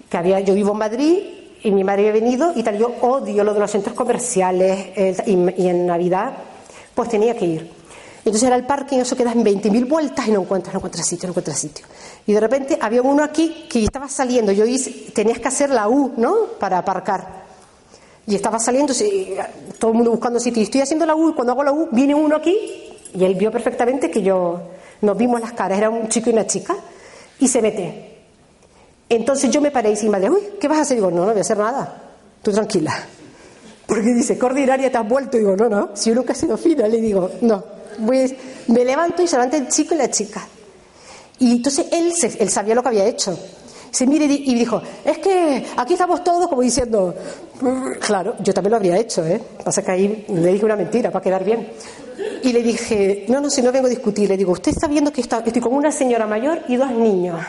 Que 0.09 0.17
había, 0.17 0.39
yo 0.39 0.53
vivo 0.53 0.71
en 0.71 0.77
Madrid 0.77 1.19
y 1.65 1.71
mi 1.71 1.83
madre 1.83 2.07
había 2.09 2.21
venido 2.21 2.53
y 2.55 2.61
tal. 2.61 2.77
Yo 2.77 2.93
odio 3.01 3.43
lo 3.43 3.53
de 3.53 3.59
los 3.59 3.71
centros 3.71 3.95
comerciales 3.95 4.89
y, 5.25 5.67
en 5.67 5.87
Navidad, 5.87 6.33
pues 6.93 7.09
tenía 7.09 7.35
que 7.35 7.45
ir. 7.45 7.71
Entonces 8.19 8.43
era 8.43 8.55
el 8.55 8.65
y 8.91 8.99
eso 8.99 9.15
quedas 9.15 9.35
en 9.35 9.43
20.000 9.43 9.87
vueltas 9.87 10.27
y 10.27 10.31
no 10.31 10.41
encuentras, 10.41 10.73
no 10.73 10.79
encuentras 10.79 11.07
sitio, 11.07 11.27
no 11.27 11.31
encuentras 11.31 11.59
sitio. 11.59 11.85
Y 12.27 12.33
de 12.33 12.39
repente 12.39 12.77
había 12.79 13.01
uno 13.01 13.23
aquí 13.23 13.65
que 13.69 13.83
estaba 13.83 14.07
saliendo. 14.07 14.51
Yo 14.51 14.65
hice, 14.65 15.11
tenías 15.13 15.39
que 15.39 15.47
hacer 15.47 15.71
la 15.71 15.87
U, 15.87 16.13
¿no? 16.17 16.35
Para 16.59 16.77
aparcar. 16.77 17.45
Y 18.27 18.35
estaba 18.35 18.59
saliendo, 18.59 18.93
todo 19.79 19.91
el 19.91 19.97
mundo 19.97 20.11
buscando 20.11 20.39
sitio. 20.39 20.61
Y 20.61 20.65
estoy 20.65 20.81
haciendo 20.81 21.05
la 21.05 21.15
U 21.15 21.29
y 21.29 21.33
cuando 21.33 21.53
hago 21.53 21.63
la 21.63 21.71
U 21.71 21.89
viene 21.91 22.15
uno 22.15 22.35
aquí 22.35 22.57
y 23.13 23.23
él 23.23 23.35
vio 23.35 23.51
perfectamente 23.51 24.11
que 24.11 24.21
yo 24.21 24.59
nos 25.01 25.17
vimos 25.17 25.41
las 25.41 25.53
caras, 25.53 25.77
era 25.77 25.89
un 25.89 26.07
chico 26.09 26.29
y 26.29 26.33
una 26.33 26.47
chica, 26.47 26.75
y 27.39 27.47
se 27.47 27.61
mete. 27.61 28.14
Entonces 29.15 29.49
yo 29.49 29.61
me 29.61 29.71
paré 29.71 29.89
encima 29.89 30.19
de, 30.19 30.29
uy, 30.29 30.41
¿qué 30.59 30.67
vas 30.67 30.79
a 30.79 30.81
hacer? 30.81 30.97
Digo, 30.97 31.09
no, 31.09 31.25
no 31.25 31.31
voy 31.31 31.37
a 31.37 31.41
hacer 31.41 31.57
nada. 31.57 32.01
Tú 32.41 32.51
tranquila. 32.51 32.93
Porque 33.87 34.13
dice, 34.13 34.37
¿qué 34.37 34.45
ordinaria 34.45 34.91
te 34.91 34.97
has 34.97 35.07
vuelto? 35.07 35.37
Digo, 35.37 35.55
no, 35.55 35.69
no, 35.69 35.89
si 35.93 36.09
yo 36.09 36.15
nunca 36.15 36.33
he 36.33 36.35
sido 36.35 36.57
fina. 36.57 36.87
Le 36.87 36.99
digo, 36.99 37.31
no. 37.41 37.63
Me 37.99 38.83
levanto 38.83 39.21
y 39.21 39.27
se 39.27 39.35
levanta 39.37 39.57
el 39.57 39.67
chico 39.69 39.95
y 39.95 39.97
la 39.97 40.09
chica. 40.09 40.45
Y 41.39 41.53
entonces 41.53 41.87
él, 41.91 42.13
él 42.39 42.49
sabía 42.49 42.75
lo 42.75 42.81
que 42.81 42.89
había 42.89 43.05
hecho. 43.05 43.37
Se 43.91 44.05
mire 44.05 44.25
y 44.25 44.53
dijo, 44.53 44.81
es 45.05 45.19
que 45.19 45.65
aquí 45.77 45.93
estamos 45.93 46.21
todos 46.21 46.49
como 46.49 46.61
diciendo, 46.61 47.15
claro, 48.01 48.35
yo 48.39 48.53
también 48.53 48.71
lo 48.71 48.77
habría 48.77 48.97
hecho, 48.97 49.25
¿eh? 49.25 49.41
Pasa 49.63 49.81
que 49.81 49.91
ahí 49.91 50.25
le 50.27 50.51
dije 50.51 50.65
una 50.65 50.75
mentira 50.75 51.11
para 51.11 51.23
quedar 51.23 51.45
bien. 51.45 51.69
Y 52.43 52.51
le 52.51 52.61
dije, 52.61 53.25
no, 53.29 53.39
no, 53.39 53.49
si 53.49 53.61
no 53.61 53.71
vengo 53.71 53.87
a 53.87 53.89
discutir, 53.89 54.27
le 54.27 54.35
digo, 54.35 54.51
usted 54.51 54.71
está 54.71 54.87
viendo 54.87 55.13
que 55.13 55.21
estoy 55.21 55.61
con 55.61 55.73
una 55.73 55.93
señora 55.93 56.27
mayor 56.27 56.63
y 56.67 56.75
dos 56.75 56.91
niños. 56.91 57.39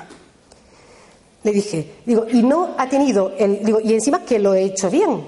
Le 1.47 1.53
dije, 1.53 1.93
digo, 2.05 2.27
y 2.29 2.43
no 2.43 2.75
ha 2.77 2.89
tenido, 2.89 3.33
el, 3.39 3.65
digo, 3.65 3.79
y 3.81 3.95
encima 3.95 4.25
que 4.25 4.41
lo 4.41 4.53
he 4.53 4.65
hecho 4.65 4.91
bien. 4.91 5.25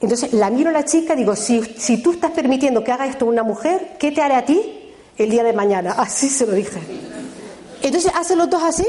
Entonces 0.00 0.32
la 0.32 0.48
miro 0.48 0.70
a 0.70 0.72
la 0.72 0.86
chica, 0.86 1.14
digo, 1.14 1.36
si, 1.36 1.60
si 1.76 1.98
tú 1.98 2.12
estás 2.12 2.30
permitiendo 2.30 2.82
que 2.82 2.90
haga 2.90 3.06
esto 3.06 3.26
una 3.26 3.42
mujer, 3.42 3.96
¿qué 3.98 4.12
te 4.12 4.22
haré 4.22 4.34
a 4.34 4.46
ti 4.46 4.62
el 5.18 5.28
día 5.28 5.44
de 5.44 5.52
mañana? 5.52 5.92
Así 5.98 6.30
se 6.30 6.46
lo 6.46 6.54
dije. 6.54 6.80
Entonces, 7.82 8.10
hace 8.14 8.34
los 8.34 8.48
dos 8.48 8.62
así, 8.62 8.86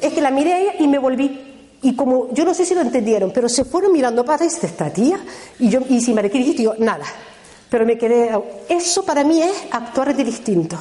es 0.00 0.12
que 0.12 0.20
la 0.20 0.30
miré 0.30 0.52
a 0.52 0.60
ella 0.60 0.72
y 0.78 0.86
me 0.86 1.00
volví. 1.00 1.40
Y 1.82 1.96
como, 1.96 2.32
yo 2.32 2.44
no 2.44 2.54
sé 2.54 2.64
si 2.64 2.76
lo 2.76 2.80
entendieron, 2.82 3.32
pero 3.32 3.48
se 3.48 3.64
fueron 3.64 3.92
mirando 3.92 4.24
para 4.24 4.44
esta 4.44 4.88
tía, 4.92 5.18
y 5.58 5.68
yo, 5.68 5.80
y 5.88 6.00
si 6.00 6.14
me 6.14 6.22
requiere, 6.22 6.52
digo, 6.52 6.74
nada. 6.78 7.06
Pero 7.68 7.84
me 7.84 7.98
quedé, 7.98 8.30
eso 8.68 9.04
para 9.04 9.24
mí 9.24 9.42
es 9.42 9.64
actuar 9.72 10.14
de 10.14 10.22
distinto. 10.22 10.78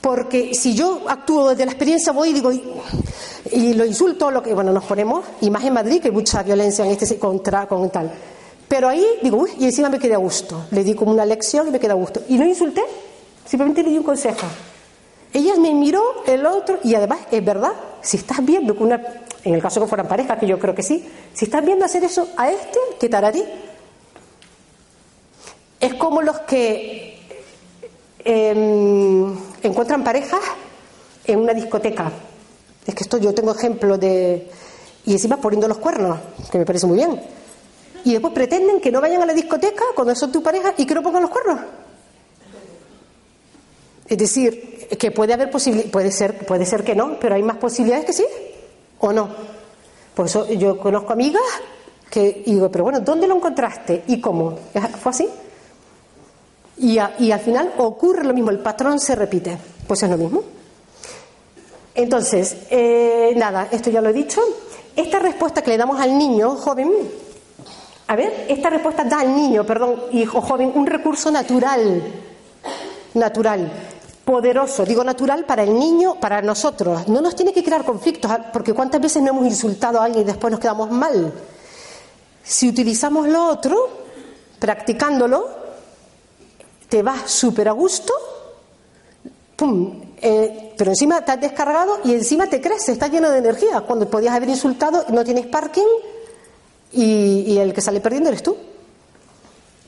Porque 0.00 0.54
si 0.54 0.74
yo 0.74 1.02
actúo 1.08 1.50
desde 1.50 1.66
la 1.66 1.72
experiencia, 1.72 2.12
voy 2.12 2.30
y 2.30 2.32
digo, 2.32 2.50
y, 2.52 3.74
lo 3.74 3.84
insulto, 3.84 4.30
lo 4.30 4.42
que, 4.42 4.54
bueno, 4.54 4.72
nos 4.72 4.84
ponemos, 4.84 5.24
y 5.42 5.50
más 5.50 5.62
en 5.64 5.74
Madrid, 5.74 6.00
que 6.00 6.08
hay 6.08 6.14
mucha 6.14 6.42
violencia 6.42 6.86
en 6.86 6.92
este 6.92 7.18
contra, 7.18 7.66
con 7.66 7.90
tal. 7.90 8.10
Pero 8.66 8.88
ahí 8.88 9.04
digo, 9.22 9.38
uy, 9.38 9.50
y 9.58 9.64
encima 9.64 9.90
me 9.90 9.98
quedé 9.98 10.14
a 10.14 10.18
gusto. 10.18 10.66
Le 10.70 10.84
di 10.84 10.94
como 10.94 11.10
una 11.12 11.26
lección 11.26 11.68
y 11.68 11.70
me 11.70 11.78
quedé 11.78 11.92
a 11.92 11.96
gusto. 11.96 12.22
Y 12.28 12.38
no 12.38 12.46
insulté, 12.46 12.82
simplemente 13.44 13.82
le 13.82 13.90
di 13.90 13.98
un 13.98 14.04
consejo. 14.04 14.46
Ella 15.34 15.56
me 15.56 15.74
miró, 15.74 16.02
el 16.26 16.46
otro, 16.46 16.78
y 16.82 16.94
además, 16.94 17.20
es 17.30 17.44
verdad, 17.44 17.72
si 18.00 18.16
estás 18.16 18.42
viendo 18.44 18.74
que 18.74 18.82
una, 18.82 19.02
en 19.44 19.54
el 19.54 19.60
caso 19.60 19.82
que 19.82 19.86
fueran 19.86 20.08
parejas, 20.08 20.38
que 20.38 20.46
yo 20.46 20.58
creo 20.58 20.74
que 20.74 20.82
sí, 20.82 21.06
si 21.34 21.44
estás 21.44 21.64
viendo 21.64 21.84
hacer 21.84 22.04
eso 22.04 22.28
a 22.36 22.50
este, 22.50 22.78
¿qué 22.98 23.08
tal 23.10 23.24
a 23.26 23.32
ti? 23.32 23.44
Es 25.78 25.94
como 25.94 26.22
los 26.22 26.40
que 26.40 27.10
Em, 28.24 29.34
encuentran 29.68 30.04
parejas 30.04 30.40
en 31.24 31.40
una 31.40 31.54
discoteca. 31.54 32.10
Es 32.86 32.94
que 32.94 33.04
esto 33.04 33.18
yo 33.18 33.34
tengo 33.34 33.54
ejemplo 33.54 33.98
de. 33.98 34.48
Y 35.06 35.12
encima 35.12 35.38
poniendo 35.38 35.68
los 35.68 35.78
cuernos, 35.78 36.18
que 36.50 36.58
me 36.58 36.66
parece 36.66 36.86
muy 36.86 36.96
bien. 36.96 37.20
Y 38.04 38.12
después 38.12 38.32
pretenden 38.32 38.80
que 38.80 38.90
no 38.90 39.00
vayan 39.00 39.22
a 39.22 39.26
la 39.26 39.34
discoteca 39.34 39.84
cuando 39.94 40.14
son 40.14 40.32
tu 40.32 40.42
pareja 40.42 40.74
y 40.76 40.86
que 40.86 40.94
no 40.94 41.02
pongan 41.02 41.22
los 41.22 41.30
cuernos. 41.30 41.60
Es 44.06 44.18
decir, 44.18 44.88
que 44.98 45.10
puede 45.10 45.32
haber 45.32 45.50
posibilidades, 45.50 45.92
puede 45.92 46.10
ser, 46.10 46.46
puede 46.46 46.66
ser 46.66 46.82
que 46.82 46.94
no, 46.94 47.18
pero 47.20 47.36
hay 47.36 47.42
más 47.42 47.58
posibilidades 47.58 48.06
que 48.06 48.12
sí, 48.12 48.24
o 48.98 49.12
no. 49.12 49.28
Por 50.14 50.26
eso 50.26 50.48
yo 50.52 50.78
conozco 50.78 51.12
amigas 51.12 51.42
que 52.10 52.42
digo, 52.44 52.70
pero 52.70 52.84
bueno, 52.84 53.00
¿dónde 53.00 53.28
lo 53.28 53.36
encontraste 53.36 54.02
y 54.08 54.20
cómo? 54.20 54.58
¿Fue 55.00 55.10
así? 55.10 55.28
Y, 56.80 56.98
al 56.98 57.40
final 57.40 57.74
ocurre 57.76 58.24
lo 58.24 58.32
mismo, 58.32 58.50
el 58.50 58.60
patrón 58.60 58.98
se 58.98 59.14
repite. 59.14 59.58
Pues 59.86 60.02
es 60.02 60.08
lo 60.10 60.16
mismo. 60.16 60.42
Entonces, 61.94 62.56
eh, 62.70 63.34
nada, 63.36 63.68
esto 63.70 63.90
ya 63.90 64.00
lo 64.00 64.08
he 64.08 64.14
dicho. 64.14 64.40
Esta 64.96 65.18
respuesta 65.18 65.62
que 65.62 65.70
le 65.70 65.76
damos 65.76 66.00
al 66.00 66.16
niño 66.16 66.56
joven, 66.56 66.90
a 68.06 68.16
ver, 68.16 68.46
esta 68.48 68.70
respuesta 68.70 69.04
da 69.04 69.20
al 69.20 69.36
niño, 69.36 69.64
perdón, 69.66 70.04
hijo 70.12 70.40
joven, 70.40 70.72
un 70.74 70.86
recurso 70.86 71.30
natural, 71.30 72.02
natural, 73.12 73.70
poderoso, 74.24 74.84
digo 74.86 75.04
natural 75.04 75.44
para 75.44 75.62
el 75.62 75.78
niño, 75.78 76.14
para 76.18 76.40
nosotros. 76.40 77.08
No 77.08 77.20
nos 77.20 77.36
tiene 77.36 77.52
que 77.52 77.62
crear 77.62 77.84
conflictos, 77.84 78.32
porque 78.54 78.72
cuántas 78.72 79.02
veces 79.02 79.22
no 79.22 79.30
hemos 79.30 79.44
insultado 79.44 80.00
a 80.00 80.04
alguien 80.04 80.22
y 80.22 80.26
después 80.26 80.50
nos 80.50 80.60
quedamos 80.60 80.90
mal. 80.90 81.32
Si 82.42 82.68
utilizamos 82.68 83.28
lo 83.28 83.48
otro, 83.48 83.88
practicándolo, 84.58 85.59
te 86.90 87.02
vas 87.02 87.30
súper 87.30 87.68
a 87.68 87.72
gusto, 87.72 88.12
eh, 90.20 90.72
pero 90.76 90.90
encima 90.90 91.24
te 91.24 91.32
has 91.32 91.40
descargado 91.40 92.00
y 92.04 92.12
encima 92.12 92.48
te 92.48 92.60
crece, 92.60 92.92
estás 92.92 93.10
lleno 93.10 93.30
de 93.30 93.38
energía. 93.38 93.80
Cuando 93.82 94.10
podías 94.10 94.34
haber 94.34 94.48
insultado, 94.48 95.04
no 95.08 95.24
tienes 95.24 95.46
parking 95.46 95.86
y, 96.92 97.56
el 97.56 97.72
que 97.72 97.80
sale 97.80 98.00
perdiendo 98.00 98.28
eres 98.28 98.42
tú. 98.42 98.56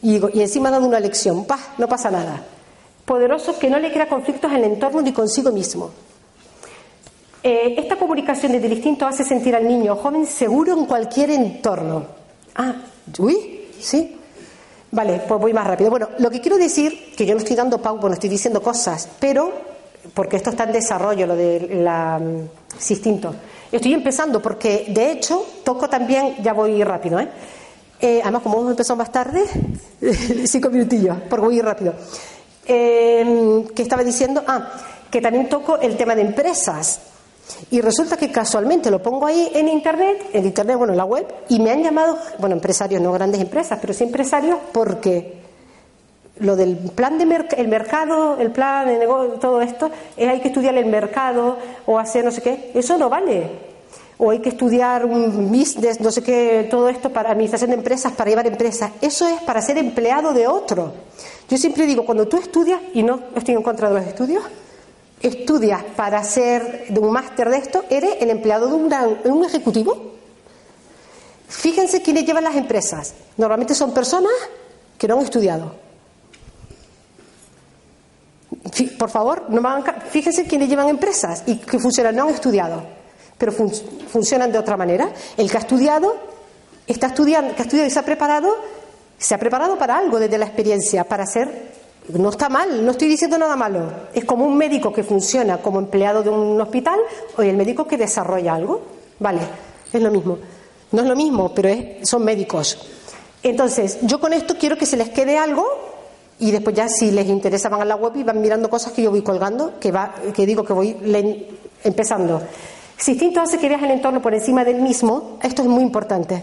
Y, 0.00 0.20
encima 0.40 0.70
dando 0.70 0.88
una 0.88 1.00
lección, 1.00 1.44
pa, 1.44 1.58
no 1.76 1.88
pasa 1.88 2.10
nada. 2.10 2.44
Poderoso 3.04 3.58
que 3.58 3.68
no 3.68 3.78
le 3.78 3.92
crea 3.92 4.08
conflictos 4.08 4.50
en 4.52 4.58
el 4.58 4.64
entorno 4.64 5.02
ni 5.02 5.12
consigo 5.12 5.50
mismo. 5.50 5.90
Eh, 7.42 7.74
esta 7.76 7.96
comunicación 7.96 8.52
desde 8.52 8.66
el 8.66 8.74
instinto 8.74 9.04
hace 9.04 9.24
sentir 9.24 9.56
al 9.56 9.66
niño 9.66 9.96
joven 9.96 10.26
seguro 10.26 10.74
en 10.74 10.86
cualquier 10.86 11.30
entorno. 11.30 12.06
Ah, 12.54 12.76
uy, 13.18 13.66
sí. 13.80 14.18
Vale, 14.94 15.22
pues 15.26 15.40
voy 15.40 15.54
más 15.54 15.66
rápido. 15.66 15.88
Bueno, 15.88 16.10
lo 16.18 16.30
que 16.30 16.42
quiero 16.42 16.58
decir, 16.58 17.14
que 17.16 17.24
yo 17.24 17.32
no 17.32 17.40
estoy 17.40 17.56
dando 17.56 17.78
pauta, 17.80 18.08
no 18.08 18.12
estoy 18.12 18.28
diciendo 18.28 18.60
cosas, 18.60 19.08
pero, 19.18 19.50
porque 20.12 20.36
esto 20.36 20.50
está 20.50 20.64
en 20.64 20.72
desarrollo, 20.72 21.26
lo 21.26 21.34
del 21.34 21.88
mm, 21.88 22.90
instinto. 22.90 23.34
Estoy 23.72 23.94
empezando 23.94 24.42
porque, 24.42 24.84
de 24.88 25.12
hecho, 25.12 25.46
toco 25.64 25.88
también, 25.88 26.36
ya 26.42 26.52
voy 26.52 26.84
rápido, 26.84 27.18
¿eh? 27.20 27.28
eh 28.02 28.20
además, 28.22 28.42
como 28.42 28.58
hemos 28.58 28.72
empezado 28.72 28.98
más 28.98 29.10
tarde, 29.10 29.44
cinco 30.44 30.68
minutillos, 30.68 31.16
porque 31.30 31.46
voy 31.46 31.60
rápido. 31.62 31.94
Eh, 32.66 33.64
¿Qué 33.74 33.80
estaba 33.80 34.04
diciendo? 34.04 34.44
Ah, 34.46 34.72
que 35.10 35.22
también 35.22 35.48
toco 35.48 35.78
el 35.78 35.96
tema 35.96 36.14
de 36.14 36.20
empresas. 36.20 37.00
Y 37.70 37.80
resulta 37.80 38.16
que 38.16 38.30
casualmente 38.30 38.90
lo 38.90 39.02
pongo 39.02 39.26
ahí 39.26 39.50
en 39.54 39.68
internet, 39.68 40.30
en 40.32 40.44
internet, 40.46 40.76
bueno, 40.76 40.92
en 40.92 40.96
la 40.96 41.04
web, 41.04 41.26
y 41.48 41.60
me 41.60 41.70
han 41.70 41.82
llamado, 41.82 42.18
bueno, 42.38 42.54
empresarios, 42.54 43.00
no 43.00 43.12
grandes 43.12 43.40
empresas, 43.40 43.78
pero 43.80 43.92
sí 43.92 44.04
empresarios, 44.04 44.58
porque 44.72 45.42
lo 46.38 46.56
del 46.56 46.76
plan 46.76 47.18
de 47.18 47.24
el 47.56 47.68
mercado, 47.68 48.36
el 48.38 48.50
plan 48.50 48.86
de 48.86 48.98
negocio, 48.98 49.34
todo 49.34 49.60
esto, 49.60 49.90
es 50.16 50.28
hay 50.28 50.40
que 50.40 50.48
estudiar 50.48 50.76
el 50.76 50.86
mercado 50.86 51.56
o 51.86 51.98
hacer 51.98 52.24
no 52.24 52.30
sé 52.30 52.42
qué, 52.42 52.72
eso 52.74 52.98
no 52.98 53.08
vale. 53.08 53.72
O 54.18 54.30
hay 54.30 54.38
que 54.38 54.50
estudiar 54.50 55.04
un 55.04 55.50
business, 55.50 56.00
no 56.00 56.10
sé 56.10 56.22
qué, 56.22 56.68
todo 56.70 56.88
esto 56.88 57.10
para 57.10 57.30
administración 57.30 57.70
de 57.70 57.76
empresas, 57.76 58.12
para 58.12 58.30
llevar 58.30 58.46
empresas. 58.46 58.92
Eso 59.00 59.26
es 59.26 59.40
para 59.42 59.60
ser 59.60 59.78
empleado 59.78 60.32
de 60.32 60.46
otro. 60.46 60.92
Yo 61.48 61.56
siempre 61.56 61.86
digo, 61.86 62.04
cuando 62.04 62.28
tú 62.28 62.36
estudias, 62.36 62.80
y 62.94 63.02
no 63.02 63.18
estoy 63.34 63.54
en 63.54 63.62
contra 63.62 63.88
de 63.88 63.94
los 63.96 64.06
estudios, 64.06 64.44
estudias 65.22 65.82
para 65.96 66.22
de 66.22 66.98
un 66.98 67.12
máster 67.12 67.48
de 67.50 67.56
esto, 67.58 67.84
eres 67.90 68.16
el 68.20 68.30
empleado 68.30 68.68
de 68.68 68.74
un, 68.74 68.92
un 69.24 69.44
ejecutivo. 69.44 70.12
Fíjense 71.48 72.02
quiénes 72.02 72.24
llevan 72.24 72.44
las 72.44 72.56
empresas. 72.56 73.14
Normalmente 73.36 73.74
son 73.74 73.92
personas 73.92 74.32
que 74.98 75.06
no 75.06 75.18
han 75.18 75.24
estudiado 75.24 75.82
por 78.98 79.10
favor, 79.10 79.44
no 79.48 79.84
fíjense 80.10 80.46
quiénes 80.46 80.68
llevan 80.68 80.88
empresas 80.88 81.42
y 81.46 81.56
que 81.56 81.78
funcionan, 81.78 82.16
no 82.16 82.24
han 82.24 82.30
estudiado, 82.30 82.82
pero 83.36 83.52
funcionan 83.52 84.50
de 84.50 84.58
otra 84.58 84.76
manera. 84.76 85.10
El 85.36 85.50
que 85.50 85.56
ha 85.56 85.60
estudiado, 85.60 86.16
está 86.86 87.08
estudiando, 87.08 87.54
que 87.54 87.62
ha 87.62 87.64
estudiado 87.64 87.88
y 87.88 87.90
se 87.90 87.98
ha 87.98 88.04
preparado, 88.04 88.56
se 89.18 89.34
ha 89.34 89.38
preparado 89.38 89.76
para 89.76 89.98
algo 89.98 90.18
desde 90.18 90.38
la 90.38 90.46
experiencia, 90.46 91.04
para 91.04 91.26
ser. 91.26 91.81
No 92.08 92.30
está 92.30 92.48
mal, 92.48 92.84
no 92.84 92.90
estoy 92.90 93.08
diciendo 93.08 93.38
nada 93.38 93.54
malo. 93.54 93.92
Es 94.12 94.24
como 94.24 94.44
un 94.44 94.56
médico 94.56 94.92
que 94.92 95.04
funciona 95.04 95.58
como 95.58 95.78
empleado 95.78 96.22
de 96.22 96.30
un 96.30 96.60
hospital 96.60 96.98
o 97.36 97.42
el 97.42 97.56
médico 97.56 97.86
que 97.86 97.96
desarrolla 97.96 98.54
algo. 98.54 98.82
Vale, 99.20 99.40
es 99.92 100.02
lo 100.02 100.10
mismo. 100.10 100.38
No 100.90 101.02
es 101.02 101.08
lo 101.08 101.14
mismo, 101.14 101.54
pero 101.54 101.70
son 102.02 102.24
médicos. 102.24 102.78
Entonces, 103.42 103.98
yo 104.02 104.20
con 104.20 104.32
esto 104.32 104.56
quiero 104.58 104.76
que 104.76 104.86
se 104.86 104.96
les 104.96 105.10
quede 105.10 105.38
algo 105.38 105.66
y 106.38 106.50
después 106.50 106.74
ya 106.74 106.88
si 106.88 107.12
les 107.12 107.28
interesa 107.28 107.68
van 107.68 107.82
a 107.82 107.84
la 107.84 107.96
web 107.96 108.16
y 108.16 108.24
van 108.24 108.40
mirando 108.40 108.68
cosas 108.68 108.92
que 108.92 109.02
yo 109.02 109.10
voy 109.10 109.22
colgando, 109.22 109.78
que, 109.78 109.92
va, 109.92 110.14
que 110.34 110.44
digo 110.44 110.64
que 110.64 110.72
voy 110.72 110.96
empezando. 111.84 112.42
Si 112.96 113.12
instinto 113.12 113.40
hace 113.40 113.58
que 113.58 113.68
veas 113.68 113.82
el 113.82 113.92
entorno 113.92 114.20
por 114.20 114.34
encima 114.34 114.64
del 114.64 114.80
mismo, 114.80 115.38
esto 115.42 115.62
es 115.62 115.68
muy 115.68 115.82
importante. 115.82 116.42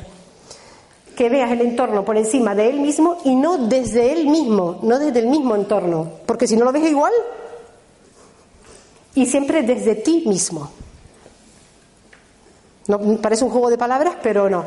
Que 1.19 1.27
veas 1.27 1.51
el 1.51 1.59
entorno 1.59 2.05
por 2.05 2.15
encima 2.15 2.55
de 2.55 2.69
él 2.69 2.79
mismo 2.79 3.17
y 3.25 3.35
no 3.35 3.57
desde 3.67 4.13
él 4.13 4.27
mismo, 4.27 4.79
no 4.83 4.97
desde 4.97 5.19
el 5.19 5.27
mismo 5.27 5.53
entorno, 5.53 6.09
porque 6.25 6.47
si 6.47 6.55
no 6.55 6.63
lo 6.63 6.71
ves 6.71 6.89
igual, 6.89 7.11
y 9.15 9.25
siempre 9.25 9.63
desde 9.63 9.95
ti 9.95 10.23
mismo. 10.25 10.71
No, 12.87 13.17
parece 13.17 13.43
un 13.43 13.49
juego 13.49 13.69
de 13.69 13.77
palabras, 13.77 14.15
pero 14.23 14.49
no. 14.49 14.63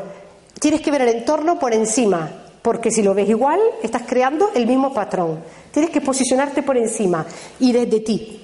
Tienes 0.59 0.81
que 0.81 0.91
ver 0.91 1.01
el 1.01 1.15
entorno 1.15 1.57
por 1.57 1.73
encima, 1.73 2.29
porque 2.61 2.91
si 2.91 3.01
lo 3.01 3.15
ves 3.15 3.29
igual, 3.29 3.59
estás 3.81 4.03
creando 4.03 4.51
el 4.53 4.67
mismo 4.67 4.93
patrón. 4.93 5.39
Tienes 5.71 5.89
que 5.89 6.01
posicionarte 6.01 6.61
por 6.61 6.77
encima 6.77 7.25
y 7.59 7.71
desde 7.71 7.99
ti. 8.01 8.42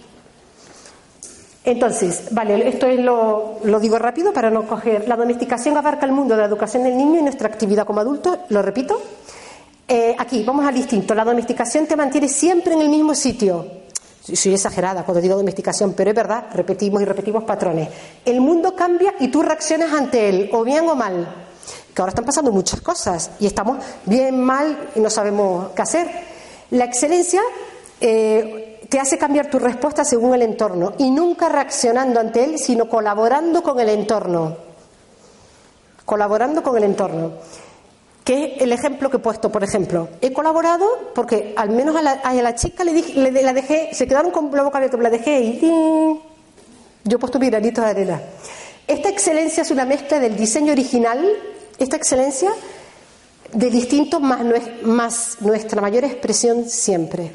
Entonces, 1.69 2.23
vale, 2.31 2.67
esto 2.67 2.87
es 2.87 2.99
lo, 2.99 3.59
digo 3.79 3.99
rápido 3.99 4.33
para 4.33 4.49
no 4.49 4.65
coger. 4.65 5.07
La 5.07 5.15
domesticación 5.15 5.77
abarca 5.77 6.07
el 6.07 6.11
mundo 6.11 6.33
de 6.33 6.41
la 6.41 6.47
educación 6.47 6.83
del 6.83 6.97
niño 6.97 7.19
y 7.19 7.21
nuestra 7.21 7.47
actividad 7.47 7.85
como 7.85 7.99
adulto. 7.99 8.39
Lo 8.49 8.63
repito. 8.63 8.99
Eh, 9.87 10.15
aquí, 10.17 10.43
vamos 10.43 10.65
al 10.65 10.73
distinto. 10.73 11.13
La 11.13 11.23
domesticación 11.23 11.85
te 11.85 11.95
mantiene 11.95 12.27
siempre 12.27 12.73
en 12.73 12.81
el 12.81 12.89
mismo 12.89 13.13
sitio. 13.13 13.67
Soy 14.19 14.53
exagerada 14.55 15.03
cuando 15.03 15.21
digo 15.21 15.35
domesticación, 15.35 15.93
pero 15.93 16.09
es 16.09 16.15
verdad, 16.15 16.45
repetimos 16.53 17.03
y 17.03 17.05
repetimos 17.05 17.43
patrones. 17.43 17.87
El 18.25 18.41
mundo 18.41 18.75
cambia 18.75 19.13
y 19.19 19.27
tú 19.27 19.43
reaccionas 19.43 19.93
ante 19.93 20.27
él, 20.27 20.49
o 20.51 20.63
bien 20.63 20.89
o 20.89 20.95
mal 20.95 21.27
que 21.93 22.01
ahora 22.01 22.09
están 22.09 22.25
pasando 22.25 22.51
muchas 22.51 22.81
cosas 22.81 23.31
y 23.39 23.45
estamos 23.45 23.77
bien 24.05 24.39
mal 24.39 24.89
y 24.95 24.99
no 24.99 25.09
sabemos 25.09 25.69
qué 25.75 25.81
hacer. 25.83 26.07
La 26.71 26.85
excelencia 26.85 27.41
eh, 28.01 28.68
te 28.89 28.99
hace 28.99 29.17
cambiar 29.17 29.49
tu 29.49 29.59
respuesta 29.59 30.03
según 30.03 30.33
el 30.33 30.41
entorno 30.41 30.93
y 30.97 31.11
nunca 31.11 31.47
reaccionando 31.47 32.19
ante 32.19 32.43
él, 32.43 32.57
sino 32.57 32.89
colaborando 32.89 33.61
con 33.61 33.79
el 33.79 33.89
entorno. 33.89 34.57
Colaborando 36.05 36.63
con 36.63 36.75
el 36.75 36.83
entorno. 36.83 37.33
Que 38.23 38.55
es 38.55 38.61
el 38.61 38.71
ejemplo 38.71 39.09
que 39.09 39.17
he 39.17 39.19
puesto, 39.19 39.51
por 39.51 39.63
ejemplo. 39.63 40.09
He 40.21 40.33
colaborado 40.33 41.11
porque 41.13 41.53
al 41.55 41.69
menos 41.69 41.95
a 41.95 42.01
la, 42.01 42.55
chica 42.55 42.83
le, 42.83 42.93
dije, 42.93 43.19
le, 43.19 43.31
la 43.31 43.53
dejé, 43.53 43.89
se 43.93 44.07
quedaron 44.07 44.31
con 44.31 44.51
la 44.51 44.63
boca 44.63 44.79
abierta, 44.79 44.97
la 44.97 45.09
dejé 45.09 45.39
y 45.39 45.59
yo 47.03 47.17
he 47.17 47.19
puesto 47.19 47.39
mi 47.39 47.49
de 47.49 47.81
arena. 47.81 48.21
Esta 48.87 49.09
excelencia 49.09 49.61
es 49.61 49.71
una 49.71 49.85
mezcla 49.85 50.19
del 50.19 50.35
diseño 50.35 50.71
original 50.71 51.25
esta 51.79 51.95
excelencia 51.95 52.51
de 53.53 53.69
distinto 53.69 54.19
más, 54.19 54.41
más 54.83 55.37
nuestra 55.41 55.81
mayor 55.81 56.03
expresión 56.03 56.69
siempre. 56.69 57.31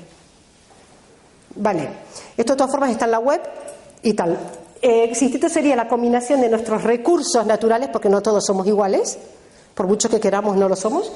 Vale, 1.57 1.89
esto 2.37 2.53
de 2.53 2.57
todas 2.57 2.71
formas 2.71 2.91
está 2.91 3.05
en 3.05 3.11
la 3.13 3.19
web 3.19 3.41
y 4.03 4.15
tal. 4.15 4.39
Eh, 4.83 5.09
distinto 5.09 5.49
sería 5.49 5.77
la 5.77 5.89
combinación 5.89 6.41
de 6.41 6.49
nuestros 6.49 6.83
recursos 6.83 7.47
naturales, 7.47 7.89
porque 7.91 8.09
no 8.09 8.21
todos 8.21 8.45
somos 8.45 8.67
iguales, 8.67 9.17
por 9.75 9.87
mucho 9.87 10.11
que 10.11 10.21
queramos 10.21 10.57
no 10.57 10.69
lo 10.69 10.77
somos, 10.77 11.11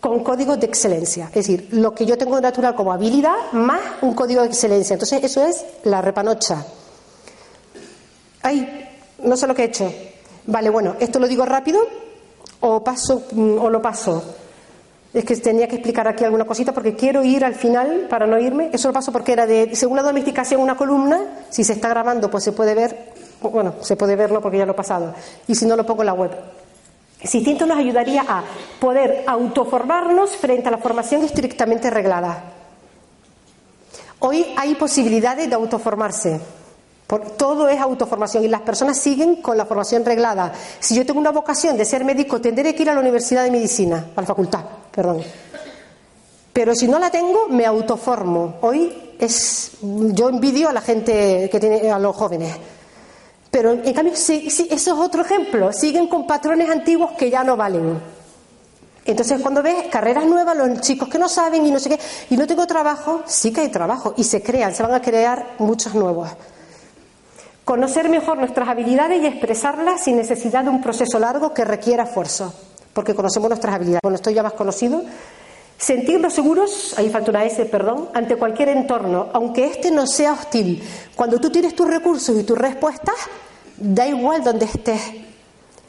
con 0.00 0.22
códigos 0.22 0.60
de 0.60 0.66
excelencia. 0.66 1.28
Es 1.28 1.46
decir, 1.46 1.68
lo 1.72 1.94
que 1.94 2.04
yo 2.04 2.18
tengo 2.18 2.38
natural 2.40 2.74
como 2.74 2.92
habilidad 2.92 3.52
más 3.52 3.80
un 4.02 4.12
código 4.12 4.42
de 4.42 4.48
excelencia. 4.48 4.94
Entonces, 4.94 5.24
eso 5.24 5.42
es 5.46 5.64
la 5.84 6.02
repanocha. 6.02 6.62
Ay, 8.42 8.86
no 9.22 9.36
sé 9.36 9.46
lo 9.46 9.54
que 9.54 9.62
he 9.62 9.66
hecho. 9.66 9.90
Vale, 10.46 10.68
bueno, 10.68 10.96
esto 11.00 11.18
lo 11.18 11.26
digo 11.26 11.46
rápido 11.46 11.80
o 12.60 12.84
paso 12.84 13.22
mm, 13.32 13.58
o 13.58 13.70
lo 13.70 13.80
paso. 13.80 14.22
Es 15.14 15.24
que 15.24 15.36
tenía 15.36 15.68
que 15.68 15.76
explicar 15.76 16.08
aquí 16.08 16.24
alguna 16.24 16.44
cosita 16.44 16.72
porque 16.72 16.96
quiero 16.96 17.22
ir 17.22 17.44
al 17.44 17.54
final 17.54 18.08
para 18.10 18.26
no 18.26 18.36
irme. 18.38 18.70
Eso 18.72 18.88
lo 18.88 18.94
paso 18.94 19.12
porque 19.12 19.32
era 19.32 19.46
de, 19.46 19.74
según 19.76 19.96
la 19.96 20.02
domesticación, 20.02 20.60
una 20.60 20.76
columna. 20.76 21.20
Si 21.50 21.62
se 21.62 21.74
está 21.74 21.88
grabando, 21.88 22.28
pues 22.28 22.42
se 22.42 22.50
puede 22.50 22.74
ver. 22.74 23.12
Bueno, 23.40 23.74
se 23.80 23.94
puede 23.94 24.16
verlo 24.16 24.40
porque 24.40 24.58
ya 24.58 24.66
lo 24.66 24.72
he 24.72 24.76
pasado. 24.76 25.14
Y 25.46 25.54
si 25.54 25.66
no, 25.66 25.76
lo 25.76 25.86
pongo 25.86 26.02
en 26.02 26.06
la 26.06 26.14
web. 26.14 26.32
Sistinto 27.22 27.64
nos 27.64 27.78
ayudaría 27.78 28.24
a 28.28 28.42
poder 28.80 29.22
autoformarnos 29.26 30.30
frente 30.36 30.66
a 30.66 30.72
la 30.72 30.78
formación 30.78 31.22
estrictamente 31.22 31.90
reglada. 31.90 32.42
Hoy 34.18 34.44
hay 34.56 34.74
posibilidades 34.74 35.48
de 35.48 35.54
autoformarse 35.54 36.40
todo 37.36 37.68
es 37.68 37.80
autoformación 37.80 38.44
y 38.44 38.48
las 38.48 38.62
personas 38.62 38.98
siguen 38.98 39.36
con 39.36 39.56
la 39.56 39.66
formación 39.66 40.04
reglada. 40.04 40.52
Si 40.80 40.94
yo 40.94 41.04
tengo 41.04 41.20
una 41.20 41.30
vocación 41.30 41.76
de 41.76 41.84
ser 41.84 42.04
médico, 42.04 42.40
tendré 42.40 42.74
que 42.74 42.82
ir 42.82 42.90
a 42.90 42.94
la 42.94 43.00
Universidad 43.00 43.44
de 43.44 43.50
Medicina, 43.50 44.06
a 44.16 44.20
la 44.20 44.26
facultad, 44.26 44.64
perdón. 44.94 45.22
Pero 46.52 46.74
si 46.74 46.86
no 46.86 46.98
la 46.98 47.10
tengo, 47.10 47.48
me 47.48 47.66
autoformo. 47.66 48.58
Hoy 48.60 49.14
es, 49.18 49.72
yo 49.82 50.28
envidio 50.28 50.68
a 50.68 50.72
la 50.72 50.80
gente 50.80 51.48
que 51.50 51.58
tiene, 51.58 51.90
a 51.90 51.98
los 51.98 52.14
jóvenes. 52.14 52.56
Pero 53.50 53.72
en 53.72 53.92
cambio, 53.92 54.14
sí, 54.16 54.46
eso 54.46 54.64
es 54.70 54.88
otro 54.88 55.22
ejemplo. 55.22 55.72
Siguen 55.72 56.06
con 56.08 56.26
patrones 56.26 56.70
antiguos 56.70 57.12
que 57.12 57.30
ya 57.30 57.42
no 57.42 57.56
valen. 57.56 58.00
Entonces, 59.04 59.40
cuando 59.40 59.62
ves 59.62 59.88
carreras 59.90 60.24
nuevas, 60.24 60.56
los 60.56 60.80
chicos 60.80 61.08
que 61.08 61.18
no 61.18 61.28
saben 61.28 61.66
y 61.66 61.70
no 61.70 61.78
sé 61.78 61.90
qué, 61.90 61.98
y 62.30 62.36
no 62.36 62.46
tengo 62.46 62.66
trabajo, 62.66 63.22
sí 63.26 63.52
que 63.52 63.62
hay 63.62 63.68
trabajo 63.68 64.14
y 64.16 64.24
se 64.24 64.42
crean, 64.42 64.74
se 64.74 64.82
van 64.82 64.94
a 64.94 65.02
crear 65.02 65.56
muchos 65.58 65.94
nuevos. 65.94 66.30
Conocer 67.64 68.08
mejor 68.08 68.38
nuestras 68.38 68.68
habilidades 68.68 69.22
y 69.22 69.26
expresarlas 69.26 70.04
sin 70.04 70.16
necesidad 70.16 70.64
de 70.64 70.70
un 70.70 70.80
proceso 70.80 71.18
largo 71.18 71.52
que 71.52 71.64
requiera 71.64 72.04
esfuerzo, 72.04 72.54
porque 72.94 73.14
conocemos 73.14 73.50
nuestras 73.50 73.74
habilidades. 73.74 74.00
Bueno, 74.02 74.16
esto 74.16 74.30
ya 74.30 74.42
más 74.42 74.54
conocido. 74.54 75.02
Sentirnos 75.76 76.32
seguros, 76.32 76.94
ahí 76.96 77.10
falta 77.10 77.30
una 77.30 77.44
S, 77.44 77.64
perdón, 77.66 78.08
ante 78.14 78.36
cualquier 78.36 78.70
entorno, 78.70 79.28
aunque 79.32 79.66
este 79.66 79.90
no 79.90 80.06
sea 80.06 80.32
hostil. 80.32 80.82
Cuando 81.16 81.38
tú 81.38 81.50
tienes 81.50 81.74
tus 81.74 81.88
recursos 81.88 82.38
y 82.38 82.44
tus 82.44 82.56
respuestas, 82.56 83.16
da 83.76 84.06
igual 84.06 84.44
donde 84.44 84.66
estés, 84.66 85.02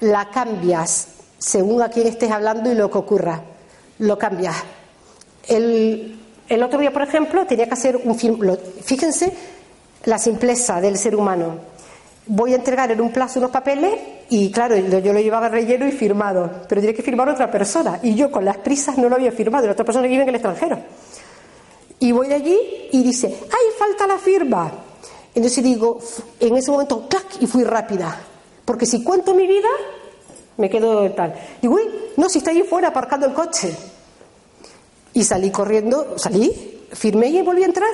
la 0.02 0.30
cambias 0.32 1.08
según 1.38 1.82
a 1.84 1.90
quién 1.90 2.08
estés 2.08 2.32
hablando 2.32 2.72
y 2.72 2.76
lo 2.76 2.90
que 2.90 2.98
ocurra. 2.98 3.42
Lo 4.00 4.18
cambias. 4.18 4.56
El, 5.48 6.20
el 6.50 6.64
otro 6.64 6.80
día, 6.80 6.92
por 6.92 7.04
ejemplo, 7.04 7.46
tenía 7.46 7.68
que 7.68 7.74
hacer 7.74 7.96
un 8.04 8.18
film. 8.18 8.40
Fíjense 8.84 9.32
la 10.06 10.18
simpleza 10.18 10.82
del 10.82 10.98
ser 10.98 11.16
humano. 11.16 11.60
Voy 12.26 12.54
a 12.54 12.56
entregar 12.56 12.92
en 12.92 13.02
un 13.02 13.12
plazo 13.12 13.40
unos 13.40 13.52
papeles 13.52 13.94
y 14.30 14.52
claro, 14.52 14.76
yo 14.76 15.14
lo 15.14 15.20
llevaba 15.20 15.50
relleno 15.50 15.88
y 15.88 15.92
firmado, 15.92 16.50
pero 16.68 16.82
tiene 16.82 16.96
que 16.96 17.04
firmar 17.04 17.30
otra 17.30 17.52
persona 17.52 18.00
y 18.02 18.16
yo 18.16 18.32
con 18.32 18.44
las 18.44 18.58
prisas 18.58 18.98
no 18.98 19.08
lo 19.08 19.16
había 19.16 19.32
firmado, 19.32 19.68
la 19.68 19.74
otra 19.74 19.86
persona 19.86 20.04
que 20.04 20.10
vive 20.10 20.24
en 20.24 20.30
el 20.30 20.36
extranjero. 20.36 20.80
Y 22.00 22.12
voy 22.12 22.34
allí 22.34 22.60
y 22.92 23.04
dice, 23.04 23.28
¡ay, 23.28 23.68
falta 23.78 24.08
la 24.08 24.18
firma! 24.18 24.72
Entonces 25.34 25.64
digo, 25.64 26.00
en 26.40 26.56
ese 26.56 26.72
momento, 26.72 27.08
¡clac! 27.08 27.26
y 27.40 27.48
fui 27.48 27.64
rápida. 27.64 28.18
Porque 28.64 28.86
si 28.86 29.04
cuento 29.04 29.34
mi 29.34 29.46
vida, 29.48 29.70
me 30.58 30.70
quedo 30.70 31.12
tal. 31.12 31.36
Digo, 31.62 31.76
uy, 31.76 31.84
no, 32.18 32.30
si 32.30 32.40
está 32.40 32.52
allí 32.52 32.64
fuera 32.64 32.90
aparcando 32.90 33.28
el 33.28 33.34
coche. 33.34 33.76
Y 35.14 35.24
salí 35.24 35.52
corriendo, 35.52 36.18
salí, 36.18 36.88
firmé 36.92 37.28
y 37.28 37.42
volví 37.42 37.64
a 37.64 37.68
entrar. 37.68 37.90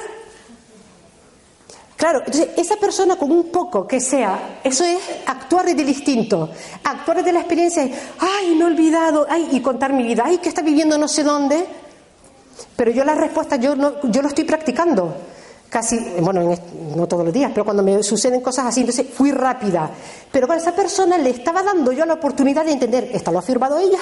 Claro, 2.01 2.23
entonces 2.25 2.49
esa 2.57 2.77
persona 2.77 3.15
con 3.15 3.31
un 3.31 3.51
poco 3.51 3.85
que 3.85 3.99
sea, 3.99 4.59
eso 4.63 4.83
es 4.83 4.97
actuar 5.27 5.67
desde 5.67 5.83
el 5.83 5.89
instinto, 5.89 6.49
actuar 6.83 7.17
desde 7.17 7.31
la 7.31 7.41
experiencia, 7.41 7.87
ay, 8.17 8.55
no 8.55 8.67
he 8.67 8.71
olvidado, 8.71 9.27
ay, 9.29 9.49
y 9.51 9.59
contar 9.61 9.93
mi 9.93 10.01
vida, 10.01 10.23
ay, 10.25 10.39
que 10.39 10.49
está 10.49 10.63
viviendo 10.63 10.97
no 10.97 11.07
sé 11.07 11.23
dónde. 11.23 11.63
Pero 12.75 12.89
yo 12.89 13.05
la 13.05 13.13
respuesta, 13.13 13.57
yo, 13.57 13.75
no, 13.75 14.01
yo 14.01 14.23
lo 14.23 14.29
estoy 14.29 14.45
practicando. 14.45 15.15
Casi, 15.69 15.99
bueno, 16.21 16.57
no 16.95 17.07
todos 17.07 17.23
los 17.23 17.31
días, 17.31 17.51
pero 17.53 17.65
cuando 17.65 17.83
me 17.83 18.01
suceden 18.01 18.41
cosas 18.41 18.65
así, 18.65 18.79
entonces 18.79 19.05
fui 19.13 19.31
rápida. 19.31 19.91
Pero 20.31 20.47
con 20.47 20.57
esa 20.57 20.73
persona 20.73 21.19
le 21.19 21.29
estaba 21.29 21.61
dando 21.61 21.91
yo 21.91 22.03
la 22.07 22.15
oportunidad 22.15 22.65
de 22.65 22.71
entender, 22.71 23.11
¿esta 23.13 23.31
lo 23.31 23.37
ha 23.37 23.43
firmado 23.43 23.77
ella? 23.77 23.99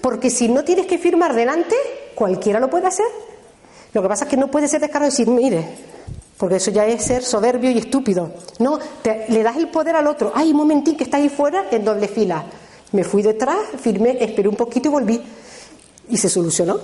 Porque 0.00 0.30
si 0.30 0.48
no 0.48 0.64
tienes 0.64 0.86
que 0.86 0.96
firmar 0.96 1.34
delante, 1.34 1.76
cualquiera 2.14 2.58
lo 2.58 2.70
puede 2.70 2.86
hacer. 2.86 3.04
Lo 3.92 4.00
que 4.00 4.08
pasa 4.08 4.24
es 4.24 4.30
que 4.30 4.38
no 4.38 4.50
puede 4.50 4.66
ser 4.66 4.80
descarado 4.80 5.08
y 5.08 5.10
decir, 5.10 5.28
mire, 5.28 5.92
porque 6.42 6.56
eso 6.56 6.72
ya 6.72 6.84
es 6.86 7.04
ser 7.04 7.22
soberbio 7.22 7.70
y 7.70 7.78
estúpido. 7.78 8.32
No, 8.58 8.76
le 9.28 9.42
das 9.44 9.56
el 9.58 9.68
poder 9.68 9.94
al 9.94 10.08
otro. 10.08 10.32
Ay, 10.34 10.50
un 10.50 10.56
momentín 10.56 10.96
que 10.96 11.04
está 11.04 11.18
ahí 11.18 11.28
fuera 11.28 11.66
en 11.70 11.84
doble 11.84 12.08
fila. 12.08 12.44
Me 12.90 13.04
fui 13.04 13.22
detrás, 13.22 13.58
firmé, 13.80 14.16
esperé 14.18 14.48
un 14.48 14.56
poquito 14.56 14.88
y 14.88 14.90
volví. 14.90 15.22
Y 16.08 16.16
se 16.16 16.28
solucionó. 16.28 16.80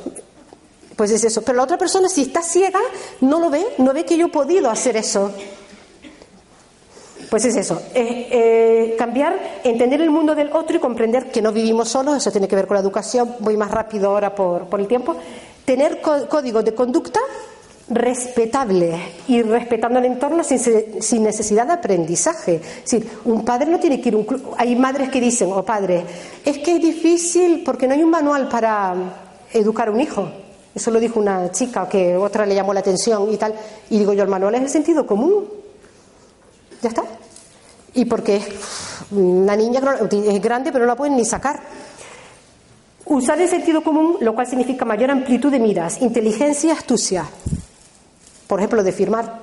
Pues 0.94 1.10
es 1.10 1.24
eso. 1.24 1.42
Pero 1.42 1.56
la 1.56 1.64
otra 1.64 1.76
persona, 1.76 2.08
si 2.08 2.22
está 2.22 2.40
ciega, 2.40 2.78
no 3.20 3.40
lo 3.40 3.50
ve, 3.50 3.66
no 3.78 3.92
ve 3.92 4.04
que 4.04 4.16
yo 4.16 4.26
he 4.26 4.30
podido 4.30 4.70
hacer 4.70 4.96
eso. 4.96 5.32
Pues 7.28 7.44
es 7.44 7.56
eso, 7.56 7.82
eh, 7.94 8.94
cambiar, 8.96 9.60
entender 9.64 10.00
el 10.00 10.10
mundo 10.10 10.36
del 10.36 10.52
otro 10.52 10.76
y 10.76 10.78
comprender 10.78 11.32
que 11.32 11.42
no 11.42 11.50
vivimos 11.50 11.88
solos, 11.88 12.16
eso 12.16 12.30
tiene 12.30 12.46
que 12.46 12.54
ver 12.54 12.68
con 12.68 12.76
la 12.76 12.80
educación, 12.80 13.34
voy 13.40 13.56
más 13.56 13.72
rápido 13.72 14.10
ahora 14.10 14.34
por, 14.34 14.66
por 14.68 14.78
el 14.80 14.86
tiempo, 14.86 15.16
tener 15.66 16.00
códigos 16.00 16.64
de 16.64 16.74
conducta 16.74 17.20
respetable 17.90 18.98
y 19.28 19.42
respetando 19.42 19.98
el 19.98 20.04
entorno 20.04 20.44
sin, 20.44 20.58
sin, 21.00 21.22
necesidad 21.22 21.66
de 21.66 21.72
aprendizaje. 21.74 22.56
Es 22.56 22.90
decir, 22.90 23.10
un 23.24 23.44
padre 23.44 23.70
no 23.70 23.78
tiene 23.78 24.00
que 24.00 24.10
ir 24.10 24.14
a 24.14 24.18
un 24.18 24.24
club. 24.24 24.54
Hay 24.56 24.76
madres 24.76 25.08
que 25.10 25.20
dicen, 25.20 25.50
o 25.52 25.64
padres, 25.64 26.04
es 26.44 26.58
que 26.58 26.76
es 26.76 26.82
difícil 26.82 27.62
porque 27.64 27.86
no 27.86 27.94
hay 27.94 28.02
un 28.02 28.10
manual 28.10 28.48
para 28.48 28.94
educar 29.52 29.88
a 29.88 29.90
un 29.90 30.00
hijo. 30.00 30.28
Eso 30.74 30.90
lo 30.90 31.00
dijo 31.00 31.18
una 31.18 31.50
chica 31.50 31.88
que 31.88 32.16
otra 32.16 32.46
le 32.46 32.54
llamó 32.54 32.72
la 32.74 32.80
atención 32.80 33.32
y 33.32 33.36
tal. 33.36 33.54
Y 33.90 33.98
digo 33.98 34.12
yo, 34.12 34.22
el 34.22 34.28
manual 34.28 34.54
es 34.56 34.62
el 34.62 34.68
sentido 34.68 35.06
común. 35.06 35.44
Ya 36.82 36.90
está. 36.90 37.02
Y 37.94 38.04
porque 38.04 38.40
una 39.10 39.56
niña 39.56 39.80
es 40.10 40.42
grande 40.42 40.70
pero 40.70 40.84
no 40.84 40.92
la 40.92 40.96
pueden 40.96 41.16
ni 41.16 41.24
sacar. 41.24 41.60
Usar 43.06 43.40
el 43.40 43.48
sentido 43.48 43.82
común, 43.82 44.18
lo 44.20 44.34
cual 44.34 44.46
significa 44.46 44.84
mayor 44.84 45.10
amplitud 45.10 45.50
de 45.50 45.58
miras, 45.58 46.02
inteligencia 46.02 46.74
astucia. 46.74 47.24
Por 48.48 48.58
ejemplo, 48.58 48.82
de 48.82 48.90
firmar. 48.90 49.40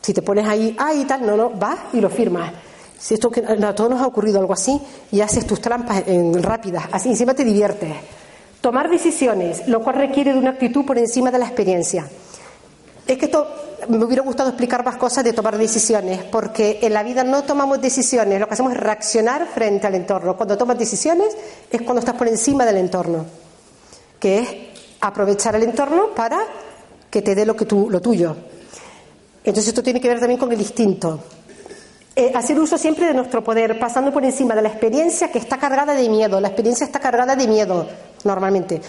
Si 0.00 0.12
te 0.12 0.22
pones 0.22 0.46
ahí, 0.48 0.74
ah, 0.78 0.92
y 0.92 1.04
tal, 1.04 1.24
no, 1.24 1.36
no, 1.36 1.50
vas 1.50 1.78
y 1.92 2.00
lo 2.00 2.10
firmas. 2.10 2.52
Si 2.98 3.14
esto 3.14 3.30
que 3.30 3.40
a 3.40 3.74
todos 3.74 3.90
nos 3.90 4.00
ha 4.00 4.06
ocurrido 4.06 4.40
algo 4.40 4.54
así 4.54 4.80
y 5.12 5.20
haces 5.20 5.46
tus 5.46 5.60
trampas 5.60 6.04
en, 6.06 6.42
rápidas, 6.42 6.86
así 6.90 7.10
encima 7.10 7.34
te 7.34 7.44
diviertes. 7.44 7.94
Tomar 8.60 8.88
decisiones, 8.88 9.68
lo 9.68 9.82
cual 9.82 9.96
requiere 9.96 10.32
de 10.32 10.38
una 10.38 10.50
actitud 10.50 10.86
por 10.86 10.96
encima 10.96 11.30
de 11.30 11.38
la 11.38 11.44
experiencia. 11.44 12.08
Es 13.06 13.18
que 13.18 13.26
esto 13.26 13.46
me 13.88 14.02
hubiera 14.02 14.22
gustado 14.22 14.48
explicar 14.48 14.84
más 14.84 14.96
cosas 14.96 15.22
de 15.24 15.34
tomar 15.34 15.58
decisiones, 15.58 16.22
porque 16.24 16.78
en 16.80 16.94
la 16.94 17.02
vida 17.02 17.24
no 17.24 17.44
tomamos 17.44 17.80
decisiones, 17.80 18.40
lo 18.40 18.48
que 18.48 18.54
hacemos 18.54 18.72
es 18.72 18.80
reaccionar 18.80 19.46
frente 19.46 19.86
al 19.86 19.94
entorno. 19.94 20.36
Cuando 20.36 20.56
tomas 20.56 20.78
decisiones 20.78 21.36
es 21.70 21.82
cuando 21.82 22.00
estás 22.00 22.14
por 22.14 22.28
encima 22.28 22.64
del 22.64 22.78
entorno, 22.78 23.26
que 24.18 24.38
es 24.38 24.48
aprovechar 25.00 25.56
el 25.56 25.64
entorno 25.64 26.08
para 26.16 26.38
que 27.14 27.22
te 27.22 27.36
dé 27.36 27.46
lo, 27.46 27.54
que 27.54 27.64
tú, 27.64 27.88
lo 27.88 28.00
tuyo. 28.00 28.34
Entonces 29.44 29.68
esto 29.68 29.84
tiene 29.84 30.00
que 30.00 30.08
ver 30.08 30.18
también 30.18 30.40
con 30.40 30.50
el 30.50 30.58
instinto. 30.58 31.20
Eh, 32.16 32.32
hacer 32.34 32.58
uso 32.58 32.76
siempre 32.76 33.06
de 33.06 33.14
nuestro 33.14 33.44
poder, 33.44 33.78
pasando 33.78 34.12
por 34.12 34.24
encima 34.24 34.52
de 34.56 34.62
la 34.62 34.68
experiencia 34.68 35.30
que 35.30 35.38
está 35.38 35.56
cargada 35.56 35.94
de 35.94 36.08
miedo. 36.08 36.40
La 36.40 36.48
experiencia 36.48 36.84
está 36.84 36.98
cargada 36.98 37.36
de 37.36 37.46
miedo, 37.46 37.86
normalmente. 38.24 38.80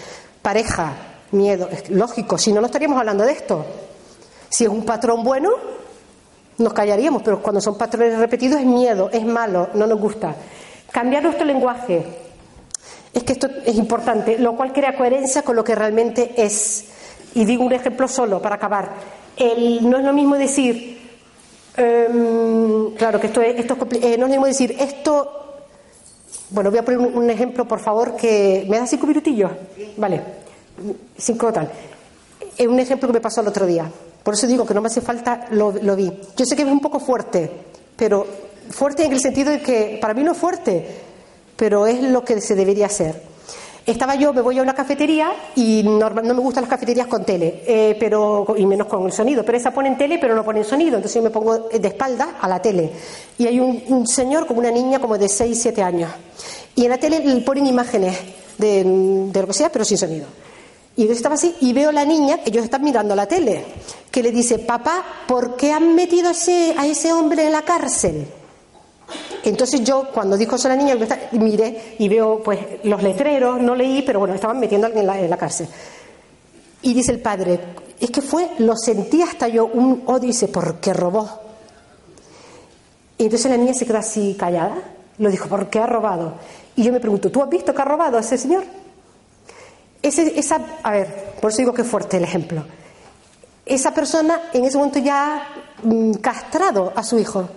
Pareja, 0.41 0.93
miedo. 1.33 1.69
Es 1.71 1.87
lógico, 1.91 2.39
si 2.39 2.51
no, 2.51 2.61
no 2.61 2.65
estaríamos 2.65 2.97
hablando 2.97 3.23
de 3.25 3.31
esto. 3.31 3.63
Si 4.49 4.63
es 4.63 4.71
un 4.71 4.83
patrón 4.83 5.23
bueno, 5.23 5.51
nos 6.57 6.73
callaríamos, 6.73 7.21
pero 7.21 7.43
cuando 7.43 7.61
son 7.61 7.77
patrones 7.77 8.17
repetidos 8.17 8.59
es 8.59 8.65
miedo, 8.65 9.07
es 9.13 9.23
malo, 9.23 9.69
no 9.75 9.85
nos 9.85 9.99
gusta. 9.99 10.35
Cambiar 10.91 11.21
nuestro 11.21 11.45
lenguaje. 11.45 12.03
Es 13.13 13.23
que 13.23 13.33
esto 13.33 13.47
es 13.63 13.75
importante, 13.75 14.39
lo 14.39 14.55
cual 14.55 14.73
crea 14.73 14.97
coherencia 14.97 15.43
con 15.43 15.55
lo 15.55 15.63
que 15.63 15.75
realmente 15.75 16.33
es. 16.37 16.94
Y 17.35 17.45
digo 17.45 17.63
un 17.63 17.73
ejemplo 17.73 18.07
solo 18.07 18.41
para 18.41 18.55
acabar. 18.55 18.93
No 19.81 19.97
es 19.97 20.03
lo 20.03 20.13
mismo 20.13 20.35
decir, 20.35 20.97
em, 21.75 22.91
claro 22.95 23.19
que 23.19 23.27
esto 23.27 23.41
es, 23.41 23.59
esto 23.59 23.77
eh, 23.91 24.17
no 24.17 24.25
es 24.25 24.27
lo 24.27 24.27
mismo 24.27 24.45
decir 24.45 24.75
esto. 24.79 25.43
Bueno, 26.49 26.69
voy 26.69 26.79
a 26.79 26.85
poner 26.85 26.99
un, 26.99 27.29
ejemplo, 27.29 27.67
por 27.67 27.79
favor, 27.79 28.15
que. 28.15 28.65
¿Me 28.69 28.79
da 28.79 28.87
cinco 28.87 29.05
minutillos? 29.05 29.51
Vale, 29.97 30.21
cinco 31.17 31.51
tal. 31.51 31.69
Es 32.57 32.67
un 32.67 32.79
ejemplo 32.79 33.09
que 33.09 33.13
me 33.13 33.21
pasó 33.21 33.41
el 33.41 33.47
otro 33.49 33.65
día. 33.65 33.91
Por 34.23 34.33
eso 34.33 34.47
digo 34.47 34.65
que 34.65 34.73
no 34.73 34.81
me 34.81 34.87
hace 34.87 35.01
falta, 35.01 35.47
lo, 35.51 35.73
lo 35.73 35.95
vi. 35.95 36.11
Yo 36.37 36.45
sé 36.45 36.55
que 36.55 36.61
es 36.61 36.67
un 36.67 36.79
poco 36.79 36.99
fuerte, 36.99 37.51
pero 37.97 38.25
fuerte 38.69 39.05
en 39.05 39.11
el 39.11 39.19
sentido 39.19 39.51
de 39.51 39.61
que 39.61 39.99
para 40.01 40.13
mí 40.13 40.23
no 40.23 40.31
es 40.31 40.37
fuerte, 40.37 40.87
pero 41.57 41.85
es 41.85 42.01
lo 42.01 42.23
que 42.23 42.39
se 42.39 42.55
debería 42.55 42.85
hacer. 42.85 43.34
Estaba 43.85 44.15
yo, 44.15 44.33
me 44.33 44.41
voy 44.41 44.57
a 44.57 44.63
una 44.63 44.73
cafetería 44.73 45.31
y 45.55 45.83
no 45.83 46.09
me 46.09 46.33
gustan 46.33 46.63
las 46.63 46.71
cafeterías 46.71 47.05
con 47.05 47.23
tele, 47.23 47.61
eh, 47.67 47.95
pero 47.99 48.55
y 48.57 48.65
menos 48.65 48.87
con 48.87 49.05
el 49.05 49.11
sonido. 49.11 49.45
Pero 49.45 49.59
esa 49.59 49.69
pone 49.69 49.89
en 49.89 49.97
tele, 49.97 50.17
pero 50.19 50.35
no 50.35 50.43
pone 50.43 50.59
en 50.59 50.65
sonido. 50.65 50.95
Entonces 50.95 51.13
yo 51.13 51.21
me 51.21 51.29
pongo 51.29 51.69
de 51.69 51.87
espalda 51.87 52.37
a 52.41 52.47
la 52.47 52.59
tele. 52.59 52.89
Y 53.37 53.45
hay 53.45 53.59
un, 53.59 54.07
señor 54.07 54.47
como 54.47 54.59
una 54.59 54.71
niña 54.71 54.97
como 54.97 55.19
de 55.19 55.29
6, 55.29 55.59
7 55.61 55.83
años. 55.83 56.09
Y 56.73 56.85
en 56.85 56.89
la 56.89 56.97
tele 56.97 57.19
le 57.19 57.41
ponen 57.41 57.67
imágenes 57.67 58.17
de, 58.57 58.83
de 59.31 59.41
lo 59.41 59.47
que 59.47 59.53
sea, 59.53 59.71
pero 59.71 59.85
sin 59.85 59.99
sonido. 59.99 60.25
Y 60.95 61.05
yo 61.05 61.13
estaba 61.13 61.35
así 61.35 61.53
y 61.61 61.71
veo 61.71 61.89
a 61.89 61.93
la 61.93 62.05
niña, 62.05 62.39
ellos 62.43 62.63
están 62.63 62.83
mirando 62.83 63.15
la 63.15 63.27
tele, 63.27 63.65
que 64.09 64.23
le 64.23 64.31
dice, 64.31 64.59
papá, 64.59 65.03
¿por 65.27 65.57
qué 65.57 65.71
han 65.73 65.93
metido 65.93 66.29
a 66.29 66.85
ese 66.85 67.13
hombre 67.13 67.45
en 67.45 67.51
la 67.51 67.61
cárcel? 67.61 68.25
Entonces 69.45 69.83
yo, 69.83 70.07
cuando 70.11 70.37
dijo 70.37 70.55
eso 70.55 70.67
a 70.67 70.71
la 70.71 70.75
niña, 70.75 70.97
miré 71.33 71.95
y 71.99 72.09
veo 72.09 72.41
pues 72.41 72.59
los 72.83 73.03
letreros, 73.03 73.61
no 73.61 73.75
leí, 73.75 74.01
pero 74.01 74.19
bueno, 74.19 74.33
estaban 74.33 74.59
metiendo 74.59 74.87
a 74.87 74.89
alguien 74.89 75.07
en 75.07 75.29
la, 75.29 75.37
cárcel. 75.37 75.67
Y 76.81 76.95
dice 76.95 77.11
el 77.11 77.19
padre, 77.19 77.59
es 77.99 78.09
que 78.09 78.23
fue, 78.23 78.49
lo 78.57 78.75
sentí 78.75 79.21
hasta 79.21 79.47
yo 79.47 79.67
un 79.67 80.01
odio, 80.07 80.27
dice, 80.27 80.47
¿por 80.47 80.79
qué 80.79 80.93
robó? 80.93 81.29
Y 83.19 83.25
entonces 83.25 83.51
la 83.51 83.57
niña 83.57 83.75
se 83.75 83.85
queda 83.85 83.99
así 83.99 84.35
callada, 84.37 84.77
lo 85.19 85.29
dijo, 85.29 85.47
¿por 85.47 85.69
qué 85.69 85.79
ha 85.79 85.85
robado? 85.85 86.33
Y 86.75 86.83
yo 86.83 86.91
me 86.91 86.99
pregunto, 86.99 87.31
¿tú 87.31 87.43
has 87.43 87.49
visto 87.49 87.71
que 87.71 87.81
ha 87.83 87.85
robado 87.85 88.17
a 88.17 88.21
ese 88.21 88.39
señor? 88.39 88.63
Ese, 90.01 90.39
esa, 90.39 90.59
a 90.81 90.91
ver, 90.91 91.35
por 91.39 91.51
eso 91.51 91.59
digo 91.59 91.73
que 91.73 91.83
fuerte 91.83 92.17
el 92.17 92.23
ejemplo. 92.23 92.65
Esa 93.63 93.93
persona 93.93 94.49
en 94.53 94.65
ese 94.65 94.77
momento 94.77 94.97
ya 94.97 95.35
ha 95.35 95.47
mm, 95.83 96.13
castrado 96.15 96.91
a 96.95 97.03
su 97.03 97.19
hijo 97.19 97.47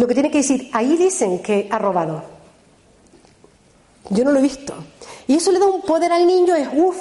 lo 0.00 0.08
que 0.08 0.14
tiene 0.14 0.30
que 0.30 0.38
decir, 0.38 0.70
ahí 0.72 0.96
dicen 0.96 1.40
que 1.40 1.68
ha 1.70 1.78
robado. 1.78 2.22
Yo 4.08 4.24
no 4.24 4.32
lo 4.32 4.38
he 4.38 4.42
visto. 4.42 4.72
Y 5.26 5.34
eso 5.34 5.52
le 5.52 5.58
da 5.58 5.66
un 5.66 5.82
poder 5.82 6.10
al 6.10 6.26
niño, 6.26 6.54
es 6.54 6.68
uff, 6.72 6.96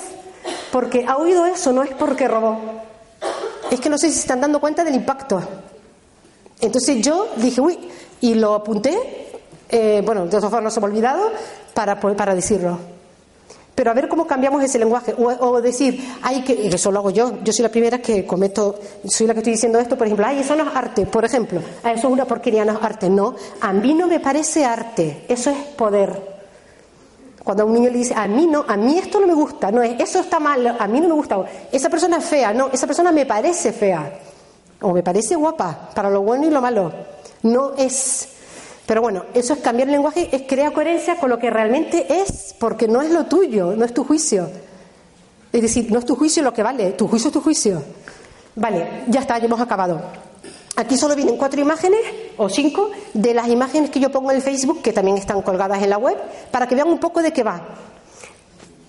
porque 0.69 1.05
ha 1.07 1.15
oído 1.15 1.45
eso, 1.45 1.71
no 1.71 1.81
es 1.81 1.91
porque 1.91 2.27
robó. 2.27 2.59
Es 3.71 3.79
que 3.79 3.89
no 3.89 3.97
sé 3.97 4.09
si 4.09 4.15
se 4.15 4.19
están 4.19 4.41
dando 4.41 4.59
cuenta 4.59 4.83
del 4.83 4.95
impacto. 4.95 5.41
Entonces 6.59 7.01
yo 7.01 7.29
dije, 7.37 7.61
uy, 7.61 7.79
y 8.19 8.33
lo 8.33 8.53
apunté, 8.53 9.31
eh, 9.69 10.01
bueno, 10.05 10.25
de 10.25 10.31
todas 10.31 10.43
formas 10.43 10.63
no 10.63 10.69
se 10.69 10.81
me 10.81 10.87
ha 10.87 10.89
olvidado, 10.89 11.31
para, 11.73 11.97
para 12.01 12.35
decirlo. 12.35 12.79
Pero 13.79 13.91
a 13.91 13.93
ver 13.93 14.09
cómo 14.09 14.27
cambiamos 14.27 14.61
ese 14.61 14.77
lenguaje. 14.77 15.15
O, 15.17 15.61
decir, 15.61 16.05
ay, 16.21 16.41
que 16.43 16.67
eso 16.67 16.91
lo 16.91 16.99
hago 16.99 17.11
yo. 17.11 17.41
Yo 17.45 17.53
soy 17.53 17.63
la 17.63 17.69
primera 17.69 17.99
que 17.99 18.25
cometo, 18.25 18.77
soy 19.05 19.25
la 19.25 19.33
que 19.33 19.39
estoy 19.39 19.53
diciendo 19.53 19.79
esto, 19.79 19.97
por 19.97 20.05
ejemplo, 20.05 20.25
ay, 20.27 20.39
eso 20.39 20.53
no 20.53 20.69
es 20.69 20.75
arte, 20.75 21.05
por 21.05 21.23
ejemplo. 21.23 21.61
Ay, 21.81 21.95
eso 21.95 22.07
es 22.09 22.13
una 22.13 22.25
porquería, 22.25 22.65
no 22.65 22.73
es 22.73 22.83
arte. 22.83 23.09
No, 23.09 23.35
a 23.61 23.71
mí 23.71 23.93
no 23.93 24.07
me 24.07 24.19
parece 24.19 24.65
arte. 24.65 25.23
Eso 25.29 25.51
es 25.51 25.57
poder. 25.77 26.11
Cuando 27.41 27.63
a 27.63 27.65
un 27.67 27.73
niño 27.73 27.89
le 27.89 27.99
dice, 27.99 28.13
a 28.17 28.27
mí 28.27 28.47
no, 28.47 28.65
a 28.67 28.75
mí 28.75 28.97
esto 28.97 29.21
no 29.21 29.27
me 29.27 29.33
gusta, 29.33 29.71
no 29.71 29.81
es, 29.81 29.97
eso 29.97 30.19
está 30.19 30.41
mal, 30.41 30.75
a 30.77 30.85
mí 30.85 30.99
no 30.99 31.07
me 31.07 31.13
gusta. 31.13 31.41
Esa 31.71 31.89
persona 31.89 32.17
es 32.17 32.25
fea, 32.25 32.53
no, 32.53 32.67
esa 32.73 32.85
persona 32.85 33.13
me 33.13 33.25
parece 33.25 33.71
fea. 33.71 34.11
O 34.81 34.91
me 34.91 35.03
parece 35.03 35.37
guapa, 35.37 35.89
para 35.95 36.09
lo 36.09 36.21
bueno 36.21 36.45
y 36.45 36.49
lo 36.49 36.59
malo. 36.59 36.91
No 37.43 37.75
es 37.77 38.27
pero 38.89 39.03
bueno, 39.03 39.25
eso 39.35 39.53
es 39.53 39.59
cambiar 39.59 39.87
el 39.87 39.91
lenguaje, 39.91 40.29
es 40.31 40.41
crear 40.47 40.73
coherencia 40.73 41.19
con 41.19 41.29
lo 41.29 41.37
que 41.37 41.51
realmente 41.51 42.07
es, 42.09 42.55
porque 42.59 42.87
no 42.87 43.03
es 43.03 43.11
lo 43.11 43.27
tuyo, 43.27 43.75
no 43.75 43.85
es 43.85 43.93
tu 43.93 44.03
juicio. 44.03 44.49
Es 45.53 45.61
decir, 45.61 45.91
no 45.91 45.99
es 45.99 46.05
tu 46.05 46.15
juicio 46.15 46.41
lo 46.41 46.51
que 46.55 46.63
vale, 46.63 46.93
tu 46.93 47.07
juicio 47.07 47.27
es 47.27 47.33
tu 47.33 47.39
juicio. 47.39 47.83
Vale, 48.55 49.03
ya 49.05 49.19
está, 49.19 49.37
ya 49.37 49.45
hemos 49.45 49.61
acabado. 49.61 50.01
Aquí 50.75 50.97
solo 50.97 51.15
vienen 51.15 51.37
cuatro 51.37 51.61
imágenes 51.61 51.99
o 52.37 52.49
cinco 52.49 52.89
de 53.13 53.35
las 53.35 53.47
imágenes 53.49 53.91
que 53.91 53.99
yo 53.99 54.09
pongo 54.09 54.31
en 54.31 54.41
Facebook, 54.41 54.81
que 54.81 54.91
también 54.91 55.17
están 55.17 55.43
colgadas 55.43 55.83
en 55.83 55.91
la 55.91 55.99
web, 55.99 56.17
para 56.49 56.65
que 56.65 56.73
vean 56.73 56.87
un 56.87 56.97
poco 56.97 57.21
de 57.21 57.31
qué 57.31 57.43
va. 57.43 57.61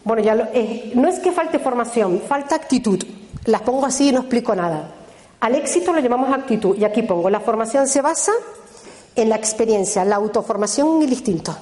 Bueno, 0.04 0.22
ya 0.22 0.48
eh, 0.54 0.92
no 0.94 1.08
es 1.08 1.18
que 1.18 1.30
falte 1.30 1.58
formación, 1.58 2.22
falta 2.26 2.54
actitud. 2.54 3.04
Las 3.44 3.60
pongo 3.60 3.84
así 3.84 4.08
y 4.08 4.12
no 4.12 4.20
explico 4.20 4.56
nada. 4.56 4.92
Al 5.40 5.56
éxito 5.56 5.92
lo 5.92 6.00
llamamos 6.00 6.32
actitud. 6.32 6.74
Y 6.78 6.84
aquí 6.84 7.02
pongo, 7.02 7.28
la 7.28 7.40
formación 7.40 7.86
se 7.86 8.00
basa 8.00 8.32
en 9.14 9.28
la 9.28 9.36
experiencia, 9.36 10.04
la 10.04 10.16
autoformación 10.16 11.00
y 11.00 11.04
el 11.04 11.12
instinto. 11.12 11.56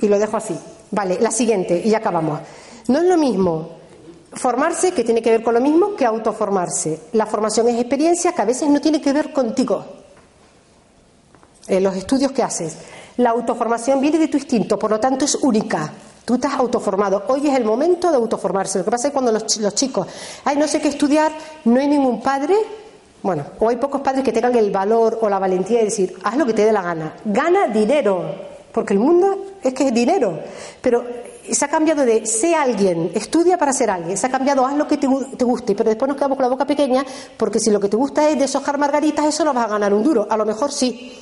Y 0.00 0.08
lo 0.08 0.18
dejo 0.18 0.36
así. 0.36 0.58
Vale, 0.90 1.18
la 1.20 1.30
siguiente, 1.30 1.80
y 1.84 1.90
ya 1.90 1.98
acabamos. 1.98 2.40
No 2.88 2.98
es 2.98 3.04
lo 3.04 3.16
mismo 3.16 3.82
Formarse, 4.34 4.92
que 4.92 5.04
tiene 5.04 5.20
que 5.20 5.30
ver 5.30 5.42
con 5.42 5.52
lo 5.52 5.60
mismo 5.60 5.94
que 5.94 6.06
autoformarse. 6.06 7.00
La 7.12 7.26
formación 7.26 7.68
es 7.68 7.78
experiencia 7.78 8.32
que 8.32 8.40
a 8.40 8.46
veces 8.46 8.68
no 8.68 8.80
tiene 8.80 9.00
que 9.00 9.12
ver 9.12 9.32
contigo. 9.32 9.84
En 11.68 11.82
los 11.82 11.94
estudios 11.94 12.32
que 12.32 12.42
haces. 12.42 12.78
La 13.18 13.30
autoformación 13.30 14.00
viene 14.00 14.18
de 14.18 14.28
tu 14.28 14.38
instinto, 14.38 14.78
por 14.78 14.90
lo 14.90 14.98
tanto 14.98 15.26
es 15.26 15.34
única. 15.34 15.92
Tú 16.24 16.34
estás 16.34 16.54
autoformado. 16.54 17.24
Hoy 17.28 17.46
es 17.46 17.54
el 17.54 17.64
momento 17.64 18.10
de 18.10 18.16
autoformarse. 18.16 18.78
Lo 18.78 18.84
que 18.86 18.90
pasa 18.90 19.08
es 19.08 19.12
cuando 19.12 19.32
los, 19.32 19.56
los 19.58 19.74
chicos, 19.74 20.06
ay, 20.44 20.56
no 20.56 20.66
sé 20.66 20.80
qué 20.80 20.88
estudiar, 20.88 21.30
no 21.66 21.78
hay 21.78 21.88
ningún 21.88 22.22
padre, 22.22 22.54
bueno, 23.22 23.44
o 23.60 23.68
hay 23.68 23.76
pocos 23.76 24.00
padres 24.00 24.24
que 24.24 24.32
tengan 24.32 24.54
el 24.56 24.70
valor 24.70 25.18
o 25.20 25.28
la 25.28 25.38
valentía 25.38 25.78
de 25.78 25.84
decir, 25.84 26.16
haz 26.24 26.36
lo 26.36 26.44
que 26.44 26.54
te 26.54 26.64
dé 26.64 26.72
la 26.72 26.82
gana. 26.82 27.14
Gana 27.24 27.68
dinero, 27.68 28.24
porque 28.72 28.94
el 28.94 28.98
mundo 28.98 29.44
es 29.62 29.72
que 29.72 29.86
es 29.88 29.94
dinero. 29.94 30.40
Pero 30.80 31.04
se 31.50 31.64
ha 31.64 31.68
cambiado 31.68 32.04
de 32.04 32.26
sé 32.26 32.54
alguien, 32.54 33.12
estudia 33.14 33.58
para 33.58 33.72
ser 33.72 33.90
alguien, 33.90 34.16
se 34.16 34.26
ha 34.26 34.30
cambiado 34.30 34.66
haz 34.66 34.76
lo 34.76 34.88
que 34.88 34.96
te, 34.96 35.06
guste, 35.06 35.74
pero 35.74 35.90
después 35.90 36.08
nos 36.08 36.16
quedamos 36.16 36.36
con 36.36 36.44
la 36.44 36.50
boca 36.50 36.64
pequeña 36.64 37.04
porque 37.36 37.60
si 37.60 37.70
lo 37.70 37.80
que 37.80 37.88
te 37.88 37.96
gusta 37.96 38.28
es 38.28 38.38
deshojar 38.38 38.78
margaritas, 38.78 39.26
eso 39.26 39.44
no 39.44 39.52
vas 39.52 39.66
a 39.66 39.68
ganar 39.68 39.92
un 39.94 40.02
duro, 40.02 40.26
a 40.28 40.36
lo 40.36 40.44
mejor 40.44 40.72
sí. 40.72 41.12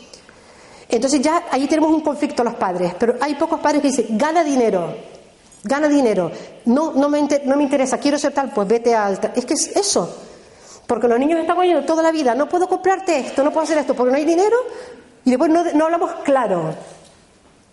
Entonces 0.89 1.21
ya 1.21 1.45
ahí 1.51 1.67
tenemos 1.67 1.91
un 1.91 2.01
conflicto 2.01 2.43
los 2.45 2.55
padres, 2.55 2.95
pero 2.99 3.17
hay 3.21 3.35
pocos 3.35 3.61
padres 3.61 3.83
que 3.83 3.89
dicen, 3.89 4.07
gana 4.11 4.43
dinero, 4.43 4.95
gana 5.65 5.89
dinero, 5.89 6.31
no, 6.67 6.93
no, 6.93 7.09
me, 7.09 7.27
no 7.45 7.57
me 7.57 7.63
interesa, 7.63 7.99
quiero 7.99 8.19
ser 8.19 8.33
tal, 8.33 8.51
pues 8.53 8.67
vete 8.67 8.95
a 8.95 9.07
alta. 9.07 9.33
Es 9.35 9.45
que 9.45 9.55
es 9.55 9.69
eso, 9.77 10.15
porque 10.91 11.07
los 11.07 11.21
niños 11.21 11.39
están 11.39 11.57
oyendo 11.57 11.85
toda 11.85 12.03
la 12.03 12.11
vida, 12.11 12.35
no 12.35 12.49
puedo 12.49 12.67
comprarte 12.67 13.17
esto, 13.17 13.45
no 13.45 13.53
puedo 13.53 13.63
hacer 13.63 13.79
esto, 13.79 13.95
porque 13.95 14.11
no 14.11 14.17
hay 14.17 14.25
dinero, 14.25 14.57
y 15.25 15.31
después 15.31 15.49
no, 15.49 15.85
hablamos 15.85 16.11
claro, 16.25 16.75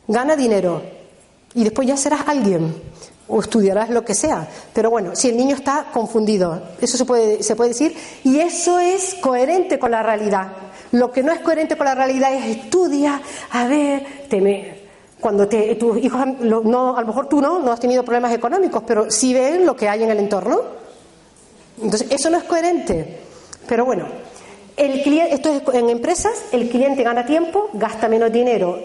gana 0.08 0.36
dinero, 0.36 0.84
y 1.56 1.64
después 1.64 1.88
ya 1.88 1.98
serás 1.98 2.28
alguien 2.28 2.80
o 3.28 3.42
estudiarás 3.42 3.90
lo 3.90 4.06
que 4.06 4.14
sea. 4.14 4.48
Pero 4.72 4.92
bueno, 4.92 5.16
si 5.16 5.30
el 5.30 5.36
niño 5.36 5.56
está 5.56 5.88
confundido, 5.92 6.62
eso 6.80 6.96
se 6.96 7.06
puede, 7.06 7.42
se 7.42 7.56
puede 7.56 7.70
decir, 7.70 7.98
y 8.24 8.40
eso 8.40 8.78
es 8.78 9.16
coherente 9.16 9.80
con 9.80 9.90
la 9.90 10.04
realidad. 10.04 10.50
Lo 10.92 11.12
que 11.12 11.24
no 11.24 11.32
es 11.32 11.40
coherente 11.40 11.76
con 11.76 11.86
la 11.86 11.96
realidad 11.96 12.32
es 12.36 12.58
estudia, 12.58 13.20
a 13.50 13.66
ver, 13.66 14.28
teme. 14.30 14.86
Cuando 15.20 15.48
te, 15.48 15.74
tus 15.74 15.98
hijos, 15.98 16.24
no, 16.40 16.96
a 16.96 17.02
lo 17.02 17.08
mejor 17.08 17.28
tú 17.28 17.42
no, 17.42 17.58
no 17.58 17.72
has 17.72 17.80
tenido 17.80 18.04
problemas 18.04 18.32
económicos, 18.32 18.84
pero 18.86 19.10
sí 19.10 19.34
ven 19.34 19.66
lo 19.66 19.76
que 19.76 19.90
hay 19.90 20.04
en 20.04 20.12
el 20.12 20.20
entorno. 20.20 20.86
Entonces, 21.82 22.08
eso 22.12 22.30
no 22.30 22.38
es 22.38 22.44
coherente. 22.44 23.20
Pero 23.68 23.86
bueno, 23.86 24.08
el 24.78 25.02
cliente, 25.02 25.34
esto 25.34 25.52
es 25.52 25.76
en 25.76 25.90
empresas, 25.90 26.34
el 26.52 26.70
cliente 26.70 27.04
gana 27.04 27.26
tiempo, 27.26 27.70
gasta 27.74 28.08
menos 28.08 28.32
dinero. 28.32 28.80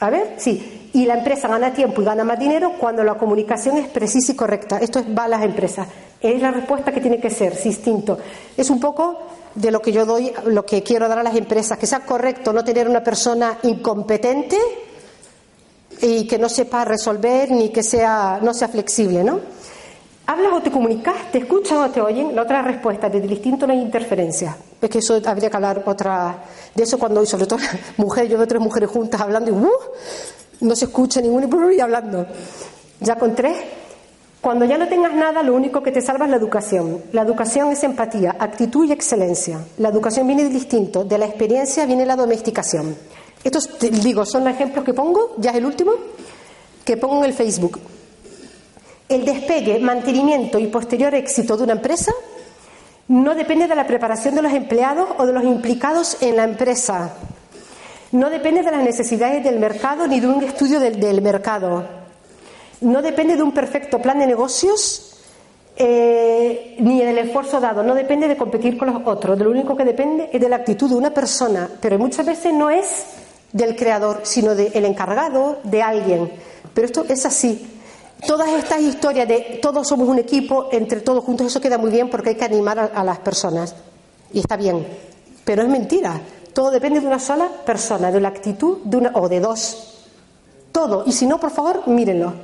A 0.00 0.10
ver, 0.10 0.34
sí, 0.38 0.90
y 0.92 1.04
la 1.04 1.14
empresa 1.14 1.48
gana 1.48 1.72
tiempo 1.72 2.02
y 2.02 2.04
gana 2.04 2.24
más 2.24 2.38
dinero 2.38 2.72
cuando 2.78 3.04
la 3.04 3.14
comunicación 3.14 3.76
es 3.76 3.88
precisa 3.88 4.32
y 4.32 4.36
correcta. 4.36 4.78
Esto 4.78 4.98
es, 4.98 5.06
va 5.06 5.24
a 5.24 5.28
las 5.28 5.42
empresas. 5.42 5.86
Es 6.20 6.40
la 6.40 6.50
respuesta 6.50 6.92
que 6.92 7.00
tiene 7.00 7.20
que 7.20 7.30
ser, 7.30 7.60
distinto. 7.62 8.18
Es 8.56 8.70
un 8.70 8.80
poco 8.80 9.18
de 9.54 9.70
lo 9.70 9.80
que 9.80 9.92
yo 9.92 10.06
doy, 10.06 10.32
lo 10.46 10.64
que 10.64 10.82
quiero 10.82 11.08
dar 11.08 11.18
a 11.18 11.22
las 11.22 11.36
empresas, 11.36 11.78
que 11.78 11.86
sea 11.86 12.00
correcto 12.00 12.52
no 12.52 12.64
tener 12.64 12.88
una 12.88 13.02
persona 13.02 13.58
incompetente 13.62 14.56
y 16.02 16.26
que 16.26 16.38
no 16.38 16.48
sepa 16.48 16.84
resolver 16.84 17.50
ni 17.50 17.70
que 17.70 17.82
sea, 17.82 18.40
no 18.42 18.54
sea 18.54 18.68
flexible, 18.68 19.24
¿no? 19.24 19.40
¿Hablas 20.30 20.52
o 20.52 20.60
te 20.60 20.70
comunicas? 20.70 21.32
¿Te 21.32 21.38
escuchan 21.38 21.78
o 21.78 21.90
te 21.90 22.00
oyen? 22.00 22.36
La 22.36 22.42
otra 22.42 22.62
respuesta, 22.62 23.10
desde 23.10 23.26
el 23.26 23.32
instinto 23.32 23.66
no 23.66 23.72
hay 23.72 23.80
interferencia. 23.80 24.56
Es 24.80 24.88
que 24.88 24.98
eso 24.98 25.20
habría 25.26 25.50
que 25.50 25.56
hablar 25.56 25.82
otra 25.84 26.44
de 26.72 26.84
eso 26.84 27.00
cuando, 27.00 27.20
y 27.20 27.26
sobre 27.26 27.46
todo 27.46 27.58
mujeres, 27.96 28.30
yo 28.30 28.38
veo 28.38 28.46
tres 28.46 28.62
mujeres 28.62 28.88
juntas 28.88 29.20
hablando 29.20 29.50
y 29.50 29.54
¡uh! 29.54 29.70
no 30.60 30.76
se 30.76 30.84
escucha 30.84 31.20
ningún 31.20 31.72
y 31.76 31.80
hablando. 31.80 32.28
Ya 33.00 33.16
con 33.16 33.34
tres. 33.34 33.56
Cuando 34.40 34.64
ya 34.66 34.78
no 34.78 34.86
tengas 34.86 35.12
nada, 35.14 35.42
lo 35.42 35.52
único 35.52 35.82
que 35.82 35.90
te 35.90 36.00
salva 36.00 36.26
es 36.26 36.30
la 36.30 36.36
educación. 36.36 37.02
La 37.10 37.22
educación 37.22 37.72
es 37.72 37.82
empatía, 37.82 38.36
actitud 38.38 38.88
y 38.88 38.92
excelencia. 38.92 39.58
La 39.78 39.88
educación 39.88 40.28
viene 40.28 40.44
del 40.44 40.54
instinto, 40.54 41.02
de 41.02 41.18
la 41.18 41.26
experiencia 41.26 41.86
viene 41.86 42.06
la 42.06 42.14
domesticación. 42.14 42.94
Estos, 43.42 43.68
digo, 43.80 44.24
son 44.24 44.44
los 44.44 44.54
ejemplos 44.54 44.84
que 44.84 44.94
pongo, 44.94 45.34
ya 45.38 45.50
es 45.50 45.56
el 45.56 45.66
último, 45.66 45.90
que 46.84 46.96
pongo 46.96 47.18
en 47.18 47.24
el 47.24 47.32
Facebook. 47.32 47.80
El 49.10 49.24
despegue, 49.24 49.80
mantenimiento 49.80 50.56
y 50.60 50.68
posterior 50.68 51.12
éxito 51.16 51.56
de 51.56 51.64
una 51.64 51.72
empresa 51.72 52.12
no 53.08 53.34
depende 53.34 53.66
de 53.66 53.74
la 53.74 53.84
preparación 53.84 54.36
de 54.36 54.42
los 54.42 54.52
empleados 54.52 55.08
o 55.18 55.26
de 55.26 55.32
los 55.32 55.42
implicados 55.42 56.22
en 56.22 56.36
la 56.36 56.44
empresa. 56.44 57.12
No 58.12 58.30
depende 58.30 58.62
de 58.62 58.70
las 58.70 58.84
necesidades 58.84 59.42
del 59.42 59.58
mercado 59.58 60.06
ni 60.06 60.20
de 60.20 60.28
un 60.28 60.44
estudio 60.44 60.78
del, 60.78 61.22
mercado. 61.22 61.84
No 62.82 63.02
depende 63.02 63.34
de 63.34 63.42
un 63.42 63.50
perfecto 63.50 63.98
plan 63.98 64.20
de 64.20 64.28
negocios 64.28 65.16
eh, 65.74 66.76
ni 66.78 67.00
del 67.00 67.18
esfuerzo 67.18 67.58
dado. 67.58 67.82
No 67.82 67.96
depende 67.96 68.28
de 68.28 68.36
competir 68.36 68.78
con 68.78 68.92
los 68.92 69.02
otros. 69.04 69.36
De 69.36 69.42
lo 69.42 69.50
único 69.50 69.76
que 69.76 69.84
depende 69.84 70.30
es 70.32 70.40
de 70.40 70.48
la 70.48 70.54
actitud 70.54 70.88
de 70.88 70.94
una 70.94 71.10
persona. 71.10 71.68
Pero 71.80 71.98
muchas 71.98 72.26
veces 72.26 72.54
no 72.54 72.70
es 72.70 73.06
del 73.52 73.74
creador, 73.74 74.20
sino 74.22 74.54
del 74.54 74.84
encargado, 74.84 75.58
de 75.64 75.82
alguien. 75.82 76.30
Pero 76.72 76.86
esto 76.86 77.04
es 77.08 77.26
así. 77.26 77.79
Todas 78.26 78.50
estas 78.50 78.80
historias 78.80 79.26
de 79.26 79.58
todos 79.62 79.88
somos 79.88 80.08
un 80.08 80.18
equipo, 80.18 80.68
entre 80.72 81.00
todos 81.00 81.24
juntos, 81.24 81.46
eso 81.46 81.60
queda 81.60 81.78
muy 81.78 81.90
bien 81.90 82.10
porque 82.10 82.30
hay 82.30 82.34
que 82.34 82.44
animar 82.44 82.90
a, 82.94 83.04
las 83.04 83.18
personas. 83.20 83.74
Y 84.32 84.40
está 84.40 84.56
bien. 84.56 84.86
Pero 85.44 85.62
es 85.62 85.68
mentira. 85.68 86.20
Todo 86.52 86.70
depende 86.70 87.00
de 87.00 87.06
una 87.06 87.18
sola 87.18 87.48
persona, 87.64 88.10
de 88.10 88.20
la 88.20 88.28
actitud 88.28 88.78
de 88.84 88.96
una 88.96 89.12
o 89.14 89.28
de 89.28 89.40
dos. 89.40 89.96
Todo. 90.72 91.04
Y 91.06 91.12
si 91.12 91.26
no, 91.26 91.38
por 91.40 91.50
favor, 91.50 91.86
mírenlo. 91.88 92.34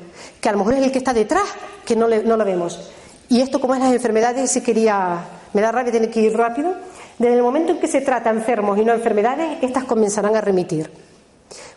Que 0.41 0.49
a 0.49 0.53
lo 0.53 0.59
mejor 0.59 0.75
es 0.75 0.85
el 0.85 0.93
que 0.93 0.99
está 0.99 1.13
detrás, 1.13 1.45
que 1.85 1.95
no, 1.95 2.09
no 2.09 2.37
lo 2.37 2.45
vemos. 2.45 2.91
Y 3.29 3.41
esto, 3.41 3.61
como 3.61 3.75
es 3.75 3.81
las 3.81 3.93
enfermedades, 3.93 4.51
si 4.51 4.61
quería. 4.61 5.29
Me 5.53 5.61
da 5.63 5.73
rabia 5.73 5.93
tener 5.93 6.11
que 6.11 6.21
ir 6.21 6.37
rápido. 6.37 6.73
Desde 7.19 7.35
el 7.35 7.43
momento 7.43 7.73
en 7.73 7.81
que 7.81 7.89
se 7.89 8.01
trata 8.01 8.31
enfermos 8.31 8.79
y 8.79 8.85
no 8.85 8.93
enfermedades, 8.93 9.59
estas 9.63 9.85
comenzarán 9.85 10.37
a 10.37 10.41
remitir. 10.41 10.91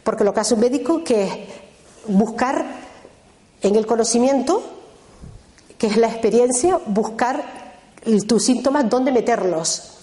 Porque 0.04 0.24
lo 0.24 0.34
que 0.34 0.39
hace 0.39 0.54
un 0.54 0.60
médico 0.60 1.04
que 1.04 1.24
es 1.24 1.34
buscar 2.08 2.88
en 3.62 3.76
el 3.76 3.86
conocimiento, 3.86 4.64
que 5.78 5.88
es 5.88 5.97
la 5.97 6.07
experiencia, 6.07 6.80
buscar 6.86 7.43
tus 8.28 8.43
síntomas, 8.43 8.89
dónde 8.89 9.12
meterlos. 9.12 9.97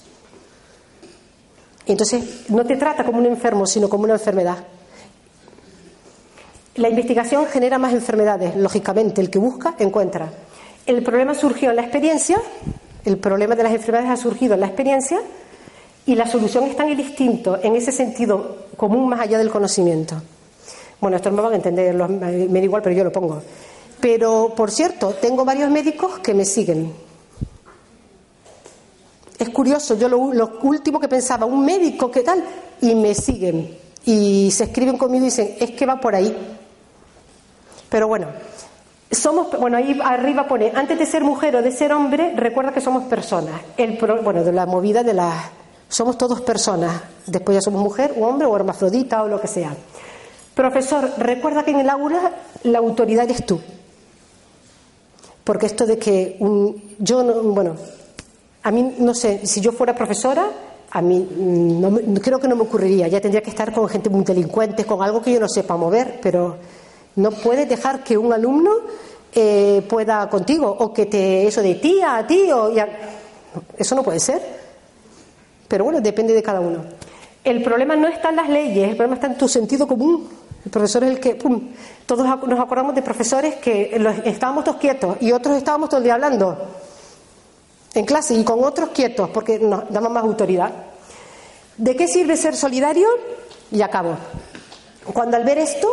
Entonces, 1.87 2.51
no 2.51 2.65
te 2.65 2.77
trata 2.77 3.05
como 3.05 3.19
un 3.19 3.27
enfermo, 3.27 3.67
sino 3.67 3.89
como 3.89 4.05
una 4.05 4.15
enfermedad. 4.15 4.59
La 6.77 6.89
investigación 6.89 7.47
genera 7.47 7.79
más 7.79 7.95
enfermedades, 7.95 8.57
lógicamente. 8.57 9.21
El 9.21 9.31
que 9.31 9.39
busca, 9.39 9.77
encuentra. 9.79 10.31
El 10.85 11.03
problema 11.03 11.35
surgió 11.35 11.71
en 11.71 11.77
la 11.77 11.83
experiencia, 11.83 12.41
el 13.05 13.19
problema 13.19 13.55
de 13.55 13.63
las 13.63 13.73
enfermedades 13.73 14.11
ha 14.11 14.23
surgido 14.23 14.55
en 14.55 14.61
la 14.61 14.67
experiencia 14.67 15.21
y 16.05 16.15
la 16.15 16.27
solución 16.27 16.65
está 16.65 16.87
en 16.87 16.99
el 16.99 17.61
en 17.63 17.77
ese 17.77 17.93
sentido 17.93 18.67
común 18.77 19.09
más 19.09 19.21
allá 19.21 19.39
del 19.39 19.51
conocimiento. 19.51 20.23
Bueno, 21.01 21.17
esto 21.17 21.31
no 21.31 21.37
me 21.37 21.43
van 21.43 21.53
a 21.53 21.57
entender, 21.57 21.95
me 21.95 22.59
da 22.59 22.65
igual, 22.65 22.83
pero 22.83 22.95
yo 22.95 23.05
lo 23.05 23.13
pongo. 23.13 23.43
Pero, 24.01 24.53
por 24.57 24.71
cierto, 24.71 25.15
tengo 25.21 25.45
varios 25.45 25.71
médicos 25.71 26.19
que 26.21 26.35
me 26.35 26.45
siguen 26.45 26.93
es 29.39 29.51
curioso, 29.51 29.97
yo 29.97 30.09
lo, 30.09 30.19
último 30.63 30.99
que 30.99 31.09
pensaba, 31.09 31.47
un 31.47 31.65
médico, 31.65 32.11
¿qué 32.11 32.23
tal? 32.23 32.43
Y 32.81 32.95
me 32.95 33.15
siguen 33.15 33.77
y 34.05 34.51
se 34.51 34.65
escriben 34.65 34.97
conmigo 34.97 35.25
y 35.25 35.27
dicen, 35.27 35.57
es 35.59 35.73
que 35.73 35.85
va 35.85 36.01
por 36.01 36.15
ahí. 36.15 36.35
Pero 37.89 38.09
bueno, 38.09 38.29
somos, 39.11 39.49
bueno, 39.59 39.77
ahí 39.77 39.99
arriba 40.03 40.47
pone, 40.47 40.73
antes 40.75 40.99
de 40.99 41.07
ser 41.07 41.23
mujer 41.23 41.57
o 41.57 41.63
de 41.63 41.71
ser 41.71 41.93
hombre, 41.93 42.33
recuerda 42.35 42.73
que 42.73 42.81
somos 42.81 43.05
personas. 43.05 43.61
El 43.77 43.99
bueno, 44.23 44.43
de 44.43 44.53
la 44.53 44.65
movida 44.65 45.03
de 45.03 45.13
la, 45.13 45.51
somos 45.89 46.17
todos 46.17 46.41
personas. 46.41 47.03
Después 47.27 47.57
ya 47.57 47.61
somos 47.61 47.83
mujer 47.83 48.15
o 48.19 48.27
hombre 48.27 48.47
o 48.47 48.57
hermafrodita 48.57 49.23
o 49.23 49.29
lo 49.29 49.41
que 49.41 49.49
sea. 49.49 49.75
Profesor, 50.57 51.13
recuerda 51.19 51.65
que 51.67 51.73
en 51.73 51.81
el 51.81 51.91
aula 51.91 52.33
la 52.63 52.79
autoridad 52.79 53.25
eres 53.25 53.45
tú. 53.45 53.61
Porque 55.45 55.67
esto 55.67 55.85
de 55.85 55.99
que 55.99 56.39
un, 56.41 56.97
yo, 56.99 57.23
no, 57.23 57.43
bueno, 57.43 57.77
a 58.63 58.71
mí, 58.71 58.95
no 58.99 59.15
sé, 59.15 59.47
si 59.47 59.61
yo 59.61 59.71
fuera 59.73 59.95
profesora, 59.95 60.49
a 60.93 61.03
mí 61.03 61.19
mm, 61.19 62.15
no, 62.15 62.21
creo 62.23 62.39
que 62.41 62.49
no 62.49 62.57
me 62.57 62.63
ocurriría. 62.63 63.07
Ya 63.07 63.21
tendría 63.21 63.43
que 63.43 63.51
estar 63.51 63.71
con 63.71 63.87
gente 63.87 64.09
muy 64.09 64.25
delincuente, 64.25 64.87
con 64.87 65.03
algo 65.03 65.21
que 65.21 65.35
yo 65.35 65.41
no 65.41 65.47
sepa 65.47 65.77
mover, 65.77 66.21
pero 66.23 66.57
no 67.17 67.31
puedes 67.33 67.69
dejar 67.69 68.03
que 68.03 68.17
un 68.17 68.33
alumno 68.33 68.71
eh, 69.35 69.85
pueda 69.87 70.27
contigo 70.31 70.75
o 70.81 70.91
que 70.91 71.05
te 71.05 71.47
eso 71.47 71.61
de 71.61 71.75
tía 71.75 72.17
a 72.17 72.27
ti 72.27 72.51
o 72.51 72.73
eso 73.77 73.95
no 73.95 74.03
puede 74.03 74.21
ser. 74.21 74.41
Pero 75.69 75.85
bueno, 75.85 76.01
depende 76.01 76.33
de 76.33 76.43
cada 76.43 76.61
uno. 76.61 76.83
El 77.45 77.63
problema 77.63 77.95
no 77.95 78.09
está 78.09 78.31
en 78.31 78.37
las 78.37 78.49
leyes, 78.49 78.89
el 78.89 78.97
problema 78.97 79.17
está 79.17 79.27
en 79.27 79.37
tu 79.37 79.49
sentido 79.49 79.87
común. 79.87 80.46
El 80.67 80.73
profesor 80.73 81.05
es 81.05 81.11
el 81.11 81.21
que, 81.21 81.37
pum, 81.37 81.69
todos 82.07 82.27
nos 82.27 82.59
acordamos 82.59 82.93
de 82.93 83.01
profesores 83.01 83.55
que 83.55 83.97
estábamos 84.25 84.65
todos 84.65 84.79
quietos 84.79 85.17
y 85.21 85.31
otros 85.31 85.57
estábamos 85.57 85.89
todo 85.89 85.99
el 85.99 86.05
día 86.05 86.15
hablando 86.15 86.59
en 87.95 88.05
clase 88.05 88.35
y 88.35 88.43
con 88.43 88.65
otros 88.65 88.89
quietos, 88.89 89.31
porque 89.31 89.61
nos 89.61 89.89
damos 89.91 90.11
más 90.11 90.25
autoridad. 90.25 90.73
¿De 91.77 91.95
qué 91.95 92.09
sirve 92.09 92.37
ser 92.37 92.57
solidario? 92.57 93.07
Y 93.71 93.81
acabo. 93.81 94.17
Cuando 95.13 95.37
al 95.37 95.45
ver 95.45 95.59
esto, 95.59 95.89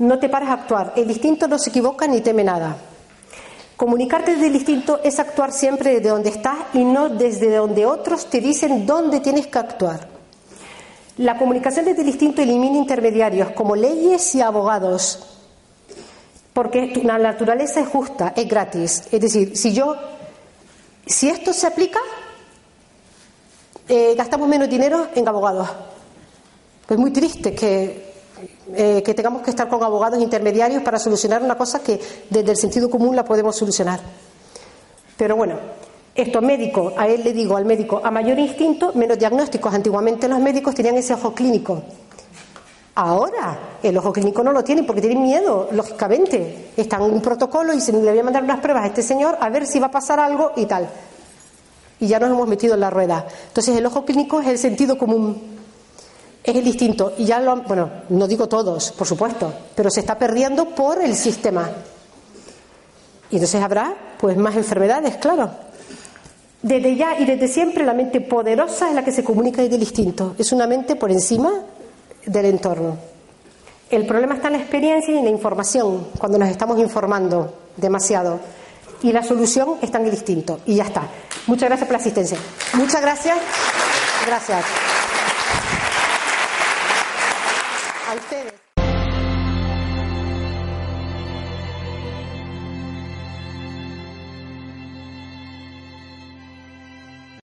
no 0.00 0.18
te 0.18 0.28
pares 0.28 0.50
a 0.50 0.52
actuar. 0.52 0.92
El 0.94 1.10
instinto 1.10 1.48
no 1.48 1.58
se 1.58 1.70
equivoca 1.70 2.06
ni 2.06 2.20
teme 2.20 2.44
nada. 2.44 2.76
Comunicarte 3.78 4.32
desde 4.32 4.48
el 4.48 4.56
instinto 4.56 5.00
es 5.02 5.18
actuar 5.18 5.52
siempre 5.52 5.94
desde 5.94 6.10
donde 6.10 6.28
estás 6.28 6.58
y 6.74 6.84
no 6.84 7.08
desde 7.08 7.56
donde 7.56 7.86
otros 7.86 8.26
te 8.26 8.42
dicen 8.42 8.84
dónde 8.84 9.20
tienes 9.20 9.46
que 9.46 9.58
actuar. 9.58 10.15
La 11.18 11.38
comunicación 11.38 11.86
desde 11.86 12.02
el 12.02 12.08
instinto 12.08 12.42
elimina 12.42 12.76
intermediarios 12.76 13.52
como 13.52 13.74
leyes 13.74 14.34
y 14.34 14.42
abogados, 14.42 15.18
porque 16.52 17.00
la 17.04 17.16
naturaleza 17.16 17.80
es 17.80 17.88
justa, 17.88 18.34
es 18.36 18.46
gratis. 18.46 19.04
Es 19.10 19.20
decir, 19.20 19.56
si 19.56 19.72
yo, 19.72 19.96
si 21.06 21.30
esto 21.30 21.54
se 21.54 21.66
aplica, 21.66 22.00
eh, 23.88 24.14
gastamos 24.14 24.46
menos 24.46 24.68
dinero 24.68 25.08
en 25.14 25.26
abogados. 25.26 25.68
Pues 26.86 27.00
muy 27.00 27.12
triste 27.12 27.54
que, 27.54 28.12
eh, 28.74 29.02
que 29.02 29.14
tengamos 29.14 29.40
que 29.40 29.50
estar 29.50 29.68
con 29.70 29.82
abogados 29.82 30.20
intermediarios 30.20 30.82
para 30.82 30.98
solucionar 30.98 31.42
una 31.42 31.56
cosa 31.56 31.82
que 31.82 31.98
desde 32.28 32.50
el 32.50 32.56
sentido 32.58 32.90
común 32.90 33.16
la 33.16 33.24
podemos 33.24 33.56
solucionar. 33.56 34.00
Pero 35.16 35.34
bueno, 35.34 35.58
esto 36.16 36.40
médico, 36.40 36.92
a 36.96 37.06
él 37.08 37.22
le 37.24 37.32
digo 37.32 37.56
al 37.56 37.64
médico, 37.64 38.00
a 38.02 38.10
mayor 38.10 38.38
instinto, 38.38 38.92
menos 38.94 39.18
diagnósticos. 39.18 39.72
Antiguamente 39.72 40.28
los 40.28 40.40
médicos 40.40 40.74
tenían 40.74 40.96
ese 40.96 41.14
ojo 41.14 41.34
clínico. 41.34 41.82
Ahora 42.94 43.58
el 43.82 43.96
ojo 43.98 44.12
clínico 44.12 44.42
no 44.42 44.52
lo 44.52 44.64
tienen 44.64 44.86
porque 44.86 45.02
tienen 45.02 45.22
miedo, 45.22 45.68
lógicamente. 45.72 46.70
Están 46.76 47.02
en 47.02 47.12
un 47.12 47.20
protocolo 47.20 47.74
y 47.74 47.80
se 47.80 47.92
le 47.92 47.98
voy 47.98 48.18
a 48.18 48.24
mandar 48.24 48.42
unas 48.42 48.60
pruebas 48.60 48.84
a 48.84 48.86
este 48.86 49.02
señor 49.02 49.36
a 49.40 49.48
ver 49.50 49.66
si 49.66 49.78
va 49.78 49.88
a 49.88 49.90
pasar 49.90 50.18
algo 50.18 50.52
y 50.56 50.66
tal 50.66 50.88
y 51.98 52.06
ya 52.06 52.18
nos 52.18 52.30
hemos 52.30 52.48
metido 52.48 52.74
en 52.74 52.80
la 52.80 52.90
rueda. 52.90 53.26
Entonces 53.48 53.76
el 53.76 53.86
ojo 53.86 54.04
clínico 54.04 54.40
es 54.40 54.48
el 54.48 54.58
sentido 54.58 54.98
común, 54.98 55.40
es 56.42 56.54
el 56.54 56.66
instinto. 56.66 57.14
Y 57.18 57.24
ya 57.24 57.40
lo, 57.40 57.56
bueno, 57.62 57.90
no 58.10 58.26
digo 58.26 58.48
todos, 58.48 58.92
por 58.92 59.06
supuesto, 59.06 59.52
pero 59.74 59.90
se 59.90 60.00
está 60.00 60.18
perdiendo 60.18 60.66
por 60.66 61.02
el 61.02 61.14
sistema. 61.14 61.70
Y 63.30 63.36
entonces 63.36 63.62
habrá 63.62 63.94
pues 64.18 64.36
más 64.36 64.56
enfermedades, 64.56 65.16
claro. 65.16 65.50
Desde 66.66 66.96
ya 66.96 67.16
y 67.16 67.24
desde 67.24 67.46
siempre 67.46 67.86
la 67.86 67.94
mente 67.94 68.20
poderosa 68.20 68.88
es 68.88 68.94
la 68.96 69.04
que 69.04 69.12
se 69.12 69.22
comunica 69.22 69.62
desde 69.62 69.76
el 69.76 69.82
instinto. 69.82 70.34
Es 70.36 70.50
una 70.50 70.66
mente 70.66 70.96
por 70.96 71.12
encima 71.12 71.52
del 72.24 72.46
entorno. 72.46 72.96
El 73.88 74.04
problema 74.04 74.34
está 74.34 74.48
en 74.48 74.54
la 74.54 74.58
experiencia 74.58 75.14
y 75.14 75.18
en 75.18 75.26
la 75.26 75.30
información, 75.30 76.08
cuando 76.18 76.38
nos 76.38 76.48
estamos 76.48 76.80
informando 76.80 77.54
demasiado 77.76 78.40
y 79.00 79.12
la 79.12 79.22
solución 79.22 79.76
está 79.80 79.98
en 80.00 80.06
el 80.06 80.14
instinto. 80.14 80.58
Y 80.66 80.74
ya 80.74 80.86
está. 80.86 81.02
Muchas 81.46 81.68
gracias 81.68 81.86
por 81.86 81.92
la 81.92 82.00
asistencia. 82.00 82.38
Muchas 82.74 83.00
gracias. 83.00 83.38
Gracias. 84.26 84.64